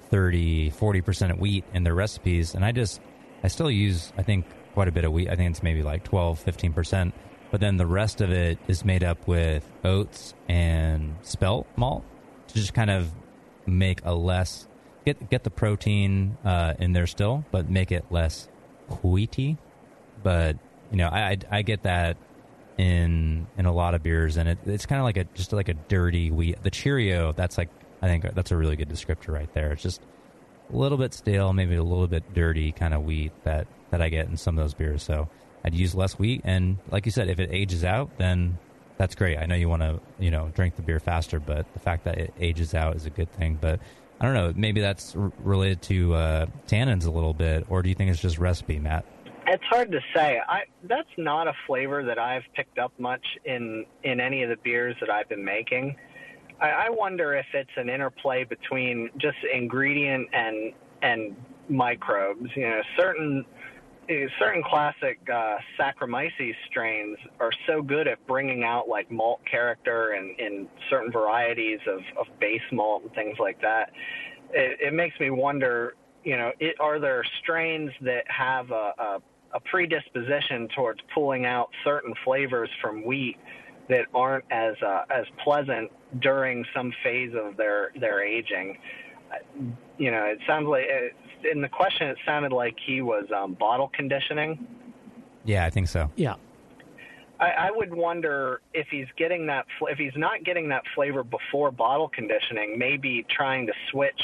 30 0.10 0.72
40% 0.72 1.32
of 1.32 1.40
wheat 1.40 1.66
in 1.74 1.84
their 1.84 1.96
recipes 1.96 2.56
and 2.56 2.64
i 2.64 2.72
just 2.72 3.02
I 3.46 3.48
still 3.48 3.70
use 3.70 4.12
I 4.18 4.24
think 4.24 4.46
quite 4.74 4.88
a 4.88 4.92
bit 4.92 5.06
of 5.06 5.12
wheat. 5.12 5.30
I 5.30 5.36
think 5.36 5.52
it's 5.52 5.62
maybe 5.62 5.84
like 5.84 6.04
12, 6.04 6.40
15 6.40 6.74
percent. 6.74 7.14
But 7.52 7.62
then 7.62 7.78
the 7.78 7.86
rest 7.86 8.20
of 8.20 8.32
it 8.32 8.58
is 8.68 8.84
made 8.84 9.04
up 9.04 9.28
with 9.28 9.72
oats 9.84 10.34
and 10.50 11.16
spelt 11.22 11.68
malt 11.78 12.04
to 12.48 12.56
just 12.56 12.74
kind 12.74 12.90
of 12.90 13.12
make 13.68 14.02
a 14.04 14.14
less 14.14 14.68
get 15.06 15.30
get 15.30 15.44
the 15.44 15.52
protein 15.52 16.38
uh, 16.44 16.74
in 16.80 16.94
there 16.94 17.08
still, 17.08 17.46
but 17.52 17.70
make 17.70 17.92
it 17.92 18.06
less 18.10 18.50
wheaty. 18.90 19.58
But 20.24 20.58
you 20.90 20.98
know, 20.98 21.08
I 21.08 21.30
I, 21.30 21.38
I 21.52 21.62
get 21.62 21.84
that 21.84 22.18
in 22.78 23.46
in 23.58 23.66
a 23.68 23.72
lot 23.72 23.94
of 23.94 24.02
beers, 24.02 24.38
and 24.38 24.50
it, 24.50 24.58
it's 24.66 24.88
kind 24.88 25.00
of 25.00 25.06
like 25.06 25.18
a 25.18 25.24
just 25.36 25.54
like 25.54 25.70
a 25.70 25.76
dirty 25.76 26.32
wheat. 26.32 26.64
The 26.64 26.72
Cheerio, 26.72 27.32
that's 27.32 27.60
like 27.60 27.70
I 28.02 28.08
think 28.08 28.34
that's 28.34 28.52
a 28.52 28.58
really 28.58 28.76
good 28.76 28.90
descriptor 28.90 29.30
right 29.30 29.54
there. 29.54 29.72
It's 29.72 29.84
just 29.84 30.02
a 30.72 30.76
little 30.76 30.98
bit 30.98 31.14
stale, 31.14 31.54
maybe 31.54 31.76
a 31.76 31.84
little 31.84 32.08
bit 32.08 32.34
dirty 32.34 32.72
kind 32.72 32.94
of 32.94 33.04
wheat 33.04 33.32
that 33.44 33.68
that 33.92 34.02
I 34.02 34.10
get 34.10 34.28
in 34.28 34.38
some 34.38 34.58
of 34.58 34.64
those 34.64 34.74
beers. 34.74 35.04
So 35.04 35.30
I'd 35.64 35.74
use 35.74 35.96
less 35.96 36.20
wheat, 36.20 36.42
and 36.44 36.78
like 36.92 37.06
you 37.06 37.12
said, 37.12 37.30
if 37.30 37.40
it 37.40 37.50
ages 37.52 37.84
out, 37.84 38.18
then 38.18 38.58
that's 38.98 39.16
great. 39.16 39.38
I 39.38 39.46
know 39.46 39.56
you 39.56 39.70
want 39.70 39.82
to 39.82 40.00
you 40.20 40.32
know 40.32 40.52
drink 40.54 40.76
the 40.76 40.82
beer 40.82 41.00
faster, 41.00 41.40
but 41.40 41.72
the 41.74 41.80
fact 41.80 42.06
that 42.06 42.18
it 42.18 42.34
ages 42.40 42.74
out 42.74 42.96
is 42.96 43.06
a 43.06 43.10
good 43.10 43.32
thing. 43.34 43.58
But 43.60 43.80
I 44.20 44.26
don't 44.26 44.34
know, 44.34 44.54
maybe 44.56 44.82
that's 44.82 45.16
r- 45.16 45.32
related 45.40 45.82
to 45.84 46.14
uh, 46.14 46.46
tannins 46.68 47.06
a 47.06 47.12
little 47.12 47.34
bit, 47.34 47.66
or 47.70 47.82
do 47.82 47.90
you 47.90 47.96
think 47.96 48.12
it's 48.12 48.22
just 48.22 48.38
recipe, 48.38 48.80
Matt? 48.80 49.06
It's 49.48 49.64
hard 49.66 49.92
to 49.92 50.00
say. 50.16 50.40
I 50.48 50.62
that's 50.84 51.10
not 51.18 51.48
a 51.48 51.54
flavor 51.68 52.04
that 52.06 52.18
I've 52.18 52.44
picked 52.56 52.80
up 52.80 52.92
much 52.98 53.26
in 53.44 53.86
in 54.04 54.20
any 54.20 54.44
of 54.44 54.50
the 54.50 54.58
beers 54.64 54.96
that 55.02 55.10
I've 55.10 55.30
been 55.30 55.46
making. 55.46 55.96
I, 56.62 56.70
I 56.70 56.90
wonder 56.90 57.36
if 57.36 57.46
it's 57.54 57.72
an 57.78 57.90
interplay 57.90 58.44
between 58.44 59.10
just 59.18 59.38
ingredient 59.54 60.28
and 60.34 60.74
and 61.02 61.36
microbes. 61.70 62.50
You 62.56 62.70
know, 62.70 62.82
certain 62.98 63.46
certain 64.40 64.64
classic 64.64 65.20
uh, 65.34 65.58
Saccharomyces 65.80 66.54
strains 66.68 67.18
are 67.40 67.52
so 67.66 67.82
good 67.82 68.08
at 68.08 68.26
bringing 68.28 68.64
out 68.64 68.88
like 68.88 69.12
malt 69.12 69.42
character 69.50 70.12
and 70.12 70.40
in 70.40 70.68
certain 70.90 71.12
varieties 71.12 71.80
of, 71.88 72.00
of 72.20 72.28
base 72.40 72.62
malt 72.72 73.04
and 73.04 73.12
things 73.14 73.38
like 73.40 73.60
that. 73.62 73.92
It, 74.52 74.80
it 74.88 74.94
makes 74.94 75.20
me 75.20 75.30
wonder. 75.30 75.96
You 76.24 76.38
know, 76.38 76.52
it, 76.60 76.76
are 76.80 77.00
there 77.00 77.24
strains 77.44 77.92
that 78.02 78.24
have 78.30 78.72
a, 78.72 78.94
a 78.98 79.22
a 79.54 79.60
predisposition 79.62 80.68
towards 80.76 81.00
pulling 81.14 81.46
out 81.46 81.70
certain 81.84 82.14
flavors 82.26 82.70
from 82.82 83.06
wheat 83.06 83.38
that 83.90 84.06
aren't 84.14 84.46
as 84.52 84.76
uh, 84.86 85.04
as 85.10 85.26
pleasant 85.44 85.92
during 86.22 86.66
some 86.74 86.94
phase 87.04 87.34
of 87.36 87.58
their 87.58 87.92
their 88.00 88.24
aging. 88.24 88.78
You 89.98 90.12
know, 90.12 90.26
it 90.26 90.40
sounds 90.48 90.68
like 90.68 90.86
in 91.50 91.62
the 91.62 91.70
question 91.70 92.08
it 92.08 92.18
sounded 92.26 92.52
like 92.52 92.76
he 92.86 93.02
was 93.02 93.26
um, 93.36 93.54
bottle 93.54 93.92
conditioning. 93.94 94.68
Yeah, 95.44 95.66
I 95.66 95.70
think 95.70 95.88
so. 95.88 96.10
Yeah. 96.16 96.36
I, 97.40 97.50
I 97.50 97.72
would 97.72 97.94
wonder 97.94 98.62
if 98.74 98.88
he's 98.90 99.08
getting 99.18 99.48
that 99.48 99.66
fl- 99.78 99.88
if 99.88 99.98
he's 99.98 100.16
not 100.16 100.44
getting 100.44 100.70
that 100.70 100.84
flavor 100.96 101.24
before 101.24 101.72
bottle 101.72 102.10
conditioning, 102.10 102.78
maybe 102.78 103.26
trying 103.30 103.68
to 103.68 103.74
switch 103.92 104.22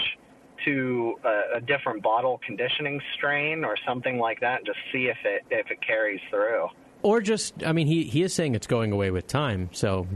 to 0.66 1.16
a, 1.26 1.58
a 1.58 1.62
different 1.62 2.04
bottle 2.04 2.40
conditioning 2.46 3.02
strain 3.16 3.66
or 3.66 3.76
something 3.86 4.18
like 4.18 4.40
that, 4.42 4.60
and 4.60 4.66
just 4.66 4.80
see 4.92 5.08
if 5.08 5.18
it 5.26 5.44
if 5.50 5.70
it 5.70 5.80
carries 5.86 6.22
through. 6.30 6.68
Or 7.04 7.22
just, 7.22 7.66
I 7.66 7.72
mean, 7.74 7.88
he, 7.88 8.04
he 8.04 8.22
is 8.22 8.34
saying 8.34 8.56
it's 8.56 8.68
going 8.68 8.92
away 8.92 9.12
with 9.12 9.28
time. 9.28 9.70
So 9.74 10.08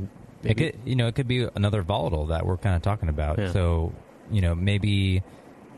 It 0.44 0.56
could, 0.56 0.80
you 0.86 0.96
know, 0.96 1.08
it 1.08 1.16
could 1.16 1.28
be 1.28 1.48
another 1.56 1.82
volatile 1.82 2.28
that 2.28 2.46
we're 2.46 2.58
kind 2.58 2.76
of 2.76 2.82
talking 2.82 3.10
about. 3.10 3.40
Yeah. 3.40 3.52
So, 3.52 3.94
you 4.30 4.42
know, 4.42 4.54
maybe 4.54 5.24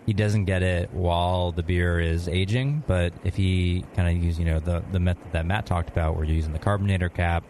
he 0.05 0.13
doesn't 0.13 0.45
get 0.45 0.63
it 0.63 0.93
while 0.93 1.51
the 1.51 1.63
beer 1.63 1.99
is 1.99 2.27
aging, 2.27 2.83
but 2.87 3.13
if 3.23 3.35
he 3.35 3.85
kind 3.95 4.09
of 4.09 4.23
use, 4.23 4.39
you 4.39 4.45
know, 4.45 4.59
the 4.59 4.83
the 4.91 4.99
method 4.99 5.31
that 5.33 5.45
Matt 5.45 5.65
talked 5.65 5.89
about, 5.89 6.15
where 6.15 6.23
you're 6.23 6.35
using 6.35 6.53
the 6.53 6.59
carbonator 6.59 7.09
cap 7.09 7.43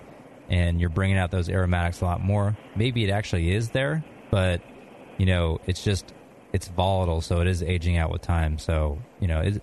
and 0.49 0.79
you're 0.79 0.89
bringing 0.89 1.17
out 1.17 1.29
those 1.29 1.49
aromatics 1.49 2.01
a 2.01 2.05
lot 2.05 2.21
more, 2.21 2.57
maybe 2.75 3.03
it 3.03 3.11
actually 3.11 3.53
is 3.53 3.69
there, 3.71 4.03
but 4.31 4.61
you 5.17 5.25
know, 5.25 5.59
it's 5.67 5.83
just 5.83 6.13
it's 6.53 6.67
volatile, 6.67 7.21
so 7.21 7.41
it 7.41 7.47
is 7.47 7.61
aging 7.61 7.97
out 7.97 8.11
with 8.11 8.21
time. 8.21 8.57
So, 8.57 8.99
you 9.19 9.27
know, 9.27 9.41
it, 9.41 9.61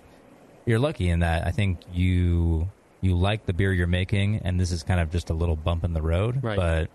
you're 0.65 0.79
lucky 0.79 1.09
in 1.09 1.19
that 1.19 1.45
I 1.45 1.51
think 1.51 1.79
you 1.91 2.69
you 3.01 3.15
like 3.15 3.45
the 3.45 3.53
beer 3.53 3.73
you're 3.73 3.87
making, 3.87 4.37
and 4.43 4.59
this 4.59 4.71
is 4.71 4.83
kind 4.83 4.99
of 4.99 5.11
just 5.11 5.29
a 5.29 5.33
little 5.33 5.55
bump 5.55 5.83
in 5.83 5.93
the 5.93 6.01
road. 6.01 6.43
Right. 6.43 6.55
But 6.55 6.89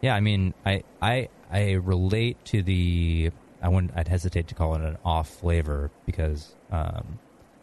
yeah, 0.00 0.14
I 0.14 0.20
mean, 0.20 0.54
I 0.64 0.82
I 1.00 1.28
I 1.50 1.72
relate 1.72 2.44
to 2.46 2.62
the. 2.62 3.30
I 3.62 3.68
wouldn't. 3.68 3.92
I'd 3.96 4.08
hesitate 4.08 4.48
to 4.48 4.54
call 4.54 4.74
it 4.74 4.82
an 4.82 4.98
off 5.04 5.28
flavor 5.28 5.90
because, 6.04 6.54
um, 6.70 7.18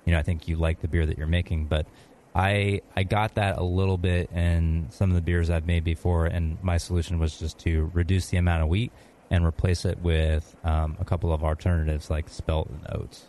you 0.06 0.14
know, 0.14 0.20
I 0.20 0.24
think 0.24 0.48
you 0.48 0.56
like 0.56 0.82
the 0.82 0.88
beer 0.88 1.06
that 1.06 1.18
you're 1.18 1.28
making, 1.28 1.66
but 1.66 1.86
I 2.34 2.82
I 2.96 3.04
got 3.04 3.36
that 3.36 3.58
a 3.58 3.64
little 3.64 3.98
bit 3.98 4.32
in 4.32 4.88
some 4.90 5.10
of 5.12 5.16
the 5.16 5.22
beers 5.22 5.50
I've 5.50 5.68
made 5.68 5.84
before, 5.84 6.26
and 6.26 6.58
my 6.64 6.78
solution 6.78 7.20
was 7.20 7.38
just 7.38 7.60
to 7.60 7.92
reduce 7.94 8.30
the 8.30 8.38
amount 8.38 8.64
of 8.64 8.70
wheat 8.70 8.92
and 9.30 9.46
replace 9.46 9.86
it 9.86 10.00
with 10.00 10.56
um, 10.64 10.98
a 11.00 11.06
couple 11.06 11.34
of 11.34 11.44
alternatives 11.44 12.10
like 12.10 12.30
spelt 12.30 12.70
and 12.70 12.86
oats. 12.90 13.26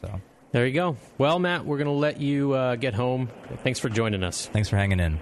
So 0.00 0.20
there 0.52 0.66
you 0.66 0.72
go. 0.72 0.96
Well, 1.18 1.38
Matt, 1.38 1.64
we're 1.64 1.78
going 1.78 1.86
to 1.86 1.92
let 1.92 2.20
you 2.20 2.52
uh, 2.52 2.76
get 2.76 2.94
home. 2.94 3.30
Thanks 3.62 3.78
for 3.78 3.88
joining 3.88 4.22
us. 4.22 4.46
Thanks 4.46 4.68
for 4.68 4.76
hanging 4.76 5.00
in. 5.00 5.18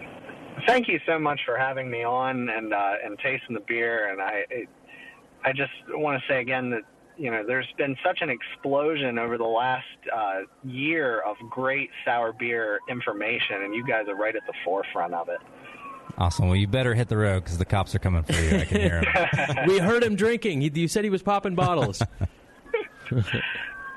Thank 0.66 0.89
you 0.89 0.99
so 1.07 1.18
much 1.18 1.41
for 1.45 1.57
having 1.57 1.91
me 1.91 2.03
on 2.05 2.49
and 2.49 2.74
uh, 2.74 2.95
and 3.05 3.18
tasting 3.18 3.55
the 3.55 3.62
beer. 3.66 4.11
And 4.11 4.20
I 4.20 4.45
it, 4.51 4.68
I 5.45 5.53
just 5.53 5.70
want 5.91 6.20
to 6.20 6.33
say 6.33 6.41
again 6.41 6.70
that 6.70 6.83
you 7.16 7.31
know 7.31 7.45
there's 7.47 7.68
been 7.76 7.97
such 8.05 8.18
an 8.22 8.31
explosion 8.31 9.18
over 9.18 9.39
the 9.39 9.45
last 9.45 9.87
uh, 10.14 10.41
year 10.64 11.20
of 11.20 11.37
great 11.49 11.91
sour 12.05 12.33
beer 12.33 12.81
information, 12.89 13.62
and 13.62 13.74
you 13.74 13.87
guys 13.87 14.09
are 14.09 14.16
right 14.16 14.35
at 14.35 14.47
the 14.47 14.55
forefront 14.64 15.14
of 15.14 15.29
it. 15.29 15.39
Awesome. 16.16 16.47
Well, 16.49 16.57
you 16.57 16.66
better 16.66 16.95
hit 16.95 17.09
the 17.09 17.16
road 17.16 17.45
because 17.45 17.59
the 17.59 17.64
cops 17.64 17.95
are 17.95 18.01
coming 18.01 18.24
for 18.24 18.33
you. 18.33 18.59
I 18.59 18.64
can 18.64 18.81
hear 18.81 19.03
them. 19.03 19.57
we 19.68 19.79
heard 19.79 20.03
him 20.03 20.16
drinking. 20.16 20.62
He, 20.62 20.70
you 20.74 20.89
said 20.89 21.05
he 21.05 21.11
was 21.11 21.22
popping 21.22 21.55
bottles. 21.55 22.03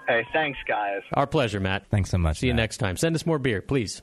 Hey, 0.07 0.25
thanks, 0.33 0.59
guys. 0.67 1.01
Our 1.13 1.27
pleasure, 1.27 1.59
Matt. 1.59 1.87
Thanks 1.89 2.09
so 2.09 2.17
much. 2.17 2.39
See 2.39 2.47
you 2.47 2.53
next 2.53 2.77
time. 2.77 2.97
Send 2.97 3.15
us 3.15 3.25
more 3.25 3.39
beer, 3.39 3.61
please. 3.61 4.01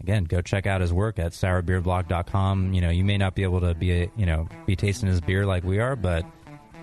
Again, 0.00 0.24
go 0.24 0.40
check 0.40 0.66
out 0.66 0.80
his 0.80 0.92
work 0.92 1.18
at 1.18 1.32
sourbeerblog.com. 1.32 2.72
You 2.72 2.80
know, 2.80 2.90
you 2.90 3.04
may 3.04 3.18
not 3.18 3.34
be 3.34 3.42
able 3.42 3.60
to 3.60 3.74
be, 3.74 4.08
you 4.16 4.26
know, 4.26 4.48
be 4.66 4.76
tasting 4.76 5.08
his 5.08 5.20
beer 5.20 5.44
like 5.44 5.64
we 5.64 5.80
are, 5.80 5.96
but 5.96 6.24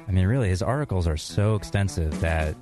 I 0.07 0.11
mean, 0.11 0.27
really, 0.27 0.49
his 0.49 0.61
articles 0.61 1.07
are 1.07 1.15
so 1.17 1.55
extensive 1.55 2.19
that, 2.21 2.55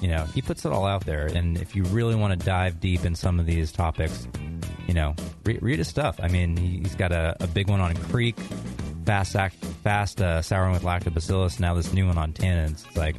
you 0.00 0.08
know, 0.08 0.24
he 0.34 0.42
puts 0.42 0.64
it 0.64 0.72
all 0.72 0.84
out 0.86 1.06
there. 1.06 1.26
And 1.26 1.56
if 1.58 1.76
you 1.76 1.84
really 1.84 2.14
want 2.16 2.38
to 2.38 2.44
dive 2.44 2.80
deep 2.80 3.04
in 3.04 3.14
some 3.14 3.38
of 3.38 3.46
these 3.46 3.70
topics, 3.70 4.26
you 4.88 4.94
know, 4.94 5.14
re- 5.44 5.58
read 5.62 5.78
his 5.78 5.88
stuff. 5.88 6.18
I 6.20 6.26
mean, 6.28 6.56
he- 6.56 6.78
he's 6.80 6.96
got 6.96 7.12
a, 7.12 7.36
a 7.40 7.46
big 7.46 7.68
one 7.68 7.80
on 7.80 7.94
Kriek, 7.94 8.36
fast, 9.04 9.36
act, 9.36 9.56
fast 9.82 10.20
uh, 10.20 10.42
souring 10.42 10.72
with 10.72 10.82
lactobacillus. 10.82 11.60
Now 11.60 11.74
this 11.74 11.92
new 11.92 12.06
one 12.06 12.18
on 12.18 12.32
tannins. 12.32 12.86
It's 12.86 12.96
like 12.96 13.16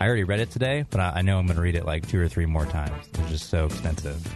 I 0.00 0.06
already 0.06 0.24
read 0.24 0.40
it 0.40 0.50
today, 0.50 0.84
but 0.90 1.00
I, 1.00 1.12
I 1.16 1.22
know 1.22 1.38
I'm 1.38 1.46
going 1.46 1.56
to 1.56 1.62
read 1.62 1.74
it 1.76 1.84
like 1.84 2.08
two 2.08 2.20
or 2.20 2.28
three 2.28 2.46
more 2.46 2.66
times. 2.66 3.06
It's 3.18 3.30
just 3.30 3.50
so 3.50 3.66
extensive. 3.66 4.26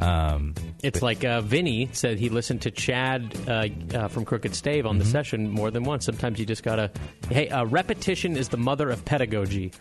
Um, 0.00 0.54
It's 0.82 1.02
like 1.02 1.24
uh, 1.24 1.42
Vinny 1.42 1.90
said 1.92 2.18
he 2.18 2.30
listened 2.30 2.62
to 2.62 2.70
Chad 2.70 3.36
uh, 3.46 3.68
uh, 3.94 4.08
from 4.08 4.24
Crooked 4.24 4.54
Stave 4.54 4.86
on 4.86 4.96
the 4.96 5.04
Mm-hmm. 5.04 5.12
session 5.12 5.50
more 5.50 5.70
than 5.70 5.84
once. 5.84 6.06
Sometimes 6.06 6.38
you 6.38 6.46
just 6.46 6.62
gotta. 6.62 6.90
Hey, 7.28 7.50
uh, 7.50 7.64
repetition 7.66 8.34
is 8.36 8.48
the 8.48 8.56
mother 8.56 8.88
of 8.88 9.04
pedagogy, 9.04 9.72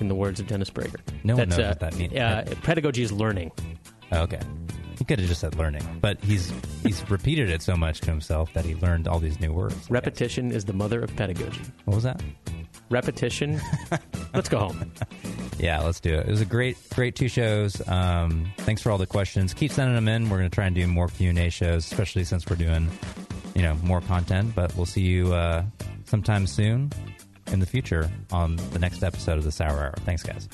in 0.00 0.08
the 0.08 0.14
words 0.14 0.40
of 0.40 0.46
Dennis 0.46 0.70
Prager. 0.70 0.96
No 1.22 1.36
one 1.36 1.50
knows 1.50 1.58
uh, 1.58 1.62
what 1.68 1.80
that 1.80 1.96
means. 1.96 2.14
Uh, 2.14 2.44
pedagogy 2.62 3.02
is 3.02 3.12
learning. 3.12 3.52
Okay. 4.10 4.40
He 4.98 5.04
could 5.04 5.20
have 5.20 5.28
just 5.28 5.40
said 5.40 5.54
learning, 5.54 5.84
but 6.00 6.22
he's 6.22 6.52
he's 6.82 7.08
repeated 7.08 7.50
it 7.50 7.62
so 7.62 7.76
much 7.76 8.00
to 8.00 8.10
himself 8.10 8.52
that 8.54 8.64
he 8.64 8.74
learned 8.74 9.06
all 9.06 9.20
these 9.20 9.38
new 9.38 9.52
words. 9.52 9.88
Repetition 9.88 10.50
is 10.50 10.64
the 10.64 10.72
mother 10.72 11.00
of 11.00 11.14
pedagogy. 11.14 11.60
What 11.84 11.94
was 11.94 12.04
that? 12.04 12.20
Repetition. 12.90 13.60
Let's 14.34 14.48
go 14.48 14.58
home. 14.58 14.92
Yeah, 15.58 15.80
let's 15.80 15.98
do 15.98 16.14
it. 16.14 16.26
It 16.26 16.30
was 16.30 16.40
a 16.40 16.46
great, 16.46 16.76
great 16.94 17.16
two 17.16 17.28
shows. 17.28 17.86
Um, 17.88 18.52
thanks 18.58 18.80
for 18.80 18.92
all 18.92 18.98
the 18.98 19.06
questions. 19.06 19.54
Keep 19.54 19.72
sending 19.72 19.94
them 19.94 20.06
in. 20.06 20.30
We're 20.30 20.38
going 20.38 20.50
to 20.50 20.54
try 20.54 20.66
and 20.66 20.74
do 20.74 20.86
more 20.86 21.08
Q 21.08 21.30
and 21.30 21.38
A 21.38 21.50
shows, 21.50 21.84
especially 21.84 22.24
since 22.24 22.48
we're 22.48 22.56
doing, 22.56 22.88
you 23.54 23.62
know, 23.62 23.74
more 23.82 24.00
content. 24.00 24.54
But 24.54 24.74
we'll 24.76 24.86
see 24.86 25.02
you 25.02 25.34
uh, 25.34 25.64
sometime 26.04 26.46
soon 26.46 26.92
in 27.52 27.58
the 27.60 27.66
future 27.66 28.08
on 28.30 28.56
the 28.72 28.78
next 28.78 29.02
episode 29.02 29.38
of 29.38 29.44
the 29.44 29.52
Sour 29.52 29.78
Hour. 29.78 29.94
Thanks, 30.04 30.22
guys. 30.22 30.48